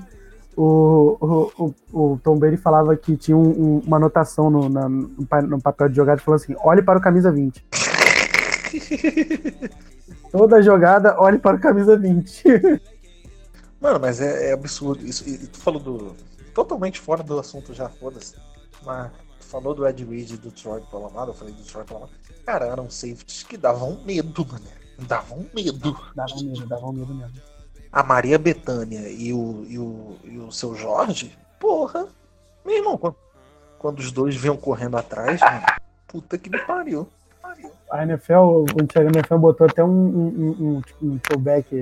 [0.55, 4.89] o, o, o, o Tom Brady falava que tinha um- um- uma anotação no, na-
[4.89, 7.63] no papel de jogada falando assim: olhe para o camisa 20.
[10.31, 12.43] Toda jogada, olhe para o camisa 20.
[13.79, 15.05] Mano, mas é, é absurdo.
[15.05, 16.15] Isso, e tu falou do.
[16.53, 18.35] Totalmente fora do assunto já, foda-se.
[18.83, 22.11] Mas tu falou do Ed Reed e do Troy Polamalu, eu falei do Troy Polamalu.
[22.45, 24.65] Cara, eram safeties que davam medo, mano.
[24.99, 25.95] Davam medo.
[26.15, 27.41] dava um medo, dava um medo mesmo.
[27.91, 32.07] A Maria Bethânia e o, e o, e o seu Jorge, porra.
[32.65, 33.15] Meu irmão, quando,
[33.77, 35.65] quando os dois vinham correndo atrás, mano,
[36.07, 37.07] puta que me pariu.
[37.91, 41.81] A NFL, quando chega na NFL, botou até um, um, um, um, tipo, um throwback,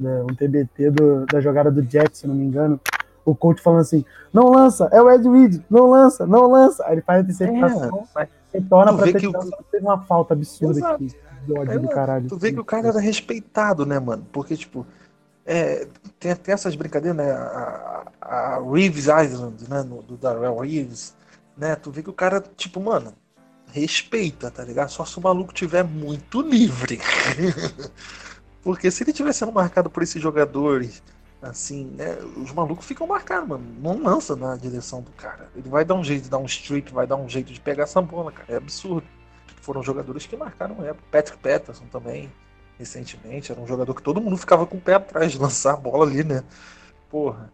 [0.00, 2.80] né, um TBT do- da jogada do Jets, se não me engano.
[3.24, 6.84] O coach falando assim: não lança, é o Ed Reed, não lança, não lança.
[6.86, 9.98] Aí ele faz a interceptação, mas retorna pra vê ter que que o- teve uma
[10.02, 10.94] falta absurda Exato.
[10.94, 11.16] aqui.
[11.50, 11.88] Ódio do Exato.
[11.94, 12.28] caralho.
[12.28, 14.26] Tu vê que o cara era respeitado, né, mano?
[14.32, 14.86] Porque, tipo,
[15.44, 15.86] é,
[16.18, 17.30] tem, tem essas brincadeiras, né?
[17.32, 19.82] A, a- a Reeves Island, né?
[19.82, 21.14] no- do Darrell Reeves,
[21.56, 21.76] né?
[21.76, 23.12] Tu vê que o cara, tipo, mano,
[23.74, 24.88] respeita, tá ligado?
[24.90, 27.00] Só se o maluco tiver muito livre.
[28.62, 31.02] Porque se ele estiver sendo marcado por esses jogadores
[31.42, 32.16] Assim, né?
[32.42, 33.64] Os malucos ficam marcados, mano.
[33.78, 35.50] Não lança na direção do cara.
[35.54, 37.82] Ele vai dar um jeito de dar um strip, vai dar um jeito de pegar
[37.82, 38.50] essa bola, cara.
[38.54, 39.06] É absurdo.
[39.60, 41.04] Foram jogadores que marcaram época.
[41.12, 42.32] Patrick Patterson também,
[42.78, 43.52] recentemente.
[43.52, 46.06] Era um jogador que todo mundo ficava com o pé atrás de lançar a bola
[46.06, 46.42] ali, né?
[47.10, 47.52] Porra.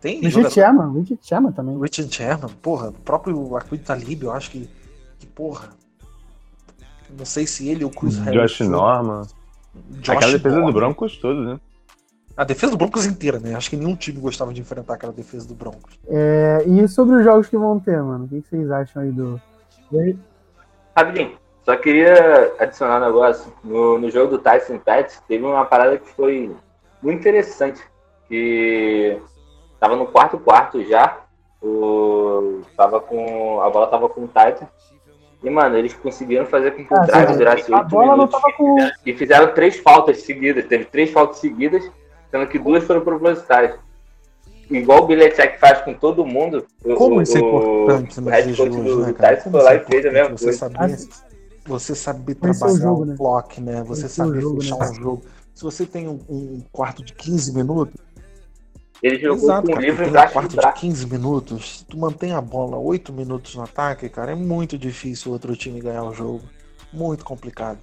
[0.00, 1.78] Tem Richard jogador- Sherman, Richard Sherman também.
[1.78, 4.70] Richard Sherman, porra, o próprio Aquid Talib, eu acho que,
[5.18, 5.70] que, porra.
[7.16, 8.52] Não sei se ele ou o Chris Harris.
[8.52, 9.22] Josh Norman.
[10.00, 10.72] Josh Aquela defesa do Norman.
[10.72, 11.60] Broncos todo, né?
[12.36, 13.54] A defesa do Broncos inteira, né?
[13.54, 15.98] Acho que nenhum time gostava de enfrentar aquela defesa do Broncos.
[16.06, 18.24] É, e sobre os jogos que vão ter, mano?
[18.24, 19.40] O que que vocês acham aí do.
[20.94, 23.50] Rapidinho, só queria adicionar um negócio.
[23.64, 26.54] No, no jogo do Tyson Pets, teve uma parada que foi
[27.00, 27.80] muito interessante.
[28.28, 29.18] Que
[29.80, 31.20] tava no quarto quarto já.
[31.62, 34.68] O, tava com, a bola tava com o Titan.
[35.46, 37.38] E, mano, eles conseguiram fazer com que o Ah, drive sim.
[37.38, 38.40] durasse A 8 bola não minutos.
[38.56, 38.76] com.
[39.06, 40.64] E fizeram três faltas seguidas.
[40.66, 41.88] Teve três faltas seguidas,
[42.32, 43.76] sendo que duas foram propositais.
[44.68, 46.66] Igual o Belichick faz com todo mundo.
[46.84, 49.36] o- Como isso é o- importante o nos head coach do, né, cara?
[49.36, 50.36] Tyson foi lá é e fez a mesma?
[50.36, 50.58] Você coisa.
[50.58, 51.08] saber, Assim,
[51.64, 53.14] você saber é o trabalhar jogo, o né?
[53.16, 53.84] clock, né?
[53.86, 54.90] Você é o saber fechar né?
[54.90, 55.22] um jogo.
[55.54, 57.94] Se você tem um, um quarto de 15 minutos,
[59.06, 60.28] Ele jogou Exato, com o cara.
[60.28, 60.80] um quarto de braço.
[60.80, 65.32] 15 minutos, tu mantém a bola 8 minutos no ataque, cara, é muito difícil o
[65.34, 66.42] outro time ganhar o jogo.
[66.92, 67.78] Muito complicado.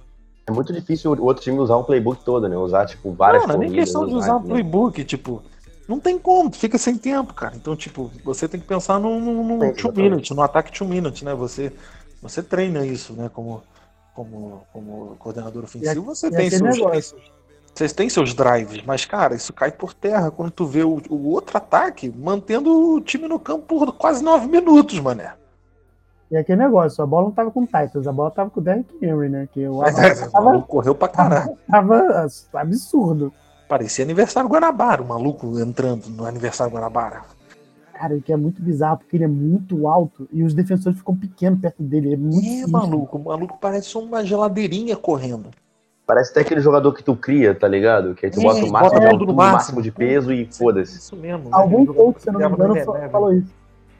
[0.46, 2.56] É muito difícil o outro time usar o playbook todo, né?
[2.58, 4.48] Usar, tipo, várias não, não é nem questão de usar o né?
[4.48, 5.42] playbook, tipo,
[5.88, 7.56] não tem como, fica sem tempo, cara.
[7.56, 10.02] Então, tipo, você tem que pensar num, num, Sim, two exatamente.
[10.02, 11.34] minute, no ataque two minute, né?
[11.34, 11.72] Você,
[12.20, 13.30] você treina isso, né?
[13.32, 13.62] Como,
[14.14, 17.16] como, como coordenador ofensivo, você E tem seus, negócio.
[17.74, 21.30] Vocês têm seus drives, mas, cara, isso cai por terra quando tu vê o, o
[21.30, 25.32] outro ataque mantendo o time no campo por quase nove minutos, mané.
[26.30, 28.62] E aquele negócio, a bola não tava com o Titans, a bola tava com o
[28.62, 29.48] Derrick Henry, né?
[29.52, 31.56] Que o o tava, correu pra caralho.
[31.70, 33.32] tava absurdo.
[33.68, 37.22] Parecia aniversário Guanabara, o maluco entrando no aniversário Guanabara.
[37.92, 41.60] Cara, que é muito bizarro, porque ele é muito alto e os defensores ficam pequenos
[41.60, 42.14] perto dele.
[42.14, 45.50] É muito É, maluco, o maluco parece uma geladeirinha correndo.
[46.06, 48.14] Parece até aquele jogador que tu cria, tá ligado?
[48.14, 49.52] Que aí tu É, bota o máximo bota tudo no máximo.
[49.56, 50.98] máximo de peso e foda-se.
[50.98, 51.44] Isso mesmo.
[51.44, 51.50] né?
[51.52, 53.08] Algum coach, se eu não me engano, Eleven.
[53.10, 53.50] falou isso.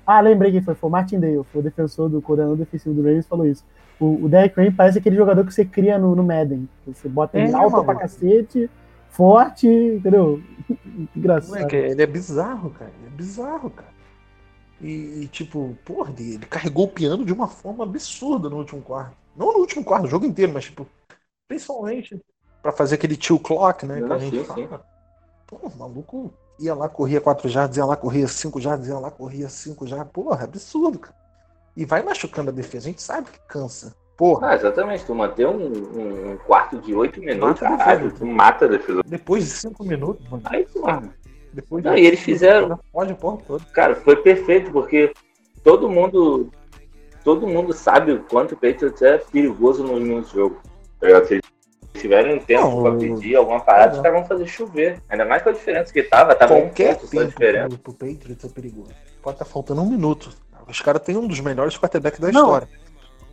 [0.06, 0.74] Ah, lembrei quem foi.
[0.74, 3.64] Foi o Martin Dale, foi o defensor do coordenador defensivo do Ravens, falou isso.
[3.98, 6.68] O, o Derrick Henry parece aquele jogador que você cria no, no Madden.
[6.86, 7.85] Você bota ele É, alto maluco.
[7.86, 8.68] pra cacete,
[9.09, 10.43] forte, entendeu?
[11.16, 11.51] Engraçado.
[11.56, 12.90] Moleque, ele é bizarro, cara.
[13.01, 13.94] Ele é bizarro, cara.
[14.81, 18.82] E, e, tipo, porra, ele, ele carregou o piano de uma forma absurda no último
[18.82, 19.16] quarto.
[19.35, 20.86] Não no último quarto, o jogo inteiro, mas, tipo,
[21.49, 22.21] principalmente
[22.62, 24.01] pra fazer aquele two clock, né?
[24.03, 24.69] Que a gente sim.
[25.47, 29.49] Pô, maluco ia lá, corria 4 jardas, ia lá, corria 5 jardas, ia lá, corria
[29.49, 30.09] 5 jardas.
[30.12, 31.15] Porra, é absurdo, cara.
[31.77, 32.87] E vai machucando a defesa.
[32.87, 33.95] A gente sabe que cansa.
[34.16, 35.05] Porra, Ah, exatamente.
[35.05, 35.66] Tu manter um,
[36.33, 38.19] um- quarto de oito minutos, Mata caralho, defesa.
[38.21, 39.03] tu mata a defesa.
[39.05, 40.43] depois de 5 minutos, mano.
[40.47, 41.12] Aí, porra,
[41.53, 43.65] Depois Não, de e eles fizeram- Pode porra toda.
[43.66, 45.12] cara, foi perfeito, porque
[45.62, 46.51] todo mundo.
[47.23, 50.61] Todo mundo sabe o quanto o Patriots é perigoso no, no jogo.
[51.12, 51.24] Tá?
[51.26, 51.44] Se eles
[51.94, 55.01] tiverem um tempo Não, pra pedir alguma parada, os caras vão fazer chover.
[55.09, 57.68] Ainda mais com a diferença que tava, tava um Qualquer ponto só a tempo diferença.
[57.68, 58.90] pro, pro Patriots é perigoso.
[59.22, 60.31] Pode estar faltando um minuto.
[60.68, 62.44] Os caras têm um dos melhores quarterbacks da Não.
[62.44, 62.68] história.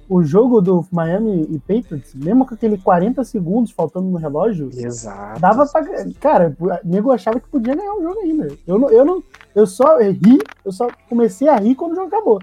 [0.10, 5.40] O jogo do Miami e Patriots, mesmo com aquele 40 segundos faltando no relógio, Exato.
[5.40, 5.82] dava pra.
[6.20, 8.50] Cara, o nego achava que podia ganhar o jogo ainda.
[8.68, 9.24] Eu, não, eu, não,
[9.56, 12.42] eu só ri, eu só comecei a rir quando o jogo acabou.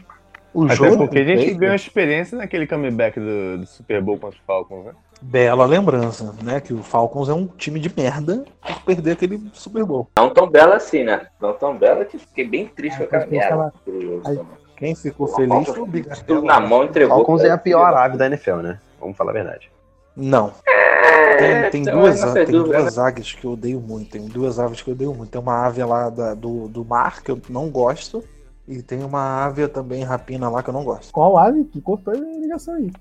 [0.60, 4.18] O Até jogo porque a gente Patriots- ganhou experiência naquele comeback do, do Super Bowl
[4.18, 4.93] contra os Falcons, né?
[5.20, 6.60] Bela lembrança, né?
[6.60, 10.09] Que o Falcons é um time de merda por perder aquele Super Bowl.
[10.16, 11.26] Não tão bela assim, né?
[11.40, 13.72] Não tão bela que fiquei bem triste com aquela merda.
[14.76, 16.40] Quem ficou O feliz foi o Tudo Bigatella.
[16.43, 17.16] na mão entregou.
[17.16, 18.78] Falcons é a pior ave da NFL, né?
[19.01, 19.70] Vamos falar a verdade.
[20.16, 20.52] Não.
[20.66, 24.10] É, Tem, tem então, duas, não tem dúvida, duas aves que eu odeio muito.
[24.10, 25.30] Tem duas aves que eu odeio muito.
[25.30, 28.22] Tem uma ave lá da- do, do mar que eu não gosto.
[28.69, 31.11] E tem uma ave também rapina lá que eu não gosto.
[31.11, 32.93] Qual ave que cortou a ligação aí?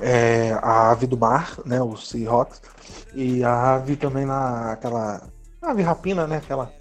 [0.00, 1.82] É a ave do mar, né?
[1.82, 2.62] O Seahawks.
[3.14, 5.22] E a ave também na aquela.
[5.60, 6.38] Ave rapina, né?
[6.38, 6.72] Aquela.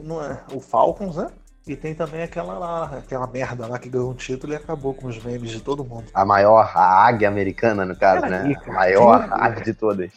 [0.00, 1.28] Não é, o Falcons, né?
[1.64, 5.06] E tem também aquela lá, aquela merda lá que ganhou um título e acabou com
[5.06, 6.06] os memes de todo mundo.
[6.12, 8.54] A maior, a águia americana, no caso, Peraí, né?
[8.56, 8.70] cara.
[8.72, 10.10] A maior Peraí, ave de todas.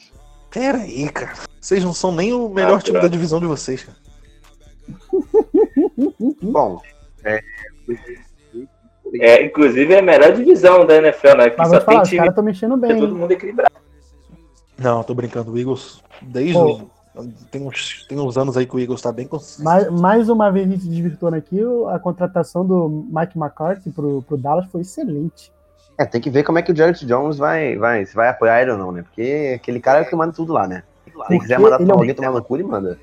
[0.49, 1.33] Pera aí, cara.
[1.61, 3.97] Vocês não são nem o melhor Ah, time da divisão de vocês, cara.
[6.41, 6.81] Bom,
[9.21, 11.49] É, inclusive é a melhor divisão da NFL, né?
[11.49, 12.99] Que Mas só te tem falar, os time caras estão mexendo é bem.
[12.99, 13.71] todo mundo equilibrado.
[14.77, 15.51] Não, tô brincando.
[15.51, 16.53] O Eagles, desde.
[16.53, 16.81] Pô.
[17.49, 19.63] Tem, uns, tem uns anos aí que o Eagles tá bem consistente.
[19.63, 24.35] Mais, mais uma vez a gente desvirtuando aqui, a contratação do Mike McCarthy pro, pro
[24.35, 25.49] Dallas foi excelente.
[25.97, 28.61] é, tem que ver como é que o Jared Jones vai, vai, se vai apoiar
[28.61, 29.01] ele ou não, né?
[29.03, 30.83] Porque aquele cara é o que manda tudo lá, né?
[31.27, 32.99] Se quiser mandar ele é um- alguém tomar no cu, ele manda.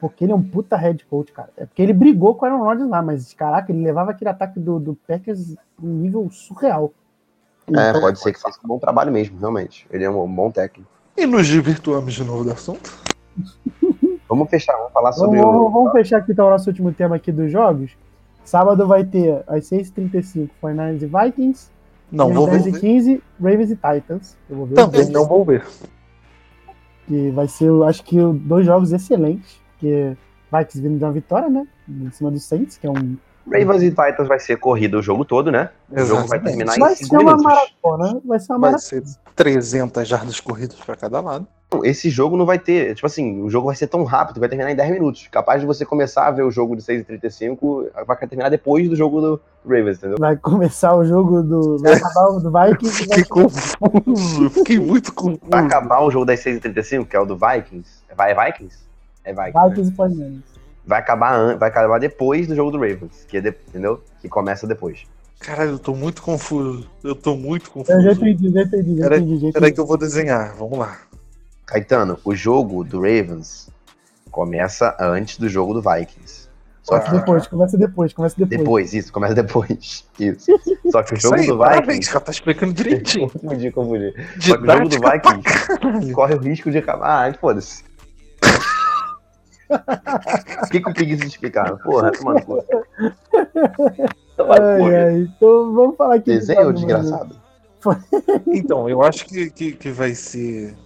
[0.00, 1.48] Porque ele é um puta head coach, cara.
[1.56, 4.60] É porque ele brigou com o Aaron Rodgers lá, mas caraca, ele levava aquele ataque
[4.60, 6.92] do, do Packers um nível surreal.
[7.68, 9.86] É, Então, pode ser que faça um bom trabalho mesmo, realmente.
[9.90, 10.88] Ele é um bom técnico.
[11.16, 12.92] E nos desvirtuamos de novo do assunto.
[14.28, 15.70] Vamos fechar, vamos falar sobre vamos- o.
[15.70, 17.96] vamos fechar aqui então o nosso último tema aqui dos jogos.
[18.44, 21.70] Sábado vai ter às 6h35 49ers e Vikings.
[22.10, 22.70] Não e vou às 10 ver.
[22.76, 24.36] e 15 Ravens e Titans.
[24.50, 24.74] Eu vou ver.
[24.74, 25.64] Também não vou ver.
[27.06, 29.60] Que vai ser, eu acho que dois jogos excelentes.
[29.78, 30.16] Porque
[30.52, 31.66] Vikings vindo de uma vitória, né?
[31.88, 33.16] Em cima do Saints, que é um.
[33.48, 35.70] Ravens e Titans vai ser corrida o jogo todo, né?
[35.88, 36.44] O jogo vai Exatamente.
[36.46, 37.44] terminar em Vai 5 ser uma minutos.
[37.44, 38.20] maratona.
[38.24, 38.78] Vai ser uma Vai maratona.
[38.78, 39.02] ser
[39.36, 41.46] 300 jardas corridas pra cada lado.
[41.84, 44.70] Esse jogo não vai ter, tipo assim, o jogo vai ser tão rápido, vai terminar
[44.70, 45.28] em 10 minutos.
[45.30, 49.20] Capaz de você começar a ver o jogo de 6h35, vai terminar depois do jogo
[49.20, 50.16] do Ravens, entendeu?
[50.18, 51.78] Vai começar o jogo do.
[51.78, 53.02] Vai acabar o do Vikings.
[53.04, 54.44] e vai Fiquei confuso.
[54.44, 55.40] eu Fiquei muito confuso.
[55.50, 57.90] Vai acabar o jogo das 6h35, que é o do Vikings.
[58.16, 58.85] Vai é Vikings?
[59.26, 59.52] É Vikings.
[59.58, 59.68] né?
[59.68, 60.42] Vikings e 49ers.
[60.86, 64.00] Vai acabar, vai acabar depois do jogo do Ravens, que é de- entendeu?
[64.22, 65.02] Que começa depois.
[65.40, 66.88] Caralho, eu tô muito confuso.
[67.04, 67.92] Eu tô muito confuso.
[67.98, 69.38] Eu já entendi, já entendi, já entendi.
[69.46, 70.54] Já Peraí que eu vou desenhar.
[70.56, 70.96] Vamos lá.
[71.66, 73.68] Caetano, o jogo do Ravens
[74.30, 76.46] começa antes do jogo do Vikings.
[76.84, 78.58] Só que Depois, começa depois, começa depois.
[78.60, 80.04] depois, isso, começa depois.
[80.20, 80.46] Isso.
[80.92, 82.12] Só que o jogo aí, do parabéns, Vikings.
[82.12, 82.24] cara.
[82.24, 83.28] Tá explicando direitinho.
[83.28, 84.14] Confundi, confundi.
[84.40, 87.28] Só que o jogo do Vikings corre o risco de acabar.
[87.28, 87.82] Ah, foda-se.
[89.68, 91.76] O que que eu preguiça de explicar?
[91.78, 92.64] Porra, mano, porra.
[94.38, 96.26] Ai, ai, então vamos falar aqui.
[96.30, 97.36] Desenho do- desgraçado.
[98.48, 100.76] Então, eu acho que, que, que vai ser.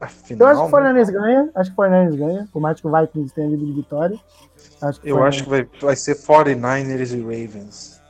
[0.00, 0.92] A Eu acho que o né?
[0.92, 1.50] 49ers ganha.
[1.54, 2.48] Acho que o 49ers ganha.
[2.52, 4.18] Por mais que o Vikings tenha vindo de vitória.
[4.82, 8.00] Acho Eu 49ers acho que vai, vai ser 49ers e Ravens.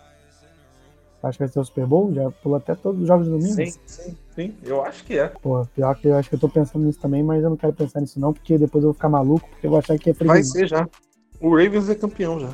[1.22, 2.12] acho que vai ser o Super Bowl.
[2.12, 3.54] Já pulou até todos os jogos do domingo.
[3.54, 4.54] Sim, sim, sim.
[4.62, 5.26] Eu acho que é.
[5.26, 7.72] Pô, pior que eu acho que eu tô pensando nisso também, mas eu não quero
[7.72, 10.12] pensar nisso não, porque depois eu vou ficar maluco, porque eu vou achar que é
[10.12, 10.86] Vai ser já.
[11.40, 12.50] O Ravens é campeão já.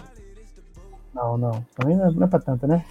[1.15, 1.65] Não, não.
[1.77, 2.85] Também não é, não é pra tanto, né?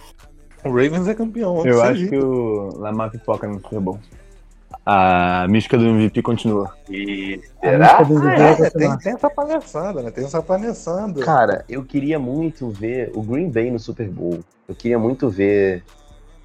[0.64, 1.66] O Ravens é campeão.
[1.66, 3.98] Eu você acho que o Lamar pipoca no Super Bowl.
[4.84, 6.74] A mística do MVP continua.
[6.88, 7.98] E A será?
[7.98, 10.10] Ah, é, tem, tem essa palhaçada, né?
[10.10, 11.20] Tem essa palhaçada.
[11.22, 14.40] Cara, eu queria muito ver o Green Bay no Super Bowl.
[14.66, 15.84] Eu queria muito ver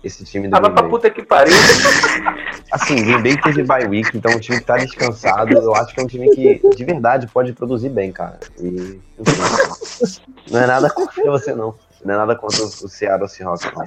[0.03, 1.53] esse time do Green pra puta que pariu.
[2.72, 5.53] Assim, Green Bay teve bye week, então o time tá descansado.
[5.53, 8.40] Eu acho que é um time que, de verdade, pode produzir bem, cara.
[8.60, 10.22] E, enfim,
[10.52, 11.76] não é nada contra você, não.
[12.03, 13.86] Não é nada contra o Seattle Seahawks, não.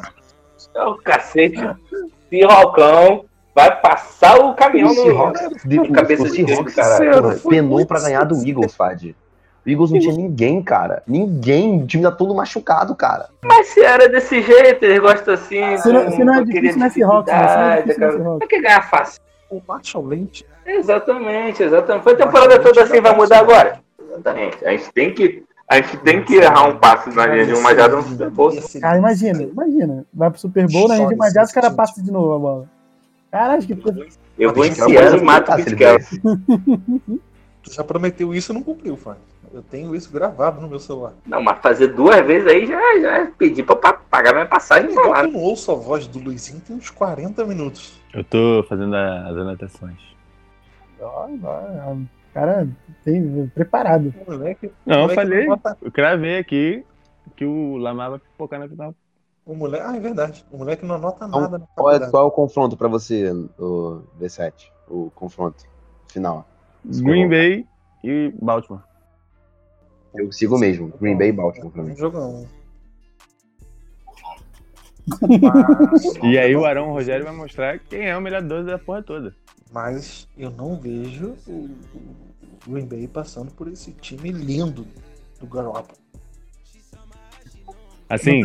[0.74, 1.58] É o cacete.
[2.28, 3.24] Pirrocão
[3.54, 5.02] vai passar o caminhão O no.
[5.02, 5.40] Seahawks,
[5.92, 9.14] cabeça o de Seahawks porra, penou pra ganhar do Eagles, Fad.
[9.64, 11.02] O Eagles não tinha ninguém, cara.
[11.06, 11.82] Ninguém.
[11.82, 13.28] O time tá todo machucado, cara.
[13.42, 15.76] Mas se era desse jeito, eles gostam assim.
[15.78, 17.84] Se não, se não é difícil, não é Seahawks, né?
[17.86, 18.38] É é cara.
[18.48, 19.20] Que ganhar fácil.
[19.50, 20.46] O Marshall Lynch.
[20.64, 22.04] Exatamente, exatamente.
[22.04, 23.80] Foi a temporada toda assim, vai mudar agora.
[24.10, 24.64] Exatamente.
[24.64, 25.44] A gente tem que.
[25.68, 28.52] A gente tem que errar um passo na linha de uma jada no Super Bowl.
[28.80, 30.04] Cara, imagina, imagina.
[30.12, 32.68] Vai pro Super Bowl, na gente mais os caras passam de novo a bola.
[33.30, 33.74] Cara, acho que
[34.36, 36.20] Eu vou Deixa eu enfiando ver e mato o merece.
[37.62, 39.20] Tu já prometeu isso e não cumpriu, Fábio.
[39.52, 41.12] Eu tenho isso gravado no meu celular.
[41.26, 44.90] Não, mas fazer duas vezes aí já, já é pedir pra pa- pagar minha passagem
[44.92, 48.00] que eu não ouço a voz do Luizinho tem uns 40 minutos.
[48.14, 49.98] Eu tô fazendo a- as anotações.
[51.00, 52.68] O cara
[53.04, 54.14] tem preparado.
[54.26, 54.70] O moleque.
[54.86, 55.46] Não, eu moleque falei.
[55.46, 56.84] nota- Eu cravei aqui
[57.36, 58.94] que o Lamar vai pipocar na final.
[59.44, 59.84] O moleque.
[59.86, 60.44] Ah, é verdade.
[60.52, 63.32] O moleque não anota Então, nada na Qual é, qual é o confronto pra você,
[63.58, 64.70] o V7?
[64.88, 65.64] O confronto
[66.08, 66.46] final.
[66.84, 67.66] Green Bay
[68.04, 68.82] e Baltimore.
[70.14, 70.92] Eu sigo mesmo.
[71.00, 71.92] Green Bay e Baltimore pra mim.
[71.92, 72.46] Um jogão.
[76.22, 79.34] E aí o Arão Rogério vai mostrar quem é o melhor 12 da porra toda.
[79.72, 81.70] Mas eu não vejo o
[82.66, 84.86] Green Bay passando por esse time lindo
[85.38, 85.98] do Garoppolo.
[88.08, 88.42] Assim,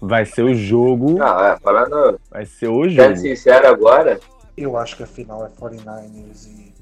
[0.00, 1.18] vai ser o jogo.
[1.18, 3.16] Não, é, falando Vai ser o sendo jogo.
[3.16, 4.18] sincero agora,
[4.56, 6.74] Eu acho que a final é 49ers e,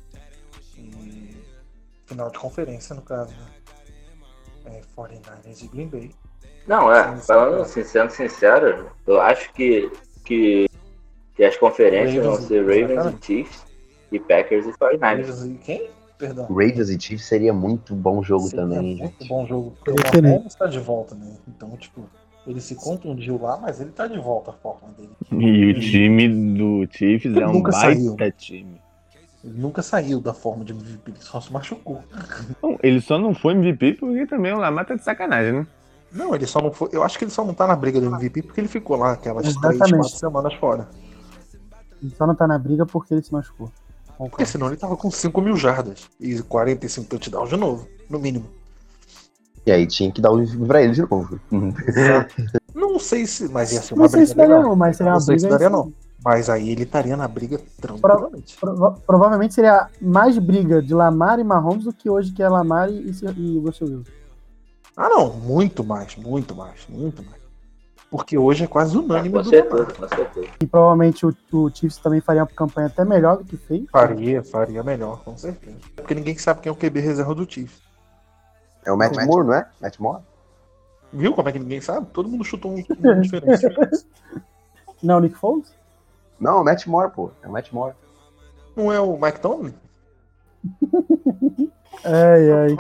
[0.79, 1.37] e
[2.07, 3.33] final de conferência, no caso.
[3.33, 3.60] Né?
[4.71, 6.11] É 49ers e Green Bay.
[6.67, 9.91] não, é, falando assim, sendo sincero, eu acho que,
[10.25, 10.67] que,
[11.35, 13.23] que as conferências vão Ravens, ser Ravens exatamente.
[13.23, 13.65] e Chiefs
[14.13, 15.01] e Packers e 49ers.
[15.01, 15.91] Ravens e quem?
[16.19, 16.45] Perdão.
[16.47, 19.29] Ravens e Chiefs seria muito bom jogo Seria também, muito gente.
[19.29, 19.73] bom jogo.
[19.85, 20.23] Porque o.
[20.23, 21.35] Mahomes tá de volta, né?
[21.49, 22.03] Então, tipo,
[22.47, 25.11] ele se contundiu lá, mas ele tá de volta a forma dele.
[25.33, 26.29] E o time
[26.59, 28.15] do Chiefs é um Nunca saiu.
[28.17, 28.81] baita time.
[29.43, 32.03] Ele nunca saiu da forma de MVP, ele só se machucou.
[32.61, 35.67] Bom, ele só não foi MVP porque também o Lamar tá de sacanagem, né?
[36.13, 36.89] Não, ele só não foi.
[36.93, 39.13] Eu acho que ele só não tá na briga do MVP porque ele ficou lá
[39.13, 40.03] aquelas três, Exatamente.
[40.03, 40.89] quatro semanas fora.
[42.03, 43.71] Ele só não tá na briga porque ele se machucou.
[44.19, 48.45] Porque senão ele tava com 5 mil jardas e 45 touchdowns de novo, no mínimo.
[49.65, 51.41] E aí tinha que dar o pra ele de novo.
[52.75, 53.49] Não sei se.
[53.49, 54.69] Mas ia ser uma Não sei briga se daria legal.
[54.71, 55.59] não, mas seria Não uma sei se briga.
[55.59, 55.93] daria, não.
[56.25, 58.57] Mas aí ele estaria na briga tranquilamente.
[58.59, 62.91] Prova- provavelmente seria mais briga de Lamar e Mahomes do que hoje que é Lamar
[62.91, 64.11] e, e Russell Wilson.
[64.97, 67.41] Ah, não, muito mais, muito mais, muito mais.
[68.11, 69.95] Porque hoje é quase unânime Com do certeza, Lamar.
[69.97, 70.47] com certeza.
[70.61, 73.85] E provavelmente o, o Chiefs também faria uma campanha até melhor do que fez.
[73.91, 75.79] Faria, faria melhor, com certeza.
[75.97, 77.81] Porque ninguém sabe quem é o QB reserva do Chiefs.
[78.85, 79.67] É o Matt Moore, não é?
[79.81, 80.23] Matt Moore?
[81.13, 82.07] Viu como é que ninguém sabe?
[82.13, 83.67] Todo mundo chutou um um diferente.
[85.03, 85.73] Não, Nick Foles?
[86.41, 87.31] Não, o Matt Moore, pô.
[87.43, 87.95] É o Matt Moore.
[88.75, 89.75] Não é o Mike Tomlin?
[92.05, 92.73] Ai, ai.
[92.73, 92.77] É?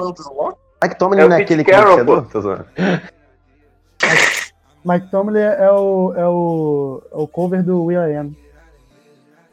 [0.82, 2.27] Mike Tomlin É não é aquele Carroll, criticador?
[2.31, 2.66] Tô zoando.
[4.85, 8.35] Mike Tomlin é o, é o, é o cover do Will I Am.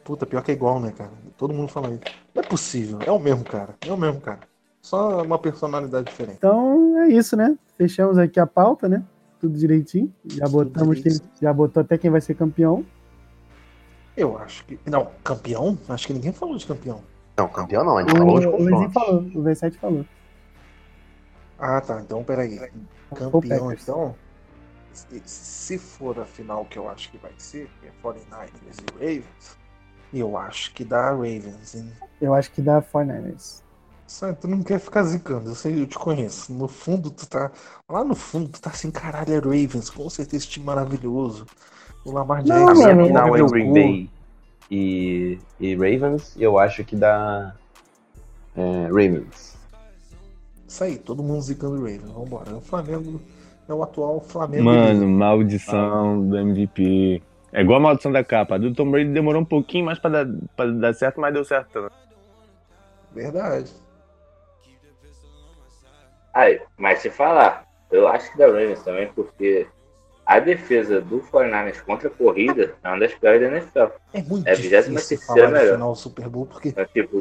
[0.04, 1.10] Puta, pior que é igual, né, cara?
[1.36, 2.00] Todo mundo fala isso.
[2.34, 4.40] Não é possível, é o mesmo cara, é o mesmo cara.
[4.80, 6.38] Só uma personalidade diferente.
[6.38, 7.58] Então é isso, né?
[7.76, 9.02] Fechamos aqui a pauta, né?
[9.38, 10.10] Tudo direitinho.
[10.24, 11.30] Já botamos quem, direitinho.
[11.42, 12.86] já botou até quem vai ser campeão.
[14.18, 14.78] Eu acho que.
[14.86, 15.78] Não, campeão?
[15.88, 17.02] Acho que ninguém falou de campeão.
[17.36, 18.92] Não, campeão não, a gente O, falou confrontos.
[18.92, 20.04] falou, o V7 falou.
[21.58, 22.00] Ah, tá.
[22.00, 22.58] Então, peraí.
[23.14, 24.18] Campeão, então.
[24.92, 28.92] Se, se for a final que eu acho que vai ser, que é 49ers e
[28.92, 29.58] Ravens,
[30.12, 31.92] eu acho que dá Ravens, hein?
[32.20, 33.62] Eu acho que dá 49ers.
[34.06, 36.52] Sam, tu não quer ficar zicando, eu sei, eu te conheço.
[36.52, 37.52] No fundo, tu tá.
[37.88, 41.46] Lá no fundo, tu tá assim, caralho, é Ravens, com certeza esse time maravilhoso.
[42.08, 42.74] O Lamar Não, A Jackson.
[42.74, 43.72] minha mano, final é meu Green.
[43.72, 44.10] Bay
[44.70, 47.54] e, e Ravens, e eu acho que dá
[48.56, 49.56] é, Ravens.
[50.66, 52.10] Isso aí, todo mundo zicando o Ravens.
[52.10, 52.56] Vambora.
[52.56, 53.20] O Flamengo
[53.68, 54.64] é o atual Flamengo.
[54.64, 57.22] Mano, maldição do MVP.
[57.52, 58.56] É igual a maldição da capa.
[58.56, 61.44] A do Tom Brady demorou um pouquinho mais pra dar, pra dar certo, mas deu
[61.44, 61.90] certo.
[63.14, 63.72] Verdade.
[66.34, 69.66] Aí, mas se falar, eu acho que da Ravens também, porque
[70.28, 73.92] a defesa do 49ers contra a corrida é uma das piores da NFL.
[74.12, 75.72] É muito É a difícil 23ª falar melhor.
[75.74, 77.20] final do Super Bowl, porque, É tipo,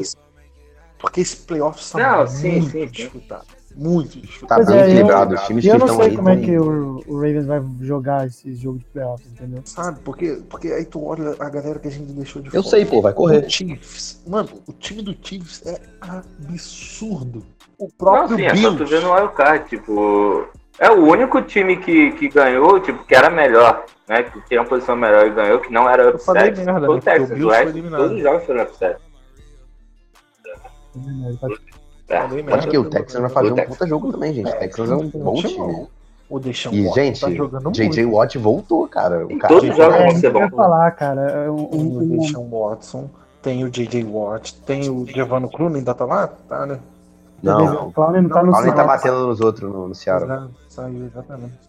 [1.00, 2.86] porque esse playoff está Não, muito sim, sim, sim.
[2.88, 3.46] disputado.
[3.76, 4.66] Muito Tá disputado.
[4.66, 5.36] Bem é, eu- equilibrado.
[5.36, 7.46] Os times E que eu não estão sei aí como é que o, o Ravens
[7.46, 9.62] vai jogar esse jogo de playoffs, entendeu?
[9.66, 10.00] Sabe?
[10.04, 12.76] Porque, porque aí tu olha a galera que a gente deixou de Eu fora.
[12.76, 13.46] sei, pô, vai correr.
[13.46, 17.46] O Chiefs, mano, o time do Chiefs é absurdo.
[17.78, 18.86] O não, próprio sim, é só tu Bills.
[18.96, 20.48] ver no wildcard, tipo.
[20.80, 24.24] É o único time que, que ganhou, tipo, que era melhor, né?
[24.24, 26.66] Que tinha uma posição melhor e ganhou, que não era Eu falei upset.
[26.66, 26.88] merda, né?
[26.94, 28.00] o Texas, o o eliminado.
[28.02, 28.98] todos os jogos foram upset.
[32.10, 32.68] É, Falei Pode merda.
[32.68, 34.50] que o Texans vai fazer O um puta jogo também, gente.
[34.50, 35.88] O Texans é um bom time.
[36.30, 38.16] O Deixão E, Watson gente, tá jogando JJ muito.
[38.18, 39.26] Watt voltou, cara.
[39.26, 40.50] O cara todos os jogos É, vão ser bom.
[40.50, 41.22] falar, cara.
[41.22, 43.10] É Tem um- o um- Deshaun Watson,
[43.42, 44.04] tem o J.J.
[44.04, 46.28] Watt, tem o Giovanni Clooney, ainda tá lá?
[46.28, 46.80] Tá, né?
[47.42, 50.26] Não, o Clown não tá no Allen tá batendo nos outros no, no Ceará.
[50.26, 51.60] Já Saiu, exatamente.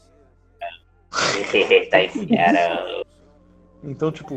[1.90, 3.06] tá enfiado.
[3.82, 4.34] Então, tipo,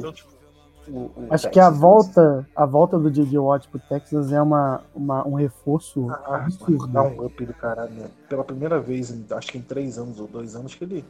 [0.87, 3.37] o, o Acho que a volta, a volta do J.J.
[3.37, 6.87] Watt pro Texas é uma, uma, um reforço Ah, absurdo.
[6.87, 8.09] Dá um up do caralho, né?
[8.27, 11.05] Pela primeira vez, acho que em três anos ou dois anos, que ele,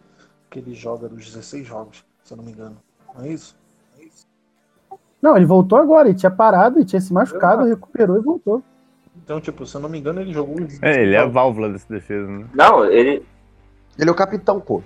[0.49, 2.77] que ele joga dos 16 jogos, se eu não me engano.
[3.15, 3.55] Não é isso?
[5.21, 8.63] Não, ele voltou agora, ele tinha parado, ele tinha se machucado, recuperou e voltou.
[9.15, 11.91] Então, tipo, se eu não me engano, ele jogou É, ele é a válvula dessa
[11.91, 12.45] defesa, né?
[12.53, 13.23] Não, ele.
[13.97, 14.81] Ele é o capitão, pô.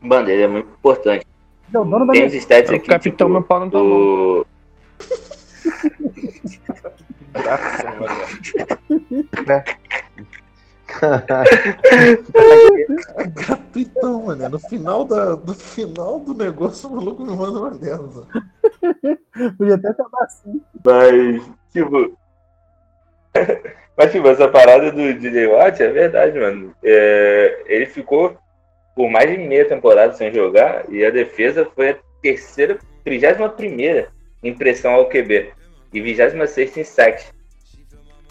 [0.00, 1.26] Mano, ele é muito importante.
[1.68, 2.88] Ele é o dono da Tem os stats O aqui.
[2.88, 4.46] capitão, tipo, meu pau não tá do...
[13.16, 14.48] É gratuitão, mano.
[14.48, 18.26] No final, da, no final do negócio, o maluco me manda uma dessa.
[19.58, 20.60] Podia até acabar assim.
[20.84, 21.42] Mas,
[21.72, 22.16] tipo.
[23.96, 26.74] Mas, tipo, essa parada do DJ Watt é verdade, mano.
[26.82, 28.36] É, ele ficou
[28.94, 34.08] por mais de meia temporada sem jogar e a defesa foi a terceira, 31 primeira
[34.42, 35.52] em pressão ao QB
[35.92, 37.32] e 26 em sacks.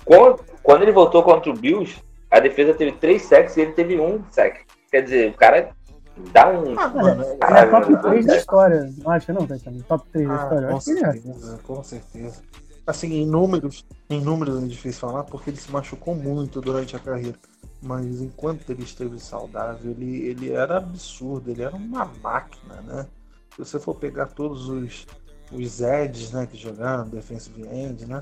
[0.06, 4.00] Quando, quando ele voltou contra o Bills, a defesa teve três sacks e ele teve
[4.00, 4.62] um sack.
[4.92, 5.70] Quer dizer, o cara
[6.32, 6.78] dá um.
[6.78, 8.02] Ah, mano, é top mano.
[8.02, 8.90] 3 da história.
[9.04, 9.48] Não acha não?
[9.88, 10.68] Top 3 da Ah, história?
[10.68, 10.80] Com é.
[10.80, 12.44] certeza, com certeza.
[12.86, 17.00] Assim, em números, em números é difícil falar porque ele se machucou muito durante a
[17.00, 17.38] carreira.
[17.82, 23.08] Mas enquanto ele esteve saudável, ele, ele era absurdo, ele era uma máquina, né?
[23.52, 25.06] Se você for pegar todos os,
[25.52, 28.20] os Eds, né, que jogaram, defensive end, né?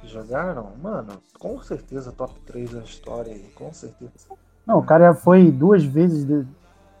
[0.00, 4.12] Que jogaram, mano, com certeza top 3 da história aí, com certeza.
[4.66, 6.24] Não, o cara foi duas vezes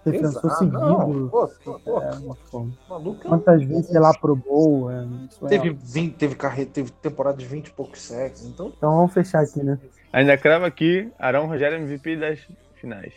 [0.04, 0.64] defensor Exato.
[0.66, 1.28] Não, seguido.
[1.30, 1.48] pô,
[1.84, 4.90] pô, É é um- Quantas vezes, sei lá, pro Bowl.
[4.90, 5.04] É,
[5.44, 9.12] é- Teve, 20, teve, carreira, teve temporada de 20 e poucos sacks, então Então vamos
[9.12, 9.78] fechar aqui, né?
[10.12, 12.38] Ainda crava aqui, Arão Rogério MVP das
[12.74, 13.12] finais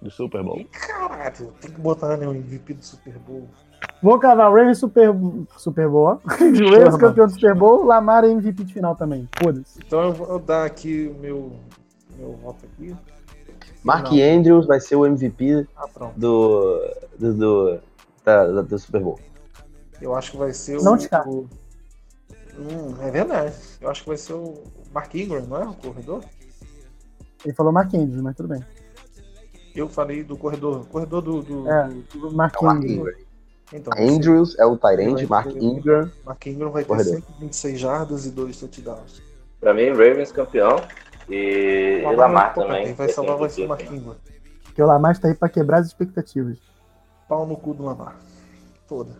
[0.00, 0.64] do Super Bowl.
[0.70, 3.48] Caralho, tem que botar né, o MVP do Super Bowl.
[4.02, 5.10] Vou cavar Ravens Super,
[5.56, 6.04] Super Bowl.
[6.06, 6.18] ó.
[6.28, 9.28] Ravens campeão do Super Bowl, Lamar MVP de final também.
[9.42, 9.80] Foda-se.
[9.84, 11.52] Então eu vou dar aqui o meu,
[12.16, 12.94] meu voto aqui.
[13.84, 14.18] Mark Não.
[14.38, 15.86] Andrews vai ser o MVP Ah,
[16.16, 16.80] do,
[17.18, 17.78] do, do,
[18.24, 19.18] da- da- do Super Bowl.
[20.00, 20.96] Eu acho que vai ser Não o.
[20.96, 21.28] descarta.
[21.28, 21.48] o-
[22.58, 23.54] Hum, é verdade.
[23.80, 24.54] Eu acho que vai ser o
[24.92, 25.64] Mark Ingram, não é?
[25.68, 26.24] O corredor?
[27.44, 28.64] Ele falou Mark Andrews, mas tudo bem.
[29.76, 30.84] Eu falei do corredor.
[30.88, 31.42] Corredor do.
[31.42, 31.88] do, É.
[32.14, 32.98] do- Mark É o Mark Andrews.
[32.98, 33.14] Ingram.
[33.72, 36.10] Então, Andrews é o Tyrande, Mark Ingram.
[36.24, 37.14] Mark Ingram vai ter Corredor.
[37.14, 39.22] 126 jardas e 2 touchdowns.
[39.60, 40.76] Pra mim, Ravens campeão.
[41.28, 42.94] E, e Lamar também.
[42.94, 43.68] Vai salvar o.
[43.68, 44.16] Mark Ingram.
[44.64, 46.58] Porque o Lamar está aí pra quebrar as expectativas.
[47.28, 48.16] Pau no cu do Lamar.
[48.86, 49.16] Foda.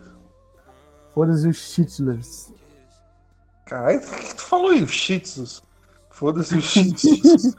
[1.13, 2.53] Foda-se os Chitlers.
[3.65, 4.81] Caralho, o que tu falou aí?
[4.81, 5.63] Os Shitsus.
[6.09, 7.55] Foda-se os Shitsus.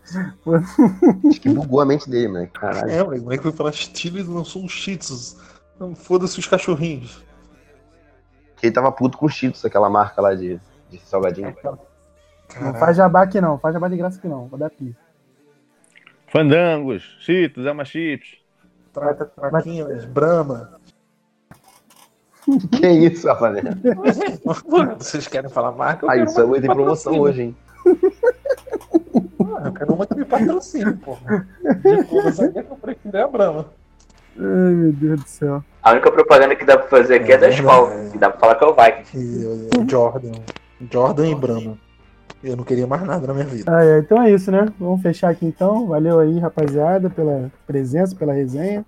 [1.28, 2.50] Acho que bugou a mente dele, né?
[2.52, 2.90] Caralho.
[2.90, 5.36] é, moleque, como é que foi falar Steelers e lançou os?
[5.78, 7.22] Não, Foda-se os cachorrinhos.
[8.62, 10.60] Ele tava puto com os Cheetos, aquela marca lá de,
[10.90, 11.54] de salgadinho.
[12.54, 12.78] Não Caralho.
[12.78, 14.94] faz jabá aqui não, faz jabá de graça aqui não, vou dar pi.
[16.28, 18.38] Fandangos, Cheetos, Ama Chips.
[18.92, 20.78] Tra traquinhas, Brahma.
[22.72, 23.78] Que isso, rapaziada?
[24.98, 26.06] Vocês querem falar marca?
[26.06, 27.56] Eu Aí, quero o Subway uma tem promoção hoje, hein?
[29.56, 31.46] Ah, eu quero uma que me patrocine, porra.
[31.62, 33.66] De todas eu prefiro é a Brahma.
[34.36, 35.64] Ai, meu Deus do céu.
[35.82, 37.48] A única propaganda que dá pra fazer aqui é, É da.
[37.50, 37.90] Skol.
[38.10, 39.70] Que dá pra falar que é o Vikings.
[39.78, 40.32] E Jordan.
[40.90, 41.78] Jordan e Brahma.
[42.42, 43.70] Eu não queria mais nada na minha vida.
[43.70, 44.66] Ai, ai, então é isso, né?
[44.78, 45.86] Vamos fechar aqui então.
[45.86, 48.84] Valeu aí, rapaziada, pela presença, pela resenha.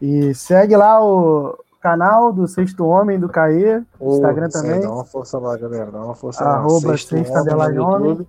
[0.00, 3.82] E segue lá o canal do Sexto Homem, do Caê.
[4.00, 4.80] Instagram também.
[4.80, 5.90] Dá uma força lá, galera.
[5.90, 6.96] Dá uma força Arroba lá.
[6.96, 8.28] Sexto sexta Homem homem.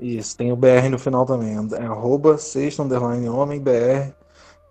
[0.00, 1.56] Isso, tem o BR no final também.
[1.74, 4.12] É arroba sexto underline homem BR.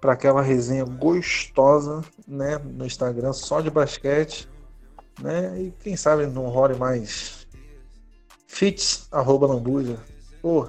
[0.01, 2.60] Pra aquela resenha gostosa, né?
[2.64, 4.49] No Instagram, só de basquete.
[5.22, 5.53] Né?
[5.60, 7.42] E quem sabe não role mais
[8.53, 9.97] fits, arroba lambuja.
[10.41, 10.67] Pô,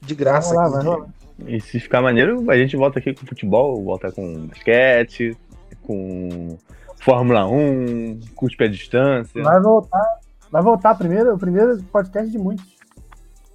[0.00, 1.12] de graça lá, aqui.
[1.46, 5.36] E se ficar maneiro, a gente volta aqui com futebol, volta com basquete,
[5.82, 6.56] com
[7.00, 9.42] Fórmula 1, cuspe à distância.
[9.42, 10.20] Vai voltar.
[10.50, 12.66] Vai voltar primeiro, o primeiro podcast de muitos.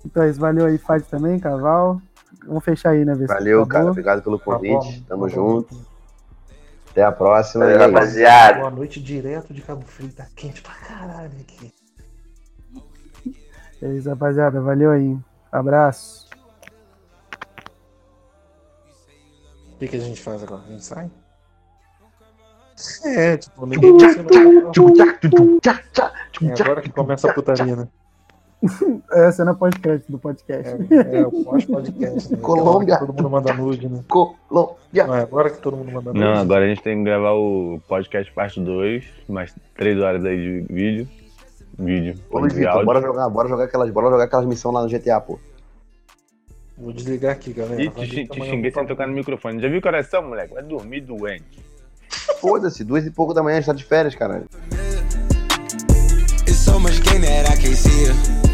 [0.05, 2.01] Então é isso, valeu aí, Fad também, Caval.
[2.45, 3.67] Vamos fechar aí, né, Vê Valeu, acabou.
[3.67, 3.91] cara.
[3.91, 5.01] Obrigado pelo Tá convite.
[5.01, 5.29] tá Tamo bom.
[5.29, 5.81] junto.
[6.91, 7.65] Até a próxima.
[7.65, 8.59] Valeu, é rapaziada.
[8.59, 10.09] Boa noite direto de Cabo Frio.
[10.13, 11.71] Tá quente pra caralho aqui.
[13.81, 14.59] É isso, rapaziada.
[14.61, 15.17] Valeu aí.
[15.51, 16.27] Abraço.
[19.73, 20.63] O que, que a gente faz agora?
[20.65, 21.09] A gente sai?
[23.05, 23.91] É, tipo, ninguém
[26.41, 27.87] É agora que começa a putaria, né?
[29.11, 30.75] É a cena pós-crédito do podcast.
[30.91, 32.31] É, é o pós-podcast.
[32.31, 32.39] Né?
[32.41, 32.97] Colômbia.
[32.97, 34.03] Todo mundo manda nude, né?
[34.07, 35.05] Colômbia.
[35.05, 36.19] Não, é agora que todo mundo manda nude.
[36.19, 40.37] Não, agora a gente tem que gravar o podcast parte 2, mais 3 horas aí
[40.37, 41.07] de vídeo.
[41.79, 42.15] Vídeo.
[42.29, 45.21] Ô, Luiz Vitor, bora jogar, bora jogar aquelas, bora jogar aquelas missões lá no GTA,
[45.21, 45.39] pô.
[46.77, 47.81] Vou desligar aqui, galera.
[47.81, 49.61] Ih, te, te xinguei sem tocar no microfone.
[49.61, 50.53] Já viu que horas são, moleque?
[50.53, 51.65] Vai dormir doente.
[52.39, 54.45] Foda-se, duas e pouco da manhã, a gente tá de férias, caralho.
[56.47, 58.46] It's so much game that I can't see.